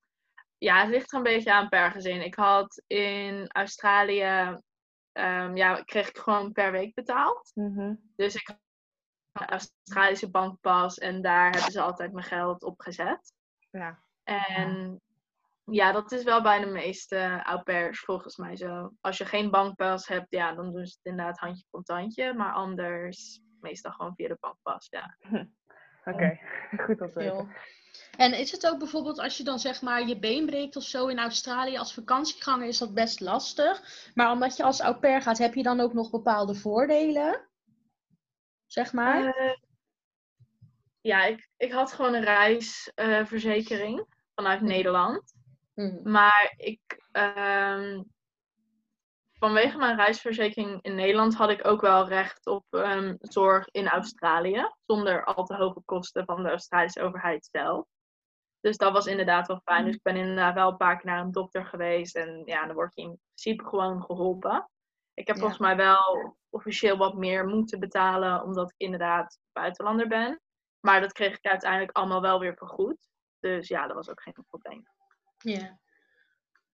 ja, 0.58 0.82
het 0.82 0.90
ligt 0.90 1.12
er 1.12 1.18
een 1.18 1.24
beetje 1.24 1.54
aan 1.54 1.70
per 1.70 1.92
gezin. 1.92 2.22
Ik 2.22 2.36
had 2.36 2.84
in 2.88 3.48
Australië, 3.48 4.58
um, 5.14 5.56
ja, 5.56 5.82
kreeg 5.82 6.10
ik 6.10 6.18
gewoon 6.18 6.52
per 6.52 6.72
week 6.72 6.94
betaald. 6.94 7.52
Mm 7.54 7.76
-hmm. 7.76 8.12
Dus 8.16 8.36
ik 8.36 8.48
had 8.48 8.60
een 9.32 9.48
Australische 9.48 10.30
bankpas 10.30 10.98
en 10.98 11.22
daar 11.22 11.52
hebben 11.52 11.72
ze 11.72 11.82
altijd 11.82 12.14
mijn 12.14 12.26
geld 12.26 12.64
op 12.64 12.82
gezet. 12.82 13.34
Ja. 13.72 14.00
En 14.24 15.02
ja, 15.66 15.92
dat 15.92 16.12
is 16.12 16.24
wel 16.24 16.42
bij 16.42 16.60
de 16.60 16.66
meeste 16.66 17.42
au 17.44 17.64
pairs 17.64 18.00
volgens 18.00 18.38
mij 18.38 18.56
zo. 18.56 18.92
Als 19.02 19.18
je 19.18 19.26
geen 19.26 19.52
bankpas 19.52 20.08
hebt, 20.08 20.28
ja, 20.30 20.54
dan 20.54 20.72
doen 20.72 20.86
ze 20.86 20.96
het 20.98 21.06
inderdaad 21.06 21.40
handje 21.40 21.66
contantje. 21.70 22.34
Maar 22.34 22.54
anders 22.54 23.42
meestal 23.60 23.92
gewoon 23.92 24.16
via 24.16 24.28
de 24.28 24.38
bankpas, 24.40 24.88
ja. 24.90 25.18
Oké, 26.06 26.14
okay. 26.14 26.42
goed 26.86 27.14
weten. 27.14 27.56
En 28.18 28.34
is 28.34 28.52
het 28.52 28.68
ook 28.68 28.80
bijvoorbeeld 28.80 29.20
als 29.20 29.38
je 29.38 29.44
dan 29.44 29.60
zeg 29.60 29.82
maar 29.82 30.08
je 30.08 30.20
been 30.20 30.46
breekt 30.46 30.76
of 30.76 30.84
zo 30.84 31.08
in 31.08 31.20
Australië 31.20 31.78
als 31.78 31.94
vakantieganger 31.94 32.68
is 32.68 32.78
dat 32.78 32.94
best 32.94 33.20
lastig. 33.20 33.82
Maar 34.14 34.32
omdat 34.32 34.58
je 34.58 34.64
als 34.64 34.82
au 34.82 34.96
pair 34.96 35.22
gaat, 35.22 35.38
heb 35.38 35.54
je 35.54 35.64
dan 35.64 35.80
ook 35.80 35.94
nog 35.94 36.10
bepaalde 36.10 36.56
voordelen? 36.56 37.50
Zeg 38.66 38.94
maar. 38.94 39.24
Uh, 39.24 39.54
ja, 41.02 41.24
ik, 41.24 41.50
ik 41.58 41.72
had 41.72 41.92
gewoon 41.92 42.14
een 42.14 42.24
reisverzekering 42.24 44.00
uh, 44.00 44.06
vanuit 44.36 44.62
Nederland. 44.62 45.34
Mm. 45.74 46.00
Maar 46.04 46.54
ik, 46.58 47.04
um, 47.12 48.13
vanwege 49.44 49.78
mijn 49.78 49.96
reisverzekering 49.96 50.82
in 50.82 50.96
Nederland 50.96 51.36
had 51.36 51.50
ik 51.50 51.68
ook 51.68 51.82
wel 51.82 52.08
recht 52.08 52.48
op 52.48 52.66
um, 52.70 53.18
zorg 53.20 53.68
in 53.72 53.88
Australië. 53.88 54.72
Zonder 54.86 55.24
al 55.24 55.44
te 55.44 55.56
hoge 55.56 55.82
kosten 55.86 56.26
van 56.26 56.44
de 56.44 56.50
Australische 56.50 57.02
overheid 57.02 57.50
zelf. 57.52 57.86
Dus 58.60 58.78
dat 58.78 58.94
was 58.94 59.06
inderdaad 59.06 59.48
wel 59.48 59.62
fijn. 59.64 59.86
Dus 59.86 59.96
ik 59.96 60.02
ben 60.02 60.16
inderdaad 60.16 60.54
wel 60.54 60.70
een 60.70 60.78
paar 60.78 60.98
keer 60.98 61.12
naar 61.12 61.22
een 61.22 61.32
dokter 61.32 61.66
geweest. 61.66 62.16
En 62.16 62.42
ja, 62.46 62.66
dan 62.66 62.76
word 62.76 62.96
je 62.96 63.02
in 63.02 63.20
principe 63.26 63.70
gewoon 63.70 64.04
geholpen. 64.04 64.70
Ik 65.14 65.28
heb 65.28 65.38
volgens 65.38 65.60
mij 65.60 65.76
wel 65.76 66.38
officieel 66.50 66.98
wat 66.98 67.16
meer 67.16 67.46
moeten 67.46 67.80
betalen, 67.80 68.44
omdat 68.44 68.70
ik 68.70 68.78
inderdaad 68.78 69.40
buitenlander 69.52 70.08
ben. 70.08 70.42
Maar 70.80 71.02
dat 71.02 71.14
kreeg 71.14 71.38
ik 71.38 71.46
uiteindelijk 71.46 71.98
allemaal 71.98 72.22
wel 72.22 72.40
weer 72.40 72.56
vergoed. 72.56 73.10
Dus 73.40 73.68
ja, 73.68 73.88
dat 73.88 73.96
was 73.96 74.10
ook 74.10 74.22
geen 74.22 74.46
probleem. 74.50 74.84
Ja. 75.38 75.80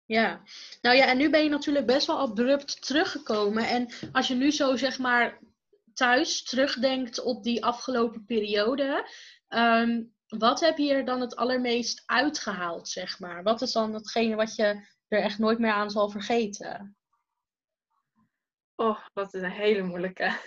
Ja, 0.09 0.41
nou 0.81 0.95
ja, 0.95 1.05
en 1.05 1.17
nu 1.17 1.29
ben 1.29 1.43
je 1.43 1.49
natuurlijk 1.49 1.85
best 1.85 2.07
wel 2.07 2.19
abrupt 2.19 2.85
teruggekomen. 2.85 3.67
En 3.67 3.89
als 4.11 4.27
je 4.27 4.35
nu 4.35 4.51
zo 4.51 4.75
zeg 4.75 4.99
maar 4.99 5.39
thuis 5.93 6.43
terugdenkt 6.43 7.21
op 7.21 7.43
die 7.43 7.65
afgelopen 7.65 8.25
periode, 8.25 9.09
ehm, 9.47 10.03
wat 10.27 10.59
heb 10.59 10.77
je 10.77 10.93
er 10.93 11.05
dan 11.05 11.21
het 11.21 11.35
allermeest 11.35 12.03
uitgehaald, 12.05 12.87
zeg 12.87 13.19
maar? 13.19 13.43
Wat 13.43 13.61
is 13.61 13.71
dan 13.71 13.93
hetgene 13.93 14.35
wat 14.35 14.55
je 14.55 14.87
er 15.07 15.21
echt 15.21 15.39
nooit 15.39 15.59
meer 15.59 15.71
aan 15.71 15.91
zal 15.91 16.09
vergeten? 16.09 16.97
Oh, 18.75 18.99
is 19.13 19.33
een 19.33 19.51
hele 19.51 19.81
moeilijke. 19.81 20.37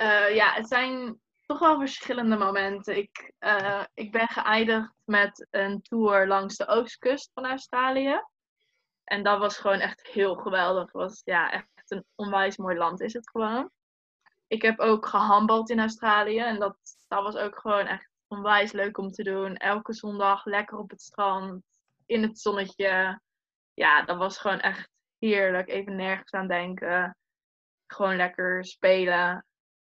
uh, 0.00 0.34
ja, 0.40 0.52
het 0.52 0.68
zijn 0.68 1.20
toch 1.58 1.78
verschillende 1.78 2.36
momenten. 2.36 2.96
Ik, 2.96 3.32
uh, 3.40 3.84
ik 3.94 4.12
ben 4.12 4.28
geëindigd 4.28 4.92
met 5.04 5.46
een 5.50 5.82
tour 5.82 6.26
langs 6.26 6.56
de 6.56 6.66
oostkust 6.66 7.30
van 7.34 7.46
Australië. 7.46 8.22
En 9.04 9.22
dat 9.22 9.38
was 9.38 9.58
gewoon 9.58 9.78
echt 9.78 10.06
heel 10.06 10.34
geweldig. 10.34 10.92
Was 10.92 11.20
ja, 11.24 11.52
echt 11.52 11.90
een 11.90 12.04
onwijs 12.14 12.56
mooi 12.56 12.76
land 12.76 13.00
is 13.00 13.12
het 13.12 13.30
gewoon. 13.30 13.70
Ik 14.46 14.62
heb 14.62 14.78
ook 14.78 15.06
gehandbald 15.06 15.70
in 15.70 15.80
Australië. 15.80 16.38
En 16.38 16.58
dat, 16.58 16.76
dat 17.08 17.22
was 17.22 17.36
ook 17.36 17.58
gewoon 17.58 17.86
echt 17.86 18.10
onwijs 18.26 18.72
leuk 18.72 18.98
om 18.98 19.10
te 19.10 19.22
doen. 19.22 19.56
Elke 19.56 19.92
zondag 19.92 20.44
lekker 20.44 20.78
op 20.78 20.90
het 20.90 21.02
strand, 21.02 21.62
in 22.06 22.22
het 22.22 22.38
zonnetje. 22.38 23.20
Ja, 23.74 24.02
dat 24.02 24.16
was 24.16 24.38
gewoon 24.38 24.60
echt 24.60 24.88
heerlijk. 25.18 25.68
Even 25.68 25.96
nergens 25.96 26.32
aan 26.32 26.48
denken. 26.48 27.16
Gewoon 27.86 28.16
lekker 28.16 28.64
spelen. 28.64 29.46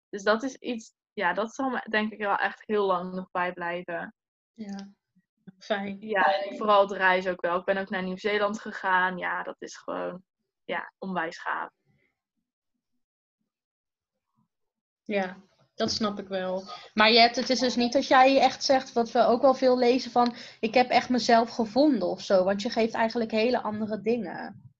Dus 0.09 0.23
dat 0.23 0.43
is 0.43 0.55
iets 0.55 0.93
ja, 1.19 1.33
dat 1.33 1.53
zal 1.53 1.69
me 1.69 1.85
denk 1.89 2.11
ik 2.11 2.19
wel 2.19 2.35
echt 2.35 2.63
heel 2.65 2.85
lang 2.85 3.13
nog 3.13 3.31
bijblijven. 3.31 4.13
Ja, 4.53 4.89
fijn. 5.59 5.97
Ja, 5.99 6.43
vooral 6.49 6.87
de 6.87 6.97
reis 6.97 7.27
ook 7.27 7.41
wel. 7.41 7.57
Ik 7.57 7.65
ben 7.65 7.77
ook 7.77 7.89
naar 7.89 8.03
Nieuw-Zeeland 8.03 8.59
gegaan. 8.59 9.17
Ja, 9.17 9.43
dat 9.43 9.55
is 9.59 9.77
gewoon 9.77 10.23
ja, 10.65 10.93
onwijs 10.97 11.37
gaaf. 11.37 11.69
Ja, 15.03 15.37
dat 15.75 15.91
snap 15.91 16.19
ik 16.19 16.27
wel. 16.27 16.63
Maar 16.93 17.11
je 17.11 17.19
hebt, 17.19 17.35
het 17.35 17.49
is 17.49 17.59
dus 17.59 17.75
niet 17.75 17.93
dat 17.93 18.07
jij 18.07 18.39
echt 18.39 18.63
zegt, 18.63 18.93
wat 18.93 19.11
we 19.11 19.25
ook 19.25 19.41
wel 19.41 19.53
veel 19.53 19.77
lezen 19.77 20.11
van, 20.11 20.35
ik 20.59 20.73
heb 20.73 20.89
echt 20.89 21.09
mezelf 21.09 21.49
gevonden 21.49 22.07
of 22.07 22.21
zo. 22.21 22.43
Want 22.43 22.61
je 22.61 22.69
geeft 22.69 22.93
eigenlijk 22.93 23.31
hele 23.31 23.61
andere 23.61 24.01
dingen. 24.01 24.71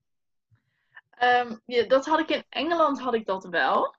Um, 1.24 1.62
ja, 1.66 1.88
dat 1.88 2.06
had 2.06 2.20
ik 2.20 2.30
in 2.30 2.44
Engeland 2.50 3.00
had 3.00 3.14
ik 3.14 3.26
dat 3.26 3.46
wel. 3.46 3.98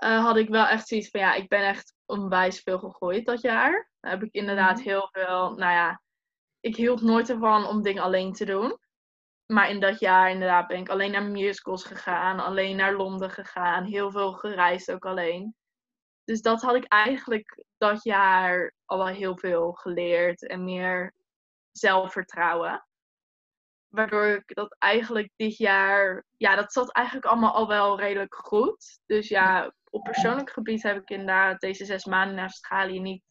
Eh, 0.00 0.24
had 0.24 0.36
ik 0.36 0.48
wel 0.48 0.66
echt 0.66 0.88
zoiets 0.88 1.08
van 1.08 1.20
ja, 1.20 1.34
ik 1.34 1.48
ben 1.48 1.66
echt 1.66 1.94
onwijs 2.06 2.60
veel 2.60 2.78
gegooid 2.78 3.26
dat 3.26 3.40
jaar. 3.40 3.90
Daar 4.00 4.10
heb 4.10 4.22
ik 4.22 4.32
inderdaad 4.32 4.76
mhm. 4.76 4.88
heel 4.88 5.08
veel, 5.12 5.54
nou 5.54 5.72
ja, 5.72 6.02
ik 6.60 6.76
hield 6.76 7.02
nooit 7.02 7.30
ervan 7.30 7.66
om 7.66 7.82
dingen 7.82 8.02
alleen 8.02 8.32
te 8.32 8.44
doen. 8.44 8.78
Maar 9.46 9.70
in 9.70 9.80
dat 9.80 10.00
jaar 10.00 10.30
inderdaad 10.30 10.66
ben 10.66 10.78
ik 10.78 10.88
alleen 10.88 11.10
naar 11.10 11.22
musicals 11.22 11.84
gegaan, 11.84 12.40
alleen 12.40 12.76
naar 12.76 12.94
Londen 12.94 13.30
gegaan, 13.30 13.84
heel 13.84 14.10
veel 14.10 14.32
gereisd 14.32 14.92
ook 14.92 15.04
alleen. 15.04 15.54
Dus 16.24 16.42
dat 16.42 16.62
had 16.62 16.74
ik 16.74 16.84
eigenlijk 16.84 17.64
dat 17.78 18.02
jaar 18.04 18.74
al 18.84 18.98
wel 18.98 19.06
heel 19.06 19.38
veel 19.38 19.72
geleerd 19.72 20.46
en 20.46 20.64
meer 20.64 21.14
zelfvertrouwen. 21.70 22.86
Waardoor 23.88 24.26
ik 24.26 24.54
dat 24.54 24.76
eigenlijk 24.78 25.32
dit 25.36 25.56
jaar, 25.56 26.24
ja, 26.36 26.56
dat 26.56 26.72
zat 26.72 26.92
eigenlijk 26.92 27.26
allemaal 27.26 27.54
al 27.54 27.68
wel 27.68 28.00
redelijk 28.00 28.34
goed. 28.34 29.00
Dus 29.06 29.28
ja, 29.28 29.72
op 29.90 30.02
persoonlijk 30.02 30.50
gebied 30.50 30.82
heb 30.82 30.96
ik 30.96 31.10
inderdaad 31.10 31.60
deze 31.60 31.84
zes 31.84 32.04
maanden 32.04 32.36
in 32.36 32.42
Australië 32.42 33.00
niet 33.00 33.22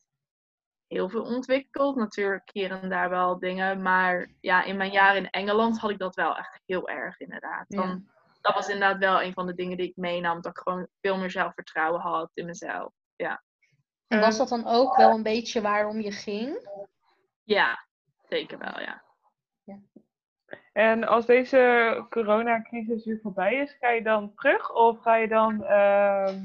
heel 0.87 1.09
veel 1.09 1.23
ontwikkeld. 1.23 1.95
Natuurlijk 1.95 2.49
hier 2.51 2.71
en 2.71 2.89
daar 2.89 3.09
wel 3.09 3.39
dingen. 3.39 3.81
Maar 3.81 4.31
ja, 4.39 4.63
in 4.63 4.77
mijn 4.77 4.91
jaar 4.91 5.15
in 5.15 5.29
Engeland 5.29 5.79
had 5.79 5.89
ik 5.89 5.97
dat 5.97 6.15
wel 6.15 6.37
echt 6.37 6.61
heel 6.65 6.89
erg 6.89 7.19
inderdaad. 7.19 7.65
Dan, 7.67 8.09
Dat 8.41 8.53
was 8.53 8.67
inderdaad 8.67 8.97
wel 8.97 9.21
een 9.21 9.33
van 9.33 9.47
de 9.47 9.53
dingen 9.53 9.77
die 9.77 9.89
ik 9.89 9.95
meenam. 9.95 10.41
Dat 10.41 10.51
ik 10.51 10.61
gewoon 10.63 10.87
veel 11.01 11.17
meer 11.17 11.31
zelfvertrouwen 11.31 12.01
had 12.01 12.31
in 12.33 12.45
mezelf. 12.45 12.93
Ja. 13.15 13.43
En 14.07 14.19
was 14.19 14.37
dat 14.37 14.49
dan 14.49 14.67
ook 14.67 14.97
wel 14.97 15.09
een 15.09 15.23
beetje 15.23 15.61
waarom 15.61 16.01
je 16.01 16.11
ging? 16.11 16.69
Ja, 17.43 17.87
zeker 18.27 18.57
wel, 18.57 18.79
ja. 18.79 19.03
En 20.73 21.03
als 21.03 21.25
deze 21.25 22.05
coronacrisis 22.09 23.05
weer 23.05 23.19
voorbij 23.21 23.55
is, 23.55 23.75
ga 23.79 23.89
je 23.89 24.03
dan 24.03 24.33
terug 24.35 24.73
of 24.73 25.01
ga 25.01 25.15
je 25.15 25.27
dan 25.27 25.61
uh, 25.61 26.35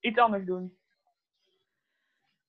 iets 0.00 0.18
anders 0.18 0.44
doen? 0.44 0.78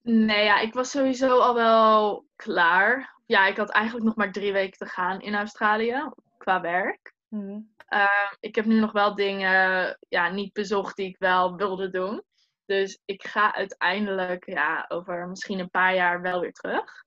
Nee, 0.01 0.43
ja, 0.43 0.59
ik 0.59 0.73
was 0.73 0.91
sowieso 0.91 1.39
al 1.39 1.53
wel 1.53 2.25
klaar. 2.35 3.13
Ja, 3.25 3.47
ik 3.47 3.57
had 3.57 3.69
eigenlijk 3.69 4.05
nog 4.05 4.15
maar 4.15 4.31
drie 4.31 4.53
weken 4.53 4.77
te 4.77 4.85
gaan 4.85 5.21
in 5.21 5.35
Australië 5.35 6.09
qua 6.37 6.61
werk. 6.61 7.13
Mm. 7.27 7.73
ik 8.39 8.55
heb 8.55 8.65
nu 8.65 8.79
nog 8.79 8.91
wel 8.91 9.15
dingen 9.15 9.97
ja, 10.09 10.29
niet 10.29 10.53
bezocht 10.53 10.95
die 10.95 11.07
ik 11.07 11.17
wel 11.17 11.55
wilde 11.55 11.89
doen. 11.89 12.23
Dus 12.65 13.01
ik 13.05 13.27
ga 13.27 13.55
uiteindelijk 13.55 14.45
ja, 14.45 14.85
over 14.87 15.27
misschien 15.27 15.59
een 15.59 15.69
paar 15.69 15.95
jaar 15.95 16.21
wel 16.21 16.39
weer 16.39 16.53
terug. 16.53 17.03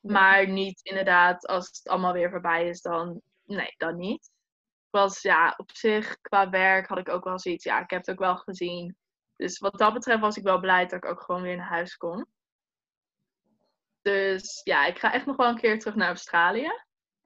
Maar 0.00 0.48
niet 0.48 0.80
inderdaad, 0.82 1.46
als 1.46 1.66
het 1.66 1.88
allemaal 1.88 2.12
weer 2.12 2.30
voorbij 2.30 2.68
is, 2.68 2.80
dan 2.80 3.20
nee, 3.50 3.74
dan 3.76 3.96
niet. 3.96 4.30
Was 4.90 5.22
ja, 5.22 5.54
op 5.56 5.70
zich 5.72 6.20
qua 6.20 6.50
werk 6.50 6.86
had 6.86 6.98
ik 6.98 7.08
ook 7.08 7.24
wel 7.24 7.38
zoiets. 7.38 7.64
Ja, 7.64 7.80
ik 7.80 7.90
heb 7.90 8.00
het 8.00 8.10
ook 8.10 8.18
wel 8.18 8.36
gezien. 8.36 8.96
Dus 9.36 9.58
wat 9.58 9.78
dat 9.78 9.92
betreft 9.92 10.20
was 10.20 10.36
ik 10.36 10.42
wel 10.42 10.60
blij 10.60 10.86
dat 10.86 11.04
ik 11.04 11.10
ook 11.10 11.22
gewoon 11.22 11.42
weer 11.42 11.56
naar 11.56 11.68
huis 11.68 11.96
kon. 11.96 12.26
Dus 14.02 14.60
ja, 14.64 14.86
ik 14.86 14.98
ga 14.98 15.12
echt 15.12 15.26
nog 15.26 15.36
wel 15.36 15.48
een 15.48 15.60
keer 15.60 15.78
terug 15.78 15.94
naar 15.94 16.08
Australië. 16.08 16.70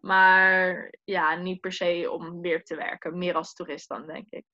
Maar 0.01 0.95
ja, 1.05 1.35
niet 1.35 1.61
per 1.61 1.73
se 1.73 2.11
om 2.11 2.41
weer 2.41 2.65
te 2.65 2.77
werken. 2.77 3.19
Meer 3.19 3.35
als 3.35 3.55
toerist 3.55 3.89
dan, 3.89 4.07
denk 4.07 4.27
ik. 4.31 4.45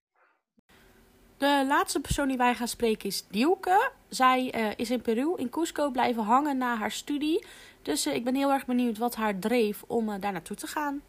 De 1.37 1.65
laatste 1.67 2.01
persoon 2.01 2.29
die 2.29 2.37
wij 2.37 2.55
gaan 2.55 2.69
spreken 2.69 3.09
is 3.09 3.27
Dielke. 3.27 3.91
Zij 4.09 4.55
uh, 4.55 4.71
is 4.77 4.91
in 4.91 5.01
Peru, 5.01 5.35
in 5.37 5.51
Cusco, 5.51 5.91
blijven 5.91 6.23
hangen 6.23 6.59
na 6.59 6.77
haar 6.77 6.91
studie. 6.91 7.47
Dus 7.83 8.07
uh, 8.07 8.15
ik 8.15 8.25
ben 8.25 8.35
heel 8.35 8.51
erg 8.51 8.67
benieuwd 8.67 8.99
wat 8.99 9.15
haar 9.15 9.39
dreef 9.39 9.83
om 9.87 10.09
uh, 10.09 10.15
daar 10.21 10.33
naartoe 10.33 10.57
te 10.57 10.67
gaan. 10.67 11.03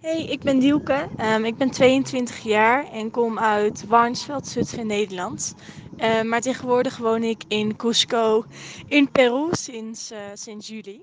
Hey, 0.00 0.24
ik 0.24 0.40
ben 0.40 0.58
Dielke. 0.58 1.08
Um, 1.20 1.44
ik 1.44 1.56
ben 1.56 1.70
22 1.70 2.38
jaar 2.38 2.92
en 2.92 3.10
kom 3.10 3.38
uit 3.38 3.86
Warnsveld, 3.86 4.46
Zutphen, 4.46 4.86
Nederland. 4.86 5.54
Uh, 5.96 6.22
maar 6.22 6.40
tegenwoordig 6.40 6.96
woon 6.96 7.22
ik 7.22 7.42
in 7.48 7.76
Cusco, 7.76 8.44
in 8.86 9.10
Peru, 9.10 9.48
sinds, 9.50 10.12
uh, 10.12 10.18
sinds 10.34 10.68
juli. 10.68 11.02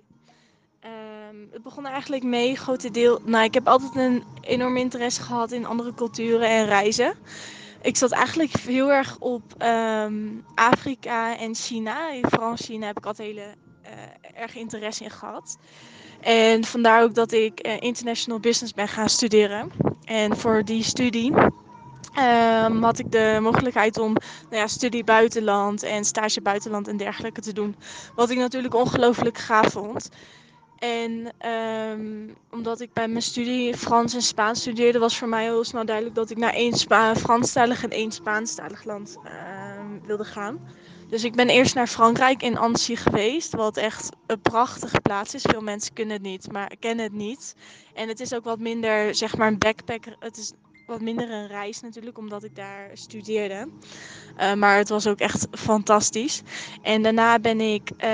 Um, 1.29 1.49
het 1.51 1.63
begon 1.63 1.85
eigenlijk 1.85 2.23
mee, 2.23 2.55
grote 2.55 2.91
deel. 2.91 3.19
Nou, 3.25 3.43
ik 3.43 3.53
heb 3.53 3.67
altijd 3.67 3.95
een 3.95 4.23
enorm 4.41 4.77
interesse 4.77 5.21
gehad 5.21 5.51
in 5.51 5.65
andere 5.65 5.93
culturen 5.93 6.49
en 6.49 6.65
reizen. 6.65 7.13
Ik 7.81 7.97
zat 7.97 8.11
eigenlijk 8.11 8.57
heel 8.57 8.91
erg 8.91 9.17
op 9.19 9.43
Afrika 10.55 11.37
en 11.37 11.55
China. 11.55 12.13
Vooral 12.21 12.55
China 12.55 12.85
heb 12.85 12.97
ik 12.97 13.05
altijd 13.05 13.27
hele 13.27 13.55
erg 14.33 14.55
interesse 14.55 15.03
in 15.03 15.11
gehad. 15.11 15.57
En 16.21 16.63
vandaar 16.63 17.03
ook 17.03 17.15
dat 17.15 17.31
ik 17.31 17.67
uh, 17.67 17.81
international 17.81 18.39
business 18.39 18.73
ben 18.73 18.87
gaan 18.87 19.09
studeren. 19.09 19.71
En 20.03 20.37
voor 20.37 20.63
die 20.63 20.83
studie 20.83 21.33
um, 22.19 22.83
had 22.83 22.99
ik 22.99 23.11
de 23.11 23.37
mogelijkheid 23.41 23.97
om 23.97 24.13
nou 24.49 24.55
ja, 24.55 24.67
studie 24.67 25.03
buitenland 25.03 25.83
en 25.83 26.05
stage 26.05 26.41
buitenland 26.41 26.87
en 26.87 26.97
dergelijke 26.97 27.41
te 27.41 27.53
doen. 27.53 27.75
Wat 28.15 28.29
ik 28.29 28.37
natuurlijk 28.37 28.75
ongelooflijk 28.75 29.37
gaaf 29.37 29.71
vond. 29.71 30.09
En 30.79 31.33
um, 31.91 32.35
omdat 32.51 32.79
ik 32.81 32.93
bij 32.93 33.07
mijn 33.07 33.21
studie 33.21 33.77
Frans 33.77 34.13
en 34.13 34.21
Spaans 34.21 34.59
studeerde, 34.59 34.99
was 34.99 35.17
voor 35.17 35.27
mij 35.27 35.43
heel 35.43 35.63
snel 35.63 35.85
duidelijk 35.85 36.15
dat 36.15 36.29
ik 36.29 36.37
naar 36.37 36.53
één 36.53 36.73
Spa 36.73 37.15
Franstalig 37.15 37.83
en 37.83 37.89
één 37.89 38.11
Spaanstalig 38.11 38.83
land 38.83 39.17
uh, 39.25 39.31
wilde 40.05 40.23
gaan. 40.23 40.59
Dus 41.09 41.23
ik 41.23 41.35
ben 41.35 41.49
eerst 41.49 41.75
naar 41.75 41.87
Frankrijk 41.87 42.41
in 42.41 42.57
Annecy 42.57 42.95
geweest, 42.95 43.53
wat 43.55 43.77
echt 43.77 44.09
een 44.27 44.41
prachtige 44.41 45.01
plaats 45.01 45.33
is. 45.33 45.41
Veel 45.41 45.61
mensen 45.61 45.93
kunnen 45.93 46.13
het 46.13 46.23
niet, 46.23 46.51
maar 46.51 46.71
kennen 46.79 47.05
het 47.05 47.13
niet. 47.13 47.55
En 47.93 48.07
het 48.07 48.19
is 48.19 48.33
ook 48.33 48.43
wat 48.43 48.59
minder, 48.59 49.15
zeg 49.15 49.37
maar, 49.37 49.47
een 49.47 49.57
backpacker. 49.57 50.15
Het 50.19 50.37
is 50.37 50.53
wat 50.85 51.01
minder 51.01 51.31
een 51.31 51.47
reis 51.47 51.81
natuurlijk, 51.81 52.17
omdat 52.17 52.43
ik 52.43 52.55
daar 52.55 52.89
studeerde. 52.93 53.67
Uh, 54.37 54.53
maar 54.53 54.77
het 54.77 54.89
was 54.89 55.07
ook 55.07 55.19
echt 55.19 55.47
fantastisch. 55.51 56.41
En 56.81 57.01
daarna 57.01 57.39
ben 57.39 57.61
ik 57.61 57.91
uh, 57.91 58.05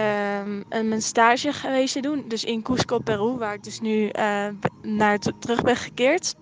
mijn 0.83 1.01
stage 1.01 1.53
geweest 1.53 2.03
doen, 2.03 2.23
dus 2.27 2.43
in 2.43 2.61
Cusco, 2.61 2.99
Peru, 2.99 3.37
waar 3.37 3.53
ik 3.53 3.63
dus 3.63 3.79
nu 3.79 4.09
uh, 4.19 4.47
naar 4.81 5.19
terug 5.39 5.61
ben 5.61 5.75
gekeerd. 5.75 6.35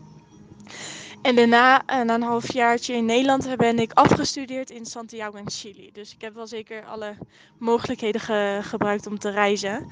En 1.22 1.36
daarna, 1.36 1.84
na 2.03 2.13
een 2.13 2.22
halfjaartje 2.22 2.93
in 2.93 3.05
Nederland, 3.05 3.57
ben 3.57 3.80
ik 3.80 3.93
afgestudeerd 3.93 4.70
in 4.70 4.86
Santiago 4.86 5.38
in 5.38 5.49
Chili. 5.49 5.89
Dus 5.93 6.13
ik 6.13 6.22
heb 6.22 6.34
wel 6.34 6.47
zeker 6.47 6.86
alle 6.86 7.17
mogelijkheden 7.57 8.22
ge 8.22 8.59
gebruikt 8.61 9.07
om 9.07 9.20
te 9.20 9.30
reizen. 9.30 9.88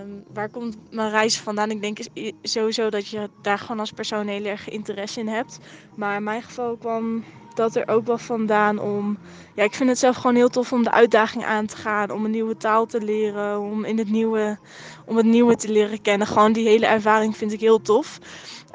Um, 0.00 0.24
waar 0.32 0.48
komt 0.48 0.76
mijn 0.90 1.10
reis 1.10 1.38
vandaan? 1.38 1.70
Ik 1.70 1.80
denk 1.80 1.98
sowieso 2.42 2.90
dat 2.90 3.08
je 3.08 3.30
daar 3.42 3.58
gewoon 3.58 3.80
als 3.80 3.92
persoon 3.92 4.26
heel 4.26 4.44
erg 4.44 4.68
interesse 4.68 5.20
in 5.20 5.28
hebt. 5.28 5.58
Maar 5.94 6.16
in 6.16 6.22
mijn 6.22 6.42
geval 6.42 6.76
kwam 6.76 7.24
dat 7.54 7.76
er 7.76 7.88
ook 7.88 8.06
wel 8.06 8.18
vandaan 8.18 8.78
om. 8.78 9.18
Ja, 9.54 9.62
ik 9.62 9.74
vind 9.74 9.88
het 9.88 9.98
zelf 9.98 10.16
gewoon 10.16 10.36
heel 10.36 10.48
tof 10.48 10.72
om 10.72 10.82
de 10.82 10.90
uitdaging 10.90 11.44
aan 11.44 11.66
te 11.66 11.76
gaan. 11.76 12.10
Om 12.10 12.24
een 12.24 12.30
nieuwe 12.30 12.56
taal 12.56 12.86
te 12.86 13.00
leren. 13.00 13.60
Om, 13.60 13.84
in 13.84 13.98
het, 13.98 14.10
nieuwe, 14.10 14.58
om 15.06 15.16
het 15.16 15.26
nieuwe 15.26 15.56
te 15.56 15.72
leren 15.72 16.02
kennen. 16.02 16.26
Gewoon 16.26 16.52
die 16.52 16.68
hele 16.68 16.86
ervaring 16.86 17.36
vind 17.36 17.52
ik 17.52 17.60
heel 17.60 17.82
tof. 17.82 18.18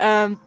Um, 0.02 0.40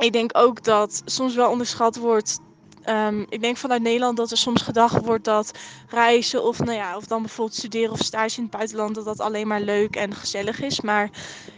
ik 0.00 0.12
denk 0.12 0.30
ook 0.32 0.64
dat 0.64 1.02
soms 1.04 1.34
wel 1.34 1.50
onderschat 1.50 1.96
wordt. 1.96 2.40
Um, 2.88 3.26
ik 3.28 3.40
denk 3.40 3.56
vanuit 3.56 3.82
Nederland 3.82 4.16
dat 4.16 4.30
er 4.30 4.36
soms 4.36 4.62
gedacht 4.62 5.04
wordt 5.04 5.24
dat 5.24 5.58
reizen 5.88 6.44
of, 6.44 6.58
nou 6.58 6.72
ja, 6.72 6.96
of 6.96 7.06
dan 7.06 7.22
bijvoorbeeld 7.22 7.58
studeren 7.58 7.90
of 7.90 7.98
stage 7.98 8.36
in 8.36 8.42
het 8.42 8.52
buitenland, 8.52 8.94
dat 8.94 9.04
dat 9.04 9.20
alleen 9.20 9.46
maar 9.46 9.60
leuk 9.60 9.96
en 9.96 10.14
gezellig 10.14 10.60
is. 10.60 10.80
Maar 10.80 11.10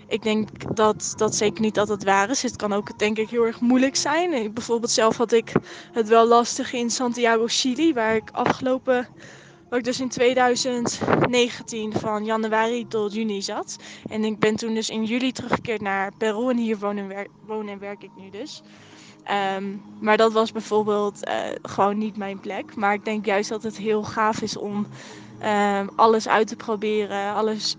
ik 0.07 0.23
denk 0.23 0.77
dat 0.77 1.13
dat 1.17 1.35
zeker 1.35 1.61
niet 1.61 1.79
altijd 1.79 2.05
waar 2.05 2.31
is. 2.31 2.43
Het 2.43 2.57
kan 2.57 2.73
ook 2.73 2.99
denk 2.99 3.19
ik 3.19 3.31
heel 3.31 3.47
erg 3.47 3.61
moeilijk 3.61 3.97
zijn. 3.97 4.53
Bijvoorbeeld 4.53 4.91
zelf 4.91 5.17
had 5.17 5.33
ik 5.33 5.53
het 5.93 6.09
wel 6.09 6.27
lastig 6.27 6.73
in 6.73 6.91
Santiago, 6.91 7.45
Chili, 7.47 7.95
waar 7.95 8.15
ik 8.15 8.31
afgelopen 8.33 9.09
waar 9.73 9.81
ik 9.81 9.87
dus 9.87 10.01
in 10.01 10.09
2019 10.09 11.93
van 11.93 12.25
januari 12.25 12.87
tot 12.89 13.15
juni 13.15 13.43
zat. 13.43 13.77
En 14.11 14.25
ik 14.25 14.39
ben 14.39 14.57
toen 14.57 14.75
dus 14.75 14.91
in 14.91 15.05
juli 15.05 15.33
teruggekeerd 15.33 15.81
naar 15.81 16.13
Peru 16.19 16.51
en 16.51 16.57
hier 16.57 16.79
woon 16.79 16.97
en, 16.97 17.09
wer 17.09 17.27
woon 17.47 17.69
en 17.69 17.79
werk 17.79 18.03
ik 18.03 18.11
nu 18.17 18.31
dus. 18.31 18.63
Um, 19.57 19.83
maar 20.01 20.17
dat 20.17 20.33
was 20.33 20.53
bijvoorbeeld 20.53 21.29
uh, 21.29 21.35
gewoon 21.63 21.99
niet 21.99 22.17
mijn 22.17 22.41
plek. 22.41 22.77
Maar 22.77 22.95
ik 22.95 23.05
denk 23.05 23.27
juist 23.27 23.49
dat 23.49 23.63
het 23.63 23.77
heel 23.77 24.03
gaaf 24.03 24.43
is 24.43 24.57
om 24.57 24.87
um, 25.43 25.91
alles 25.97 26.29
uit 26.29 26.47
te 26.47 26.57
proberen. 26.57 27.35
Alles, 27.35 27.77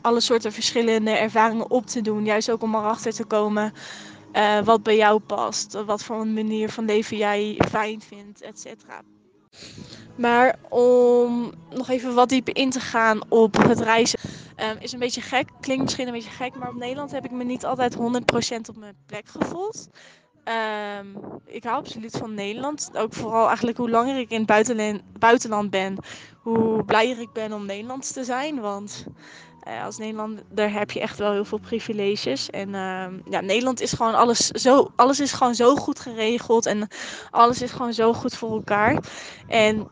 alle 0.00 0.20
soorten 0.20 0.52
verschillende 0.52 1.10
ervaringen 1.10 1.70
op 1.70 1.86
te 1.86 2.00
doen. 2.00 2.24
Juist 2.24 2.50
ook 2.50 2.62
om 2.62 2.74
erachter 2.74 3.12
te 3.12 3.24
komen 3.24 3.72
uh, 4.32 4.60
wat 4.60 4.82
bij 4.82 4.96
jou 4.96 5.20
past. 5.20 5.84
Wat 5.84 6.04
voor 6.04 6.20
een 6.20 6.34
manier 6.34 6.70
van 6.70 6.84
leven 6.84 7.16
jij 7.16 7.58
fijn 7.68 8.00
vindt, 8.00 8.40
et 8.40 8.60
cetera. 8.60 9.02
Maar 10.16 10.56
om 10.68 11.52
nog 11.70 11.88
even 11.88 12.14
wat 12.14 12.28
dieper 12.28 12.56
in 12.56 12.70
te 12.70 12.80
gaan 12.80 13.20
op 13.28 13.56
het 13.56 13.80
reizen. 13.80 14.18
Um, 14.56 14.76
is 14.78 14.92
een 14.92 14.98
beetje 14.98 15.20
gek, 15.20 15.48
klinkt 15.60 15.82
misschien 15.82 16.06
een 16.06 16.12
beetje 16.12 16.30
gek, 16.30 16.54
maar 16.54 16.68
op 16.68 16.74
Nederland 16.74 17.10
heb 17.10 17.24
ik 17.24 17.30
me 17.30 17.44
niet 17.44 17.64
altijd 17.64 17.96
100% 17.96 17.98
op 18.68 18.76
mijn 18.76 18.96
plek 19.06 19.28
gevoeld. 19.28 19.88
Um, 20.44 21.40
ik 21.46 21.64
hou 21.64 21.76
absoluut 21.76 22.16
van 22.16 22.34
Nederland. 22.34 22.90
Ook 22.94 23.14
vooral 23.14 23.46
eigenlijk 23.46 23.78
hoe 23.78 23.90
langer 23.90 24.18
ik 24.18 24.30
in 24.30 24.38
het 24.38 24.46
buitenland, 24.46 25.02
buitenland 25.18 25.70
ben, 25.70 25.96
hoe 26.40 26.84
blijer 26.84 27.20
ik 27.20 27.32
ben 27.32 27.52
om 27.52 27.66
Nederlands 27.66 28.12
te 28.12 28.24
zijn. 28.24 28.60
Want 28.60 29.06
uh, 29.68 29.84
als 29.84 29.98
Nederlander 29.98 30.72
heb 30.72 30.90
je 30.90 31.00
echt 31.00 31.18
wel 31.18 31.32
heel 31.32 31.44
veel 31.44 31.58
privileges. 31.58 32.50
En 32.50 32.68
uh, 32.68 33.06
ja, 33.30 33.40
Nederland 33.40 33.80
is 33.80 33.92
gewoon 33.92 34.14
alles 34.14 34.46
zo, 34.46 34.90
alles 34.96 35.20
is 35.20 35.32
gewoon 35.32 35.54
zo 35.54 35.76
goed 35.76 36.00
geregeld. 36.00 36.66
En 36.66 36.88
alles 37.30 37.62
is 37.62 37.70
gewoon 37.70 37.92
zo 37.92 38.12
goed 38.12 38.36
voor 38.36 38.52
elkaar. 38.52 39.04
En 39.48 39.88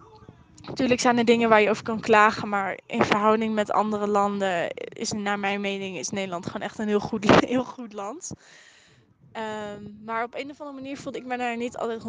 natuurlijk 0.67 1.01
zijn 1.01 1.19
er 1.19 1.25
dingen 1.25 1.49
waar 1.49 1.61
je 1.61 1.71
over 1.71 1.85
kan 1.85 2.01
klagen. 2.01 2.49
Maar 2.49 2.79
in 2.87 3.05
verhouding 3.05 3.55
met 3.55 3.73
andere 3.73 4.07
landen 4.07 4.71
is 4.75 5.13
naar 5.13 5.39
mijn 5.39 5.61
mening 5.61 5.99
is 5.99 6.11
Nederland 6.11 6.47
gewoon 6.47 6.63
echt 6.63 6.79
een 6.79 6.89
heel 6.89 7.01
goed, 7.01 7.25
heel 7.45 7.65
goed 7.65 7.93
land. 7.93 8.33
Um, 9.37 10.01
maar 10.05 10.25
op 10.25 10.35
een 10.35 10.51
of 10.51 10.61
andere 10.61 10.81
manier 10.81 10.97
voelde 10.97 11.19
ik 11.19 11.27
me 11.27 11.37
daar 11.37 11.57
niet 11.57 11.77
altijd 11.77 12.03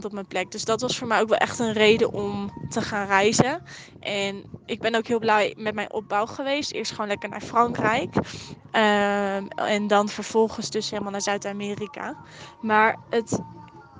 100% 0.00 0.04
op 0.04 0.12
mijn 0.12 0.26
plek. 0.26 0.50
Dus 0.50 0.64
dat 0.64 0.80
was 0.80 0.98
voor 0.98 1.06
mij 1.06 1.20
ook 1.20 1.28
wel 1.28 1.38
echt 1.38 1.58
een 1.58 1.72
reden 1.72 2.12
om 2.12 2.50
te 2.68 2.80
gaan 2.80 3.06
reizen. 3.06 3.62
En 4.00 4.44
ik 4.66 4.80
ben 4.80 4.94
ook 4.94 5.06
heel 5.06 5.18
blij 5.18 5.54
met 5.58 5.74
mijn 5.74 5.92
opbouw 5.92 6.26
geweest. 6.26 6.72
Eerst 6.72 6.90
gewoon 6.90 7.06
lekker 7.06 7.28
naar 7.28 7.40
Frankrijk. 7.40 8.14
Um, 8.16 9.48
en 9.48 9.86
dan 9.86 10.08
vervolgens 10.08 10.70
dus 10.70 10.90
helemaal 10.90 11.12
naar 11.12 11.20
Zuid-Amerika. 11.20 12.16
Maar 12.60 12.98
het 13.10 13.38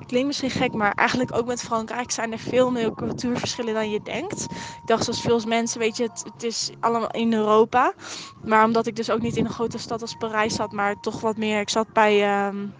klinkt 0.06 0.26
misschien 0.26 0.50
gek, 0.50 0.72
maar 0.72 0.92
eigenlijk 0.94 1.36
ook 1.36 1.46
met 1.46 1.62
Frankrijk 1.62 2.10
zijn 2.10 2.32
er 2.32 2.38
veel 2.38 2.70
meer 2.70 2.94
cultuurverschillen 2.94 3.74
dan 3.74 3.90
je 3.90 4.00
denkt. 4.02 4.42
Ik 4.42 4.86
dacht 4.86 5.04
zoals 5.04 5.20
veel 5.20 5.40
mensen, 5.46 5.78
weet 5.78 5.96
je, 5.96 6.02
het, 6.02 6.24
het, 6.32 6.42
is 6.42 6.70
allemaal 6.80 7.10
in 7.10 7.32
Europa. 7.34 7.92
Maar 8.44 8.64
omdat 8.64 8.86
ik 8.86 8.96
dus 8.96 9.10
ook 9.10 9.20
niet 9.20 9.36
in 9.36 9.44
een 9.44 9.50
grote 9.50 9.78
stad 9.78 10.00
als 10.00 10.14
Parijs 10.14 10.54
zat, 10.54 10.72
maar 10.72 11.00
toch 11.00 11.20
wat 11.20 11.36
meer, 11.36 11.60
ik 11.60 11.70
zat 11.70 11.92
bij, 11.92 12.46
um, 12.46 12.74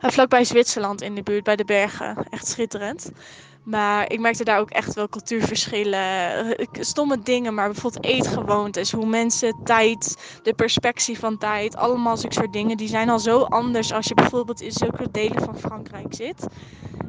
vlakbij 0.00 0.44
Zwitserland 0.44 1.02
in 1.02 1.14
de 1.14 1.22
buurt, 1.22 1.44
bij 1.44 1.56
de 1.56 1.64
bergen. 1.64 2.26
Echt 2.30 2.46
schitterend. 2.46 3.10
Maar 3.62 4.12
ik 4.12 4.20
merkte 4.20 4.44
daar 4.44 4.58
ook 4.58 4.70
echt 4.70 4.94
wel 4.94 5.08
cultuurverschillen. 5.08 6.56
Stomme 6.72 7.18
dingen, 7.18 7.54
maar 7.54 7.70
bijvoorbeeld 7.70 8.04
eetgewoontes. 8.04 8.92
Hoe 8.92 9.06
mensen 9.06 9.60
tijd, 9.64 10.16
de 10.42 10.54
perspectie 10.54 11.18
van 11.18 11.38
tijd. 11.38 11.76
Allemaal 11.76 12.16
zulke 12.16 12.34
soort 12.34 12.52
dingen. 12.52 12.76
Die 12.76 12.88
zijn 12.88 13.08
al 13.08 13.18
zo 13.18 13.42
anders 13.42 13.92
als 13.92 14.06
je 14.06 14.14
bijvoorbeeld 14.14 14.60
in 14.60 14.72
zulke 14.72 15.10
delen 15.10 15.42
van 15.42 15.58
Frankrijk 15.58 16.14
zit. 16.14 16.46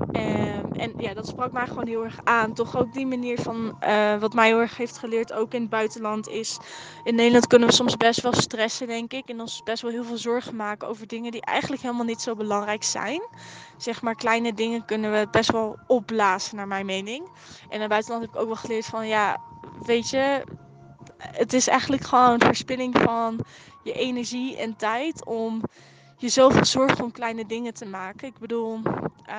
Um, 0.02 0.74
en 0.74 0.94
ja, 0.98 1.14
dat 1.14 1.28
sprak 1.28 1.52
mij 1.52 1.68
gewoon 1.68 1.88
heel 1.88 2.04
erg 2.04 2.20
aan. 2.24 2.54
Toch 2.54 2.78
ook 2.78 2.94
die 2.94 3.08
manier 3.08 3.42
van 3.42 3.78
uh, 3.84 4.20
wat 4.20 4.34
mij 4.34 4.48
heel 4.48 4.60
erg 4.60 4.78
heeft 4.78 4.98
geleerd, 4.98 5.34
ook 5.34 5.54
in 5.54 5.62
het 5.62 5.70
buitenland, 5.70 6.28
is 6.28 6.58
in 7.04 7.16
Nederland 7.16 7.48
kunnen 7.48 7.68
we 7.68 7.74
soms 7.74 7.98
best 7.98 8.22
wel 8.22 8.34
stressen, 8.34 8.88
denk 8.88 9.14
ik. 9.14 9.30
En 9.30 9.40
ons 9.40 9.64
best 9.64 9.82
wel 9.82 9.92
heel 9.92 10.04
veel 10.04 10.18
zorgen 10.18 10.56
maken 10.56 10.88
over 10.88 11.08
dingen 11.08 11.32
die 11.32 11.42
eigenlijk 11.42 11.82
helemaal 11.82 12.06
niet 12.06 12.22
zo 12.22 12.36
belangrijk 12.36 12.84
zijn. 12.84 13.22
Zeg 13.78 14.02
maar, 14.02 14.16
kleine 14.16 14.54
dingen 14.54 14.86
kunnen 14.86 15.12
we 15.12 15.28
best 15.32 15.52
wel 15.52 15.80
opblazen, 15.88 16.56
naar 16.56 16.68
mijn 16.68 16.86
mening. 16.86 17.28
En 17.64 17.70
in 17.70 17.80
het 17.80 17.90
buitenland 17.90 18.22
heb 18.22 18.34
ik 18.34 18.40
ook 18.40 18.48
wel 18.48 18.56
geleerd 18.56 18.86
van, 18.86 19.08
ja, 19.08 19.38
weet 19.86 20.10
je, 20.10 20.44
het 21.18 21.54
is 21.54 21.68
eigenlijk 21.68 22.04
gewoon 22.04 22.40
verspilling 22.40 22.98
van 22.98 23.40
je 23.84 23.94
energie 23.94 24.58
en 24.58 24.76
tijd 24.76 25.26
om 25.26 25.62
je 26.20 26.30
zoveel 26.30 26.66
zorgen 26.66 27.04
om 27.04 27.12
kleine 27.12 27.46
dingen 27.46 27.74
te 27.74 27.86
maken. 27.86 28.28
Ik 28.28 28.40
bedoel, 28.40 28.74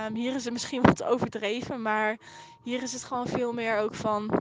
um, 0.07 0.15
hier 0.15 0.35
is 0.35 0.45
het 0.45 0.53
misschien 0.53 0.83
wat 0.93 1.03
overdreven, 1.03 1.83
maar 1.83 2.19
hier 2.63 2.83
is 2.83 2.93
het 2.93 3.05
gewoon 3.05 3.27
veel 3.27 3.53
meer 3.53 3.79
ook 3.79 3.95
van 3.95 4.41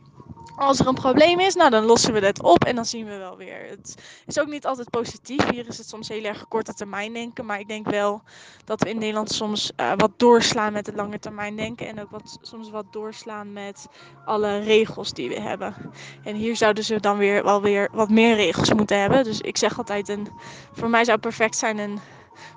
als 0.60 0.80
er 0.80 0.88
een 0.88 0.94
probleem 0.94 1.40
is, 1.40 1.56
nou 1.56 1.70
dan 1.70 1.86
lossen 1.86 2.14
we 2.14 2.20
dat 2.20 2.42
op 2.44 2.64
en 2.64 2.76
dan 2.76 2.86
zien 2.86 3.06
we 3.06 3.18
wel 3.18 3.38
weer. 3.38 3.70
Het 3.70 3.96
is 4.26 4.40
ook 4.40 4.48
niet 4.48 4.66
altijd 4.66 4.90
positief. 4.90 5.50
Hier 5.50 5.68
is 5.68 5.78
het 5.78 5.90
soms 5.90 6.08
heel 6.08 6.24
erg 6.24 6.48
korte 6.48 6.74
termijn 6.74 7.14
denken. 7.14 7.46
Maar 7.46 7.60
ik 7.60 7.68
denk 7.68 7.90
wel 7.90 8.22
dat 8.66 8.84
we 8.84 8.90
in 8.90 8.98
Nederland 8.98 9.32
soms 9.32 9.72
uh, 9.78 9.92
wat 9.96 10.12
doorslaan 10.18 10.74
met 10.74 10.86
het 10.86 10.96
lange 10.96 11.20
termijn 11.20 11.56
denken. 11.56 11.88
En 11.88 12.02
ook 12.02 12.10
wat, 12.10 12.38
soms 12.42 12.70
wat 12.70 12.86
doorslaan 12.92 13.54
met 13.54 13.88
alle 14.26 14.60
regels 14.60 15.14
die 15.14 15.30
we 15.30 15.40
hebben. 15.40 15.76
En 16.24 16.36
hier 16.36 16.56
zouden 16.56 16.84
ze 16.84 17.00
dan 17.00 17.18
weer 17.18 17.44
wel 17.44 17.62
weer 17.62 17.90
wat 17.92 18.10
meer 18.10 18.36
regels 18.36 18.74
moeten 18.74 19.00
hebben. 19.00 19.24
Dus 19.24 19.42
ik 19.42 19.58
zeg 19.58 19.78
altijd, 19.78 20.10
een, 20.10 20.28
voor 20.72 20.90
mij 20.90 21.04
zou 21.04 21.18
perfect 21.18 21.56
zijn 21.56 21.78
een 21.78 22.00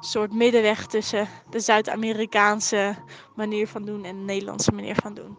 soort 0.00 0.32
middenweg 0.32 0.86
tussen 0.86 1.28
de 1.50 1.60
Zuid-Amerikaanse 1.60 2.94
manier 3.34 3.68
van 3.68 3.84
doen 3.84 4.04
en 4.04 4.16
de 4.16 4.24
Nederlandse 4.24 4.72
manier 4.72 4.94
van 4.94 5.14
doen. 5.14 5.38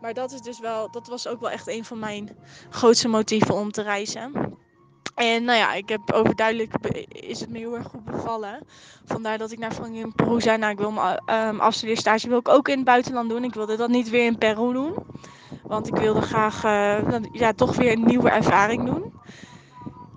Maar 0.00 0.14
dat, 0.14 0.32
is 0.32 0.40
dus 0.40 0.60
wel, 0.60 0.90
dat 0.90 1.06
was 1.06 1.26
ook 1.26 1.40
wel 1.40 1.50
echt 1.50 1.66
een 1.66 1.84
van 1.84 1.98
mijn 1.98 2.36
grootste 2.70 3.08
motieven 3.08 3.54
om 3.54 3.72
te 3.72 3.82
reizen. 3.82 4.56
En 5.14 5.44
nou 5.44 5.58
ja, 5.58 5.74
ik 5.74 5.88
heb 5.88 6.12
overduidelijk 6.12 6.74
is 7.08 7.40
het 7.40 7.50
me 7.50 7.58
heel 7.58 7.76
erg 7.76 7.86
goed 7.86 8.04
bevallen. 8.04 8.66
Vandaar 9.04 9.38
dat 9.38 9.50
ik 9.50 9.58
naar 9.58 9.72
Frankrijk 9.72 10.14
Peru 10.14 10.40
zei. 10.40 10.58
Nou, 10.58 10.72
ik 10.72 10.78
wil 10.78 10.90
mijn 10.90 11.18
um, 11.48 11.60
afstudeerstage 11.60 12.28
wil 12.28 12.38
ik 12.38 12.48
ook 12.48 12.68
in 12.68 12.76
het 12.76 12.84
buitenland 12.84 13.28
doen. 13.28 13.44
Ik 13.44 13.54
wilde 13.54 13.76
dat 13.76 13.88
niet 13.88 14.10
weer 14.10 14.26
in 14.26 14.38
Peru 14.38 14.72
doen. 14.72 14.94
Want 15.62 15.86
ik 15.86 15.96
wilde 15.96 16.20
graag 16.20 16.64
uh, 16.64 16.98
ja, 17.32 17.52
toch 17.52 17.76
weer 17.76 17.92
een 17.92 18.04
nieuwe 18.04 18.30
ervaring 18.30 18.86
doen. 18.86 19.12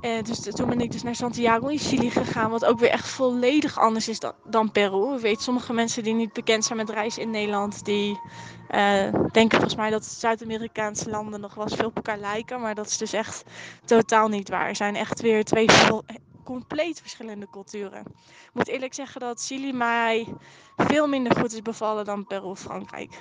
En 0.02 0.24
dus 0.24 0.40
toen 0.40 0.70
ben 0.70 0.82
ik 0.82 0.92
dus 0.92 1.04
naar 1.04 1.16
Santiago 1.16 1.68
in 1.68 1.78
Chili 1.78 2.10
gegaan, 2.10 2.50
wat 2.50 2.66
ook 2.66 2.80
weer 2.80 2.90
echt 2.90 3.08
volledig 3.08 3.80
anders 3.80 4.08
is 4.08 4.20
dan, 4.20 4.34
dan 4.46 4.72
Peru. 4.72 5.16
Ik 5.16 5.22
weet, 5.22 5.42
sommige 5.42 5.74
mensen 5.74 6.04
die 6.04 6.14
niet 6.14 6.34
bekend 6.34 6.66
zijn 6.66 6.78
met 6.78 6.90
reizen 6.90 7.22
in 7.22 7.30
Nederland, 7.30 7.86
die 7.86 8.20
uh, 8.70 9.14
denken 9.32 9.58
volgens 9.58 9.76
mij 9.76 9.90
dat 9.90 10.06
Zuid-Amerikaanse 10.06 11.10
landen 11.10 11.42
nog 11.42 11.54
wel 11.54 11.64
eens 11.64 11.76
veel 11.76 11.88
op 11.88 11.96
elkaar 11.96 12.18
lijken. 12.18 12.62
Maar 12.62 12.76
dat 12.76 12.88
is 12.88 12.98
dus 12.98 13.14
echt 13.14 13.44
totaal 13.86 14.28
niet 14.28 14.50
waar. 14.50 14.68
Er 14.68 14.76
zijn 14.76 14.96
echt 14.96 15.22
weer 15.22 15.44
twee 15.44 15.68
compleet 16.44 17.00
verschillende 17.00 17.48
culturen. 17.52 18.00
Ik 18.00 18.54
moet 18.54 18.68
eerlijk 18.68 18.94
zeggen 18.94 19.22
dat 19.22 19.46
Chili 19.46 19.74
mij 19.74 20.28
veel 20.78 21.08
minder 21.08 21.36
goed 21.38 21.54
is 21.54 21.62
bevallen 21.62 22.06
dan 22.06 22.26
Peru 22.26 22.46
of 22.46 22.60
Frankrijk. 22.60 23.12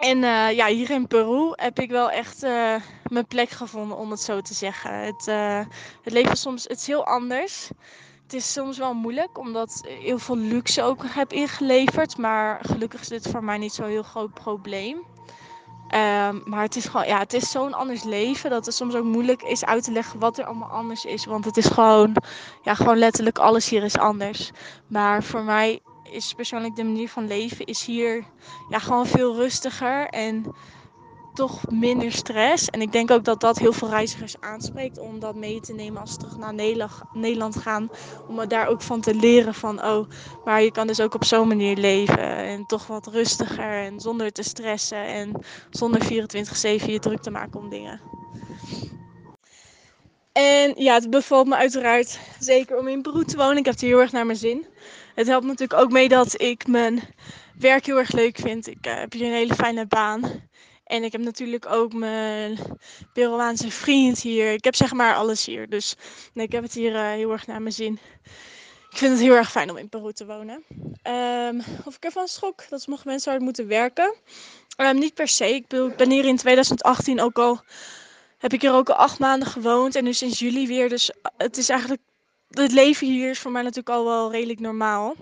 En 0.00 0.22
uh, 0.22 0.52
ja, 0.52 0.66
hier 0.66 0.90
in 0.90 1.06
Peru 1.06 1.52
heb 1.54 1.78
ik 1.78 1.90
wel 1.90 2.10
echt 2.10 2.44
uh, 2.44 2.74
mijn 3.10 3.26
plek 3.26 3.50
gevonden, 3.50 3.96
om 3.96 4.10
het 4.10 4.20
zo 4.20 4.40
te 4.40 4.54
zeggen. 4.54 4.94
Het, 4.94 5.26
uh, 5.28 5.60
het 6.02 6.12
leven 6.12 6.36
soms, 6.36 6.62
het 6.62 6.78
is 6.78 6.86
heel 6.86 7.06
anders. 7.06 7.70
Het 8.22 8.32
is 8.32 8.52
soms 8.52 8.78
wel 8.78 8.94
moeilijk, 8.94 9.38
omdat 9.38 9.80
ik 9.82 9.98
heel 10.02 10.18
veel 10.18 10.36
luxe 10.36 10.82
ook 10.82 11.04
heb 11.06 11.32
ingeleverd. 11.32 12.16
Maar 12.16 12.60
gelukkig 12.62 13.00
is 13.00 13.08
dit 13.08 13.28
voor 13.28 13.44
mij 13.44 13.58
niet 13.58 13.72
zo'n 13.72 13.86
heel 13.86 14.02
groot 14.02 14.34
probleem. 14.34 14.96
Um, 14.96 16.42
maar 16.44 16.62
het 16.62 16.76
is 16.76 16.86
gewoon, 16.86 17.06
ja, 17.06 17.18
het 17.18 17.32
is 17.32 17.50
zo'n 17.50 17.74
anders 17.74 18.02
leven 18.02 18.50
dat 18.50 18.66
het 18.66 18.74
soms 18.74 18.94
ook 18.94 19.04
moeilijk 19.04 19.42
is 19.42 19.64
uit 19.64 19.84
te 19.84 19.92
leggen 19.92 20.18
wat 20.18 20.38
er 20.38 20.44
allemaal 20.44 20.68
anders 20.68 21.04
is. 21.04 21.24
Want 21.24 21.44
het 21.44 21.56
is 21.56 21.66
gewoon, 21.66 22.16
ja, 22.62 22.74
gewoon 22.74 22.98
letterlijk 22.98 23.38
alles 23.38 23.68
hier 23.68 23.82
is 23.82 23.98
anders. 23.98 24.50
Maar 24.86 25.22
voor 25.22 25.42
mij 25.42 25.80
is 26.10 26.34
persoonlijk 26.34 26.76
de 26.76 26.84
manier 26.84 27.08
van 27.08 27.26
leven 27.26 27.64
is 27.64 27.84
hier 27.84 28.24
ja, 28.68 28.78
gewoon 28.78 29.06
veel 29.06 29.36
rustiger 29.36 30.06
en 30.06 30.54
toch 31.34 31.70
minder 31.70 32.12
stress. 32.12 32.70
En 32.70 32.80
ik 32.80 32.92
denk 32.92 33.10
ook 33.10 33.24
dat 33.24 33.40
dat 33.40 33.58
heel 33.58 33.72
veel 33.72 33.88
reizigers 33.88 34.40
aanspreekt 34.40 34.98
om 34.98 35.18
dat 35.18 35.34
mee 35.34 35.60
te 35.60 35.72
nemen 35.72 36.00
als 36.00 36.12
ze 36.12 36.16
terug 36.16 36.36
naar 36.36 36.54
Nederland 37.12 37.56
gaan. 37.56 37.88
Om 38.28 38.48
daar 38.48 38.66
ook 38.66 38.82
van 38.82 39.00
te 39.00 39.14
leren 39.14 39.54
van, 39.54 39.84
oh, 39.84 40.08
maar 40.44 40.62
je 40.62 40.70
kan 40.70 40.86
dus 40.86 41.00
ook 41.00 41.14
op 41.14 41.24
zo'n 41.24 41.48
manier 41.48 41.76
leven. 41.76 42.36
En 42.36 42.66
toch 42.66 42.86
wat 42.86 43.06
rustiger 43.06 43.84
en 43.84 44.00
zonder 44.00 44.32
te 44.32 44.42
stressen 44.42 45.04
en 45.04 45.32
zonder 45.70 46.02
24-7 46.02 46.08
je 46.84 46.98
druk 46.98 47.22
te 47.22 47.30
maken 47.30 47.60
om 47.60 47.68
dingen. 47.68 48.00
En 50.32 50.72
ja, 50.76 50.94
het 50.94 51.10
bevalt 51.10 51.46
me 51.46 51.56
uiteraard 51.56 52.18
zeker 52.38 52.78
om 52.78 52.88
in 52.88 53.02
Peru 53.02 53.24
te 53.24 53.36
wonen. 53.36 53.56
Ik 53.56 53.64
heb 53.64 53.74
het 53.74 53.82
heel 53.82 54.00
erg 54.00 54.12
naar 54.12 54.26
mijn 54.26 54.38
zin. 54.38 54.66
Het 55.20 55.28
helpt 55.28 55.46
natuurlijk 55.46 55.80
ook 55.80 55.90
mee 55.90 56.08
dat 56.08 56.40
ik 56.40 56.66
mijn 56.66 57.02
werk 57.58 57.86
heel 57.86 57.98
erg 57.98 58.12
leuk 58.12 58.38
vind. 58.38 58.66
Ik 58.66 58.86
uh, 58.86 58.94
heb 58.94 59.12
hier 59.12 59.26
een 59.26 59.32
hele 59.32 59.54
fijne 59.54 59.86
baan. 59.86 60.48
En 60.84 61.04
ik 61.04 61.12
heb 61.12 61.20
natuurlijk 61.20 61.66
ook 61.66 61.92
mijn 61.92 62.58
Peruaanse 63.12 63.70
vriend 63.70 64.20
hier. 64.20 64.52
Ik 64.52 64.64
heb 64.64 64.74
zeg 64.74 64.92
maar 64.92 65.14
alles 65.14 65.46
hier. 65.46 65.68
Dus 65.68 65.96
nee, 66.34 66.46
ik 66.46 66.52
heb 66.52 66.62
het 66.62 66.72
hier 66.72 66.92
uh, 66.92 67.10
heel 67.10 67.32
erg 67.32 67.46
naar 67.46 67.62
mijn 67.62 67.74
zin. 67.74 67.98
Ik 68.90 68.96
vind 68.96 69.12
het 69.12 69.20
heel 69.20 69.34
erg 69.34 69.50
fijn 69.50 69.70
om 69.70 69.76
in 69.76 69.88
Peru 69.88 70.12
te 70.12 70.26
wonen. 70.26 70.64
Um, 71.48 71.62
of 71.84 71.96
ik 71.96 72.04
ervan 72.04 72.28
schok 72.28 72.68
dat 72.68 72.82
sommige 72.82 73.06
mensen 73.06 73.30
hard 73.30 73.42
moeten 73.42 73.66
werken. 73.66 74.14
Um, 74.76 74.98
niet 74.98 75.14
per 75.14 75.28
se. 75.28 75.54
Ik 75.54 75.66
ben 75.96 76.10
hier 76.10 76.24
in 76.24 76.36
2018 76.36 77.20
ook 77.20 77.38
al 77.38 77.60
heb 78.40 78.52
ik 78.52 78.60
hier 78.60 78.72
ook 78.72 78.88
al 78.88 78.94
acht 78.94 79.18
maanden 79.18 79.48
gewoond 79.48 79.94
en 79.94 80.04
nu 80.04 80.12
sinds 80.12 80.38
juli 80.38 80.66
weer. 80.66 80.88
Dus 80.88 81.10
het 81.36 81.56
is 81.56 81.68
eigenlijk, 81.68 82.00
het 82.50 82.72
leven 82.72 83.06
hier 83.06 83.30
is 83.30 83.38
voor 83.38 83.50
mij 83.50 83.62
natuurlijk 83.62 83.96
al 83.96 84.04
wel 84.04 84.30
redelijk 84.30 84.60
normaal. 84.60 85.16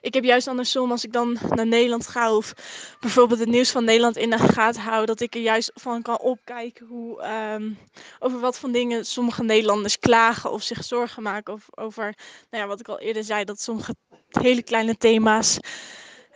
Ik 0.00 0.14
heb 0.14 0.24
juist 0.24 0.48
andersom, 0.48 0.90
als 0.90 1.04
ik 1.04 1.12
dan 1.12 1.38
naar 1.48 1.66
Nederland 1.66 2.06
ga 2.06 2.34
of 2.34 2.54
bijvoorbeeld 3.00 3.40
het 3.40 3.48
nieuws 3.48 3.70
van 3.70 3.84
Nederland 3.84 4.16
in 4.16 4.30
de 4.30 4.38
gaten 4.38 4.82
hou, 4.82 5.06
dat 5.06 5.20
ik 5.20 5.34
er 5.34 5.40
juist 5.40 5.70
van 5.74 6.02
kan 6.02 6.18
opkijken 6.18 6.86
hoe, 6.86 7.24
um, 7.54 7.78
over 8.18 8.40
wat 8.40 8.58
voor 8.58 8.70
dingen 8.70 9.06
sommige 9.06 9.42
Nederlanders 9.42 9.98
klagen 9.98 10.50
of 10.52 10.62
zich 10.62 10.84
zorgen 10.84 11.22
maken. 11.22 11.54
Of 11.54 11.66
over, 11.74 12.14
nou 12.50 12.62
ja, 12.62 12.66
wat 12.66 12.80
ik 12.80 12.88
al 12.88 12.98
eerder 12.98 13.24
zei, 13.24 13.44
dat 13.44 13.60
sommige 13.60 13.94
hele 14.28 14.62
kleine 14.62 14.96
thema's, 14.96 15.58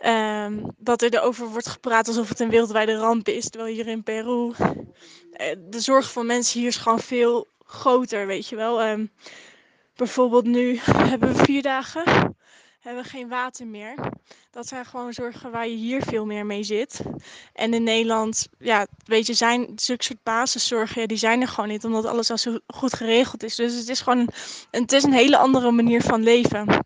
um, 0.05 0.73
dat 0.77 1.01
er 1.01 1.13
erover 1.13 1.47
wordt 1.47 1.69
gepraat 1.69 2.07
alsof 2.07 2.29
het 2.29 2.39
een 2.39 2.49
wereldwijde 2.49 2.95
ramp 2.95 3.27
is. 3.27 3.49
Terwijl 3.49 3.73
hier 3.73 3.87
in 3.87 4.03
Peru 4.03 4.51
eh, 5.31 5.55
de 5.69 5.79
zorg 5.79 6.11
van 6.11 6.25
mensen 6.25 6.59
hier 6.59 6.69
is 6.69 6.77
gewoon 6.77 6.99
veel 6.99 7.47
groter, 7.65 8.27
weet 8.27 8.47
je 8.47 8.55
wel. 8.55 8.87
Um, 8.87 9.11
bijvoorbeeld 9.95 10.45
nu 10.45 10.79
hebben 10.83 11.33
we 11.35 11.43
vier 11.43 11.61
dagen, 11.61 12.35
hebben 12.79 13.03
we 13.03 13.09
geen 13.09 13.27
water 13.27 13.67
meer. 13.67 13.95
Dat 14.51 14.67
zijn 14.67 14.85
gewoon 14.85 15.13
zorgen 15.13 15.51
waar 15.51 15.67
je 15.67 15.75
hier 15.75 16.01
veel 16.01 16.25
meer 16.25 16.45
mee 16.45 16.63
zit. 16.63 17.01
En 17.53 17.73
in 17.73 17.83
Nederland, 17.83 18.47
ja, 18.59 18.87
weet 19.05 19.27
je, 19.27 19.33
zijn 19.33 19.71
zulke 19.75 20.03
soort 20.03 20.23
basiszorgen, 20.23 21.07
die 21.07 21.17
zijn 21.17 21.41
er 21.41 21.47
gewoon 21.47 21.69
niet, 21.69 21.85
omdat 21.85 22.05
alles 22.05 22.31
al 22.31 22.37
zo 22.37 22.57
goed 22.67 22.93
geregeld 22.93 23.43
is. 23.43 23.55
Dus 23.55 23.75
het 23.75 23.89
is 23.89 24.01
gewoon, 24.01 24.29
het 24.71 24.91
is 24.91 25.03
een 25.03 25.13
hele 25.13 25.37
andere 25.37 25.71
manier 25.71 26.01
van 26.01 26.23
leven. 26.23 26.85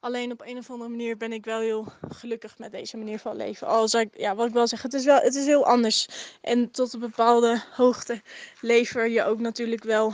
Alleen 0.00 0.32
op 0.32 0.42
een 0.44 0.58
of 0.58 0.70
andere 0.70 0.90
manier 0.90 1.16
ben 1.16 1.32
ik 1.32 1.44
wel 1.44 1.60
heel 1.60 1.92
gelukkig 2.08 2.58
met 2.58 2.72
deze 2.72 2.96
manier 2.96 3.18
van 3.18 3.36
leven. 3.36 3.66
Al 3.66 3.98
ik, 3.98 4.08
ja, 4.16 4.34
wat 4.34 4.46
ik 4.46 4.52
wel 4.52 4.66
zeg, 4.66 4.82
het 4.82 4.94
is, 4.94 5.04
wel, 5.04 5.18
het 5.18 5.34
is 5.34 5.46
heel 5.46 5.66
anders. 5.66 6.08
En 6.40 6.70
tot 6.70 6.92
een 6.92 7.00
bepaalde 7.00 7.62
hoogte 7.72 8.22
lever 8.60 9.08
je 9.08 9.24
ook 9.24 9.38
natuurlijk 9.38 9.84
wel 9.84 10.12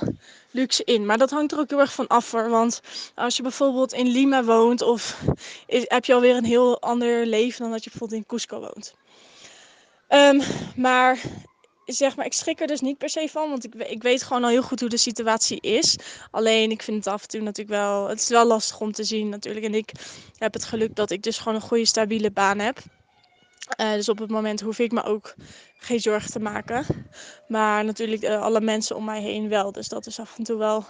luxe 0.50 0.84
in. 0.84 1.06
Maar 1.06 1.18
dat 1.18 1.30
hangt 1.30 1.52
er 1.52 1.58
ook 1.58 1.70
heel 1.70 1.80
erg 1.80 1.92
van 1.92 2.06
af. 2.06 2.30
Want 2.30 2.80
als 3.14 3.36
je 3.36 3.42
bijvoorbeeld 3.42 3.92
in 3.92 4.06
Lima 4.06 4.44
woont, 4.44 4.82
of 4.82 5.22
heb 5.66 6.04
je 6.04 6.14
alweer 6.14 6.36
een 6.36 6.44
heel 6.44 6.80
ander 6.80 7.26
leven 7.26 7.62
dan 7.62 7.70
dat 7.70 7.84
je 7.84 7.90
bijvoorbeeld 7.90 8.20
in 8.20 8.26
Cusco 8.26 8.60
woont. 8.60 8.94
Um, 10.08 10.40
maar 10.76 11.20
zeg 11.86 12.16
maar, 12.16 12.26
ik 12.26 12.32
schrik 12.32 12.60
er 12.60 12.66
dus 12.66 12.80
niet 12.80 12.98
per 12.98 13.08
se 13.08 13.28
van, 13.30 13.48
want 13.48 13.64
ik, 13.64 13.74
ik 13.74 14.02
weet 14.02 14.22
gewoon 14.22 14.44
al 14.44 14.50
heel 14.50 14.62
goed 14.62 14.80
hoe 14.80 14.88
de 14.88 14.96
situatie 14.96 15.60
is. 15.60 15.96
Alleen 16.30 16.70
ik 16.70 16.82
vind 16.82 16.96
het 16.96 17.14
af 17.14 17.22
en 17.22 17.28
toe 17.28 17.40
natuurlijk 17.40 17.78
wel, 17.78 18.08
het 18.08 18.20
is 18.20 18.28
wel 18.28 18.46
lastig 18.46 18.80
om 18.80 18.92
te 18.92 19.04
zien 19.04 19.28
natuurlijk. 19.28 19.66
En 19.66 19.74
ik 19.74 19.92
heb 20.38 20.52
het 20.52 20.64
geluk 20.64 20.94
dat 20.94 21.10
ik 21.10 21.22
dus 21.22 21.38
gewoon 21.38 21.54
een 21.54 21.68
goede 21.68 21.86
stabiele 21.86 22.30
baan 22.30 22.58
heb. 22.58 22.78
Uh, 23.80 23.92
dus 23.92 24.08
op 24.08 24.18
het 24.18 24.30
moment 24.30 24.60
hoef 24.60 24.78
ik 24.78 24.92
me 24.92 25.02
ook 25.02 25.34
geen 25.78 26.00
zorgen 26.00 26.30
te 26.30 26.40
maken. 26.40 26.84
Maar 27.48 27.84
natuurlijk 27.84 28.22
uh, 28.22 28.42
alle 28.42 28.60
mensen 28.60 28.96
om 28.96 29.04
mij 29.04 29.20
heen 29.20 29.48
wel. 29.48 29.72
Dus 29.72 29.88
dat 29.88 30.06
is 30.06 30.20
af 30.20 30.38
en 30.38 30.44
toe 30.44 30.56
wel 30.56 30.84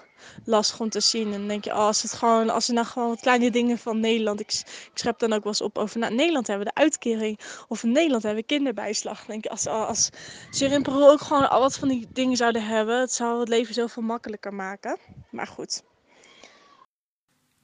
lastig 0.45 0.81
om 0.81 0.89
te 0.89 1.01
zien. 1.01 1.33
En 1.33 1.39
dan 1.39 1.49
denk 1.49 1.65
je, 1.65 1.71
oh, 1.71 1.79
als 1.79 2.03
het 2.03 2.13
gewoon, 2.13 2.51
als 2.51 2.69
er 2.69 2.75
nou 2.75 2.87
gewoon 2.87 3.09
wat 3.09 3.21
kleine 3.21 3.51
dingen 3.51 3.79
van 3.79 4.01
Nederland. 4.01 4.41
Ik, 4.41 4.53
ik 4.53 4.91
schep 4.95 5.19
dan 5.19 5.33
ook 5.33 5.43
wel 5.43 5.53
eens 5.53 5.61
op 5.61 5.79
over. 5.79 5.99
Nou, 5.99 6.15
Nederland 6.15 6.47
hebben 6.47 6.67
we 6.67 6.73
de 6.75 6.81
uitkering. 6.81 7.41
Of 7.69 7.83
in 7.83 7.93
Nederland 7.93 8.23
hebben 8.23 8.41
we 8.41 8.49
kinderbijslag. 8.49 9.25
Denk 9.25 9.45
je, 9.45 9.51
als, 9.51 9.67
als, 9.67 10.11
als 10.49 10.61
in 10.61 10.83
Peru 10.83 11.03
ook 11.03 11.21
gewoon 11.21 11.51
al 11.51 11.61
wat 11.61 11.79
van 11.79 11.89
die 11.89 12.07
dingen 12.13 12.37
zouden 12.37 12.67
hebben. 12.67 13.01
Het 13.01 13.13
zou 13.13 13.41
het 13.41 13.49
leven 13.49 13.75
zoveel 13.75 14.03
makkelijker 14.03 14.55
maken. 14.55 14.99
Maar 15.31 15.47
goed. 15.47 15.83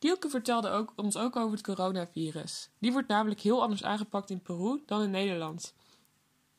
Dielke 0.03 0.29
vertelde 0.29 0.69
ook, 0.69 0.93
ons 0.97 1.17
ook 1.17 1.37
over 1.37 1.53
het 1.57 1.63
coronavirus. 1.63 2.71
Die 2.79 2.93
wordt 2.93 3.09
namelijk 3.09 3.41
heel 3.41 3.63
anders 3.63 3.85
aangepakt 3.85 4.31
in 4.31 4.43
Peru 4.43 4.83
dan 4.87 5.03
in 5.03 5.11
Nederland. 5.11 5.75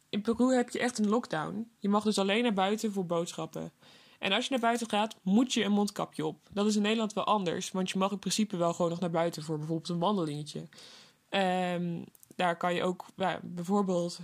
In 0.09 0.21
Peru 0.21 0.55
heb 0.55 0.69
je 0.69 0.79
echt 0.79 0.99
een 0.99 1.09
lockdown. 1.09 1.71
Je 1.79 1.89
mag 1.89 2.03
dus 2.03 2.17
alleen 2.17 2.43
naar 2.43 2.53
buiten 2.53 2.91
voor 2.91 3.05
boodschappen. 3.05 3.71
En 4.19 4.31
als 4.31 4.43
je 4.43 4.51
naar 4.51 4.59
buiten 4.59 4.89
gaat, 4.89 5.15
moet 5.21 5.53
je 5.53 5.63
een 5.63 5.71
mondkapje 5.71 6.25
op. 6.25 6.47
Dat 6.51 6.65
is 6.65 6.75
in 6.75 6.81
Nederland 6.81 7.13
wel 7.13 7.23
anders, 7.23 7.71
want 7.71 7.89
je 7.89 7.97
mag 7.97 8.11
in 8.11 8.19
principe 8.19 8.57
wel 8.57 8.73
gewoon 8.73 8.91
nog 8.91 8.99
naar 8.99 9.09
buiten 9.09 9.43
voor 9.43 9.57
bijvoorbeeld 9.57 9.89
een 9.89 9.99
wandelingetje. 9.99 10.67
Um, 11.29 12.05
daar 12.35 12.57
kan 12.57 12.73
je 12.75 12.83
ook 12.83 13.05
bijvoorbeeld 13.41 14.19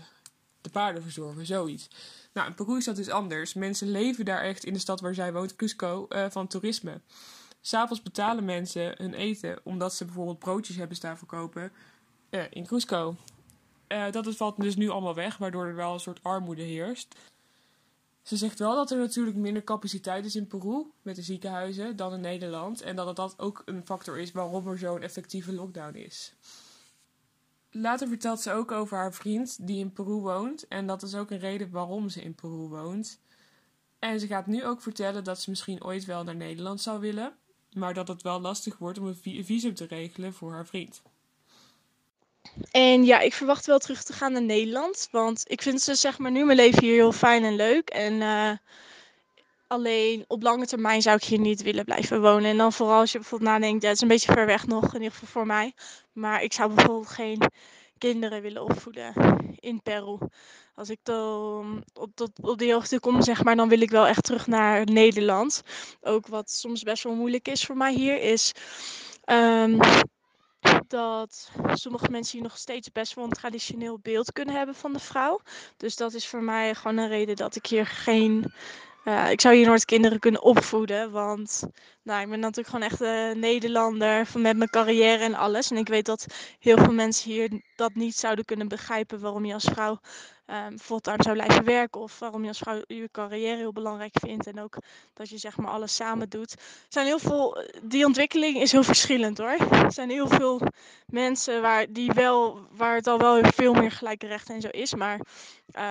de 0.62 0.70
paarden 0.70 1.04
verzorgen, 1.04 1.46
zoiets. 1.46 1.88
Nou, 2.34 2.48
in 2.48 2.56
Peru 2.56 2.78
is 2.78 2.86
dat 2.86 2.96
dus 2.96 3.10
anders. 3.10 3.54
Mensen 3.54 3.92
leven 3.92 4.26
daar 4.26 4.42
echt 4.42 4.64
in 4.64 4.74
de 4.74 4.80
stad 4.80 5.00
waar 5.00 5.14
zij 5.14 5.34
woont, 5.34 5.56
Cusco, 5.56 6.06
uh, 6.10 6.26
van 6.30 6.48
toerisme. 6.48 7.02
S'avonds 7.62 8.02
betalen 8.02 8.46
mensen 8.46 8.94
hun 8.98 9.14
eten 9.14 9.60
omdat 9.64 9.94
ze 9.94 10.06
bijvoorbeeld 10.06 10.40
broodjes 10.40 10.76
hebben 10.76 10.98
staan 10.98 11.18
verkopen 11.18 11.72
uh, 12.30 12.44
in 12.50 12.66
Cusco. 12.66 13.16
Uh, 13.88 14.12
dat 14.12 14.36
valt 14.36 14.62
dus 14.62 14.76
nu 14.76 14.90
allemaal 14.90 15.16
weg, 15.16 15.38
waardoor 15.38 15.66
er 15.66 15.76
wel 15.76 15.94
een 15.94 16.00
soort 16.00 16.24
armoede 16.24 16.62
heerst. 16.62 17.16
Ze 18.22 18.38
zegt 18.38 18.60
wel 18.60 18.76
dat 18.76 18.92
er 18.92 18.98
natuurlijk 18.98 19.38
minder 19.38 19.64
capaciteit 19.64 20.26
is 20.26 20.36
in 20.36 20.48
Peru 20.48 20.86
met 21.02 21.16
de 21.16 21.22
ziekenhuizen 21.22 21.96
dan 21.96 22.14
in 22.14 22.22
Nederland. 22.22 22.82
En 22.82 22.96
dat 22.96 23.16
dat 23.16 23.40
ook 23.40 23.62
een 23.66 23.86
factor 23.86 24.20
is 24.20 24.32
waarom 24.32 24.68
er 24.68 24.78
zo'n 24.78 25.02
effectieve 25.02 25.54
lockdown 25.54 25.96
is. 25.96 26.34
Later 27.72 28.08
vertelt 28.08 28.42
ze 28.42 28.52
ook 28.52 28.72
over 28.72 28.98
haar 28.98 29.14
vriend 29.14 29.68
die 29.68 29.80
in 29.80 29.94
Peru 29.94 30.14
woont. 30.14 30.68
En 30.68 30.88
dat 30.88 31.04
is 31.04 31.16
ook 31.16 31.32
een 31.32 31.40
reden 31.40 31.72
waarom 31.72 32.10
ze 32.10 32.22
in 32.22 32.36
Peru 32.36 32.68
woont. 32.68 33.20
En 34.00 34.20
ze 34.20 34.28
gaat 34.28 34.48
nu 34.48 34.66
ook 34.66 34.82
vertellen 34.82 35.24
dat 35.24 35.42
ze 35.42 35.50
misschien 35.50 35.84
ooit 35.84 36.06
wel 36.06 36.24
naar 36.24 36.36
Nederland 36.36 36.82
zou 36.82 37.00
willen. 37.00 37.34
Maar 37.74 37.94
dat 37.94 38.08
het 38.08 38.22
wel 38.22 38.42
lastig 38.42 38.78
wordt 38.78 38.98
om 38.98 39.06
een 39.06 39.46
visum 39.46 39.74
te 39.74 39.86
regelen 39.86 40.34
voor 40.34 40.52
haar 40.52 40.66
vriend. 40.66 41.02
En 42.72 43.06
ja, 43.06 43.20
ik 43.20 43.34
verwacht 43.34 43.66
wel 43.66 43.80
terug 43.80 44.04
te 44.04 44.14
gaan 44.14 44.32
naar 44.32 44.42
Nederland. 44.42 45.08
Want 45.12 45.44
ik 45.48 45.62
vind 45.62 45.82
ze, 45.82 45.96
zeg 45.96 46.18
maar, 46.18 46.32
nu 46.32 46.46
mijn 46.46 46.58
leven 46.58 46.84
hier 46.84 46.94
heel 46.94 47.12
fijn 47.12 47.44
en 47.44 47.56
leuk. 47.56 47.90
En 47.90 48.14
uh, 48.14 48.52
alleen 49.68 50.26
op 50.28 50.44
lange 50.44 50.66
termijn 50.66 51.02
zou 51.02 51.16
ik 51.16 51.24
hier 51.24 51.40
niet 51.40 51.62
willen 51.62 51.86
blijven 51.86 52.22
wonen. 52.22 52.50
En 52.50 52.58
dan 52.58 52.74
vooral 52.74 53.00
als 53.00 53.12
je 53.12 53.18
bijvoorbeeld 53.18 53.52
nadenkt, 53.52 53.82
ja, 53.82 53.88
het 53.88 53.98
is 53.98 54.02
een 54.02 54.08
beetje 54.08 54.34
ver 54.34 54.46
weg 54.46 54.68
nog, 54.68 54.86
in 54.86 55.02
ieder 55.02 55.12
geval 55.12 55.28
voor 55.28 55.46
mij. 55.46 55.74
Maar 56.14 56.44
ik 56.44 56.54
zou 56.54 56.74
bijvoorbeeld 56.74 57.10
geen 57.10 57.42
kinderen 58.00 58.42
willen 58.42 58.64
opvoeden 58.64 59.14
in 59.60 59.82
Peru. 59.82 60.18
Als 60.76 60.90
ik 60.90 61.00
dan 61.04 61.84
op, 61.94 62.12
tot, 62.16 62.32
op 62.42 62.58
die 62.58 62.74
hoogte 62.74 63.00
kom, 63.00 63.22
zeg 63.22 63.44
maar, 63.44 63.56
dan 63.56 63.70
wil 63.70 63.82
ik 63.82 63.92
wel 63.92 64.08
echt 64.08 64.24
terug 64.24 64.48
naar 64.48 64.86
Nederland. 64.86 65.62
Ook 66.02 66.28
wat 66.28 66.52
soms 66.52 66.84
best 66.84 67.04
wel 67.04 67.16
moeilijk 67.16 67.48
is 67.48 67.66
voor 67.66 67.78
mij 67.78 67.94
hier, 67.94 68.22
is 68.22 68.52
um, 69.26 69.80
dat 70.88 71.52
sommige 71.74 72.10
mensen 72.12 72.38
hier 72.38 72.48
nog 72.48 72.58
steeds 72.58 72.92
best 72.92 73.14
wel 73.14 73.24
een 73.24 73.32
traditioneel 73.32 74.00
beeld 74.00 74.32
kunnen 74.32 74.56
hebben 74.56 74.76
van 74.76 74.94
de 74.94 75.00
vrouw. 75.00 75.40
Dus 75.78 75.96
dat 75.96 76.14
is 76.14 76.28
voor 76.28 76.44
mij 76.44 76.76
gewoon 76.76 76.98
een 76.98 77.08
reden 77.08 77.36
dat 77.36 77.56
ik 77.56 77.66
hier 77.66 77.86
geen. 77.86 78.54
Uh, 79.06 79.32
ik 79.32 79.42
zou 79.42 79.56
hier 79.56 79.66
nooit 79.66 79.86
kinderen 79.86 80.20
kunnen 80.20 80.42
opvoeden. 80.42 81.12
Want 81.12 81.64
nou, 82.10 82.22
ik 82.22 82.30
ben 82.30 82.40
natuurlijk 82.40 82.68
gewoon 82.68 82.90
echt 82.90 83.02
een 83.02 83.40
Nederlander 83.40 84.28
met 84.34 84.58
mijn 84.58 84.70
carrière 84.70 85.24
en 85.24 85.36
alles. 85.36 85.72
En 85.72 85.78
ik 85.78 85.88
weet 85.88 86.06
dat 86.06 86.26
heel 86.60 86.78
veel 86.78 86.94
mensen 86.94 87.32
hier 87.32 87.62
dat 87.76 87.94
niet 87.94 88.16
zouden 88.16 88.46
kunnen 88.46 88.68
begrijpen 88.68 89.20
waarom 89.20 89.46
je 89.46 89.54
als 89.54 89.70
vrouw 89.74 90.00
um, 90.48 90.80
fulltime 90.80 91.24
zou 91.24 91.36
blijven 91.36 91.66
werken. 91.66 92.02
Of 92.02 92.20
waarom 92.20 92.42
je 92.42 92.48
als 92.48 92.58
vrouw 92.58 92.82
je 92.88 93.10
carrière 93.12 93.58
heel 93.58 93.74
belangrijk 93.74 94.16
vindt. 94.20 94.48
En 94.48 94.60
ook 94.60 94.78
dat 95.14 95.30
je 95.30 95.38
zeg 95.38 95.58
maar 95.58 95.72
alles 95.72 95.96
samen 95.96 96.30
doet. 96.30 96.52
Er 96.52 96.60
zijn 96.90 97.06
heel 97.06 97.20
veel, 97.20 97.64
die 97.84 98.06
ontwikkeling 98.06 98.58
is 98.62 98.72
heel 98.72 98.84
verschillend 98.84 99.38
hoor. 99.38 99.58
Er 99.72 99.92
zijn 99.92 100.10
heel 100.10 100.28
veel 100.28 100.62
mensen 101.06 101.62
waar, 101.62 101.86
die 101.90 102.12
wel, 102.12 102.60
waar 102.72 102.96
het 102.96 103.08
al 103.08 103.20
wel 103.20 103.44
veel 103.44 103.74
meer 103.74 103.92
gelijke 103.92 104.28
rechten 104.28 104.56
en 104.56 104.62
zo 104.62 104.68
is. 104.68 104.94
Maar 104.94 105.20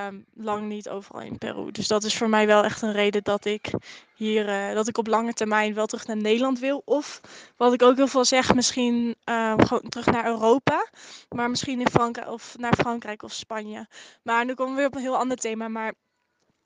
um, 0.09 0.25
lang 0.35 0.67
niet 0.67 0.89
overal 0.89 1.21
in 1.21 1.39
Peru. 1.39 1.71
Dus 1.71 1.89
dat 1.89 2.05
is 2.05 2.17
voor 2.17 2.29
mij 2.29 2.47
wel 2.47 2.65
echt 2.65 2.83
een 2.83 2.93
reden 2.93 3.23
dat 3.23 3.45
ik 3.45 3.71
hier, 4.19 4.49
uh, 4.49 4.75
dat 4.75 4.89
ik 4.89 4.99
op 4.99 5.07
lange 5.07 5.33
termijn 5.33 5.75
wel 5.75 5.87
terug 5.87 6.07
naar 6.07 6.17
Nederland 6.17 6.59
wil. 6.59 6.83
Of 6.85 7.21
wat 7.57 7.73
ik 7.73 7.83
ook 7.83 7.97
heel 7.97 8.09
veel 8.09 8.25
zeg, 8.25 8.55
misschien 8.55 9.17
uh, 9.25 9.55
gewoon 9.57 9.89
terug 9.89 10.07
naar 10.07 10.27
Europa. 10.27 10.89
Maar 11.29 11.51
misschien 11.51 11.81
in 11.81 11.89
Frankrijk 11.89 12.29
of 12.29 12.55
naar 12.59 12.75
Frankrijk 12.79 13.23
of 13.23 13.33
Spanje. 13.33 13.87
Maar 14.23 14.45
nu 14.45 14.55
komen 14.55 14.73
we 14.73 14.79
weer 14.79 14.89
op 14.89 14.95
een 14.95 15.01
heel 15.01 15.17
ander 15.17 15.37
thema. 15.37 15.69
Maar 15.69 15.95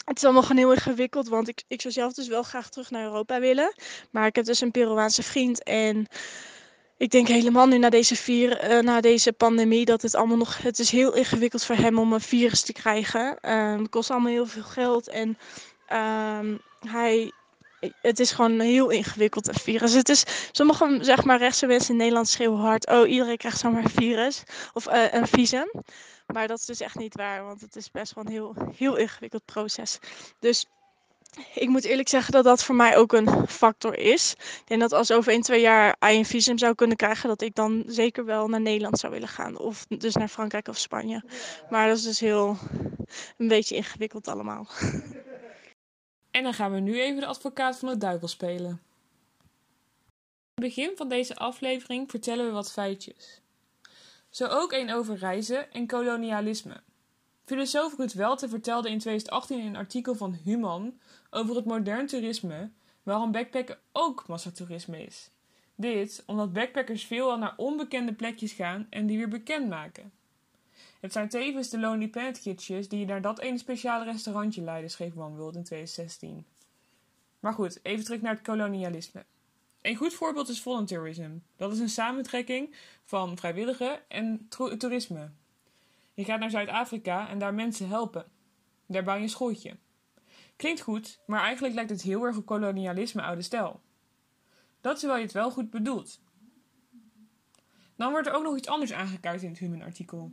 het 0.04 0.16
is 0.16 0.24
allemaal 0.24 0.42
gewoon 0.42 0.56
heel 0.56 0.72
ingewikkeld, 0.72 1.28
want 1.28 1.48
ik, 1.48 1.62
ik 1.68 1.80
zou 1.80 1.94
zelf 1.94 2.12
dus 2.12 2.28
wel 2.28 2.42
graag 2.42 2.68
terug 2.68 2.90
naar 2.90 3.04
Europa 3.04 3.40
willen. 3.40 3.74
Maar 4.10 4.26
ik 4.26 4.36
heb 4.36 4.44
dus 4.44 4.60
een 4.60 4.70
Peruaanse 4.70 5.22
vriend 5.22 5.62
en 5.62 6.06
ik 6.96 7.10
denk 7.10 7.28
helemaal 7.28 7.66
nu 7.66 7.78
na 7.78 7.90
deze, 7.90 8.16
vier, 8.16 8.70
uh, 8.70 8.78
na 8.78 9.00
deze 9.00 9.32
pandemie 9.32 9.84
dat 9.84 10.02
het 10.02 10.14
allemaal 10.14 10.36
nog... 10.36 10.62
Het 10.62 10.78
is 10.78 10.90
heel 10.90 11.14
ingewikkeld 11.14 11.64
voor 11.64 11.74
hem 11.74 11.98
om 11.98 12.12
een 12.12 12.20
virus 12.20 12.62
te 12.62 12.72
krijgen. 12.72 13.38
Uh, 13.42 13.78
het 13.78 13.88
kost 13.88 14.10
allemaal 14.10 14.30
heel 14.30 14.46
veel 14.46 14.62
geld 14.62 15.08
en 15.08 15.38
uh, 15.92 16.56
hij 16.88 17.32
het 18.00 18.20
is 18.20 18.30
gewoon 18.30 18.60
heel 18.60 18.90
ingewikkeld, 18.90 19.48
een 19.48 19.54
virus. 19.54 19.92
Het 19.92 20.08
is, 20.08 20.24
sommige 20.52 20.98
zeg 21.00 21.24
maar, 21.24 21.38
rechtse 21.38 21.66
mensen 21.66 21.90
in 21.90 21.96
Nederland 21.96 22.28
schreeuwen 22.28 22.58
hard... 22.58 22.90
oh, 22.90 23.08
iedereen 23.08 23.36
krijgt 23.36 23.58
zomaar 23.58 23.84
een 23.84 23.90
virus 23.90 24.42
of 24.72 24.86
uh, 24.88 25.12
een 25.12 25.26
visum. 25.26 25.70
Maar 26.26 26.48
dat 26.48 26.58
is 26.58 26.64
dus 26.64 26.80
echt 26.80 26.98
niet 26.98 27.14
waar, 27.14 27.44
want 27.44 27.60
het 27.60 27.76
is 27.76 27.90
best 27.90 28.14
wel 28.14 28.24
een 28.24 28.30
heel, 28.30 28.54
heel 28.76 28.96
ingewikkeld 28.96 29.44
proces. 29.44 29.98
Dus 30.38 30.66
ik 31.54 31.68
moet 31.68 31.84
eerlijk 31.84 32.08
zeggen 32.08 32.32
dat 32.32 32.44
dat 32.44 32.64
voor 32.64 32.74
mij 32.74 32.96
ook 32.96 33.12
een 33.12 33.48
factor 33.48 33.98
is. 33.98 34.32
Ik 34.32 34.62
denk 34.64 34.80
dat 34.80 34.92
als 34.92 35.12
over 35.12 35.32
1, 35.32 35.40
2 35.40 35.60
jaar 35.60 35.96
I 36.04 36.16
een 36.16 36.24
visum 36.24 36.58
zou 36.58 36.74
kunnen 36.74 36.96
krijgen, 36.96 37.28
dat 37.28 37.42
ik 37.42 37.54
dan 37.54 37.82
zeker 37.86 38.24
wel 38.24 38.48
naar 38.48 38.60
Nederland 38.60 38.98
zou 38.98 39.12
willen 39.12 39.28
gaan. 39.28 39.58
Of 39.58 39.86
dus 39.88 40.14
naar 40.14 40.28
Frankrijk 40.28 40.68
of 40.68 40.78
Spanje. 40.78 41.24
Maar 41.70 41.88
dat 41.88 41.96
is 41.96 42.02
dus 42.02 42.20
heel 42.20 42.56
een 43.38 43.48
beetje 43.48 43.76
ingewikkeld 43.76 44.28
allemaal. 44.28 44.66
En 46.32 46.42
dan 46.42 46.54
gaan 46.54 46.72
we 46.72 46.80
nu 46.80 47.00
even 47.00 47.20
de 47.20 47.26
advocaat 47.26 47.78
van 47.78 47.88
de 47.88 47.98
duivel 47.98 48.28
spelen. 48.28 48.70
In 50.54 50.64
het 50.64 50.74
begin 50.74 50.96
van 50.96 51.08
deze 51.08 51.36
aflevering 51.36 52.10
vertellen 52.10 52.46
we 52.46 52.52
wat 52.52 52.72
feitjes. 52.72 53.40
Zo 54.30 54.46
ook 54.46 54.72
een 54.72 54.92
over 54.92 55.16
reizen 55.16 55.72
en 55.72 55.86
kolonialisme. 55.86 56.80
Filosoof 57.44 57.96
Ruud 57.96 58.12
vertelde 58.48 58.90
in 58.90 58.98
2018 58.98 59.58
in 59.58 59.66
een 59.66 59.76
artikel 59.76 60.14
van 60.14 60.38
Human 60.44 61.00
over 61.30 61.56
het 61.56 61.64
modern 61.64 62.06
toerisme 62.06 62.70
waarom 63.02 63.32
backpacken 63.32 63.78
ook 63.92 64.26
massatoerisme 64.26 65.04
is. 65.04 65.30
Dit 65.74 66.22
omdat 66.26 66.52
backpackers 66.52 67.04
veelal 67.04 67.38
naar 67.38 67.54
onbekende 67.56 68.12
plekjes 68.12 68.52
gaan 68.52 68.86
en 68.90 69.06
die 69.06 69.18
weer 69.18 69.28
bekend 69.28 69.68
maken. 69.68 70.12
Het 71.02 71.12
zijn 71.12 71.28
tevens 71.28 71.68
de 71.68 71.78
Lonely 71.78 72.08
Planet 72.08 72.38
gidsjes 72.38 72.88
die 72.88 72.98
je 72.98 73.06
naar 73.06 73.20
dat 73.20 73.40
ene 73.40 73.58
speciale 73.58 74.04
restaurantje 74.04 74.62
leiden, 74.62 74.90
schreef 74.90 75.16
OneWorld 75.16 75.56
in 75.56 75.62
2016. 75.62 76.46
Maar 77.40 77.52
goed, 77.52 77.78
even 77.82 78.04
terug 78.04 78.20
naar 78.20 78.34
het 78.34 78.42
kolonialisme. 78.42 79.24
Een 79.80 79.96
goed 79.96 80.14
voorbeeld 80.14 80.48
is 80.48 80.62
volunteerism. 80.62 81.30
Dat 81.56 81.72
is 81.72 81.78
een 81.78 81.88
samentrekking 81.88 82.74
van 83.04 83.36
vrijwilligen 83.38 84.10
en 84.10 84.48
toerisme. 84.78 85.30
Je 86.14 86.24
gaat 86.24 86.40
naar 86.40 86.50
Zuid-Afrika 86.50 87.28
en 87.28 87.38
daar 87.38 87.54
mensen 87.54 87.88
helpen. 87.88 88.24
Daar 88.86 89.04
bouw 89.04 89.16
je 89.16 89.22
een 89.22 89.28
schooltje. 89.28 89.76
Klinkt 90.56 90.80
goed, 90.80 91.20
maar 91.26 91.42
eigenlijk 91.42 91.74
lijkt 91.74 91.90
het 91.90 92.02
heel 92.02 92.24
erg 92.24 92.36
op 92.36 92.46
kolonialisme 92.46 93.22
oude 93.22 93.42
stijl. 93.42 93.80
Dat 94.80 94.98
terwijl 94.98 95.18
je 95.18 95.24
het 95.24 95.34
wel 95.34 95.50
goed 95.50 95.70
bedoelt. 95.70 96.20
Dan 97.96 98.10
wordt 98.10 98.26
er 98.26 98.34
ook 98.34 98.42
nog 98.42 98.56
iets 98.56 98.68
anders 98.68 98.92
aangekaart 98.92 99.42
in 99.42 99.48
het 99.48 99.58
Human-artikel. 99.58 100.32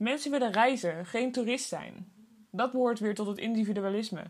Mensen 0.00 0.30
willen 0.30 0.52
reizen, 0.52 1.06
geen 1.06 1.32
toerist 1.32 1.68
zijn. 1.68 2.12
Dat 2.50 2.72
behoort 2.72 2.98
weer 2.98 3.14
tot 3.14 3.26
het 3.26 3.38
individualisme. 3.38 4.24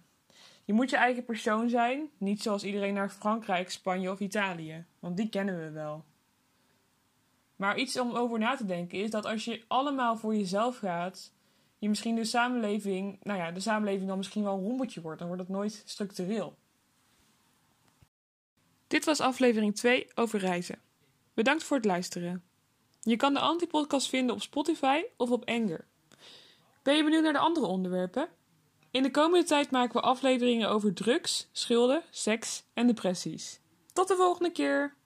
Je 0.64 0.72
moet 0.72 0.90
je 0.90 0.96
eigen 0.96 1.24
persoon 1.24 1.68
zijn, 1.68 2.10
niet 2.18 2.42
zoals 2.42 2.64
iedereen 2.64 2.94
naar 2.94 3.10
Frankrijk, 3.10 3.70
Spanje 3.70 4.10
of 4.10 4.20
Italië, 4.20 4.84
want 4.98 5.16
die 5.16 5.28
kennen 5.28 5.58
we 5.58 5.70
wel. 5.70 6.04
Maar 7.56 7.78
iets 7.78 7.98
om 7.98 8.14
over 8.14 8.38
na 8.38 8.56
te 8.56 8.66
denken 8.66 8.98
is 8.98 9.10
dat 9.10 9.26
als 9.26 9.44
je 9.44 9.64
allemaal 9.66 10.16
voor 10.16 10.36
jezelf 10.36 10.78
gaat, 10.78 11.32
je 11.78 11.88
misschien 11.88 12.14
de 12.14 12.24
samenleving, 12.24 13.18
nou 13.22 13.38
ja, 13.38 13.50
de 13.50 13.60
samenleving 13.60 14.08
dan 14.08 14.16
misschien 14.16 14.42
wel 14.42 14.54
een 14.54 14.64
rommeltje 14.64 15.00
wordt, 15.00 15.18
dan 15.18 15.28
wordt 15.28 15.42
het 15.42 15.52
nooit 15.52 15.82
structureel. 15.86 16.56
Dit 18.86 19.04
was 19.04 19.20
aflevering 19.20 19.74
2 19.74 20.06
over 20.14 20.38
reizen. 20.38 20.78
Bedankt 21.34 21.64
voor 21.64 21.76
het 21.76 21.86
luisteren. 21.86 22.49
Je 23.00 23.16
kan 23.16 23.34
de 23.34 23.40
Antipodcast 23.40 24.08
vinden 24.08 24.34
op 24.34 24.42
Spotify 24.42 25.02
of 25.16 25.30
op 25.30 25.48
Anger. 25.48 25.86
Ben 26.82 26.96
je 26.96 27.04
benieuwd 27.04 27.22
naar 27.22 27.32
de 27.32 27.38
andere 27.38 27.66
onderwerpen? 27.66 28.28
In 28.90 29.02
de 29.02 29.10
komende 29.10 29.46
tijd 29.46 29.70
maken 29.70 30.00
we 30.00 30.06
afleveringen 30.06 30.68
over 30.68 30.94
drugs, 30.94 31.48
schulden, 31.52 32.02
seks 32.10 32.64
en 32.74 32.86
depressies. 32.86 33.60
Tot 33.92 34.08
de 34.08 34.16
volgende 34.16 34.52
keer! 34.52 34.98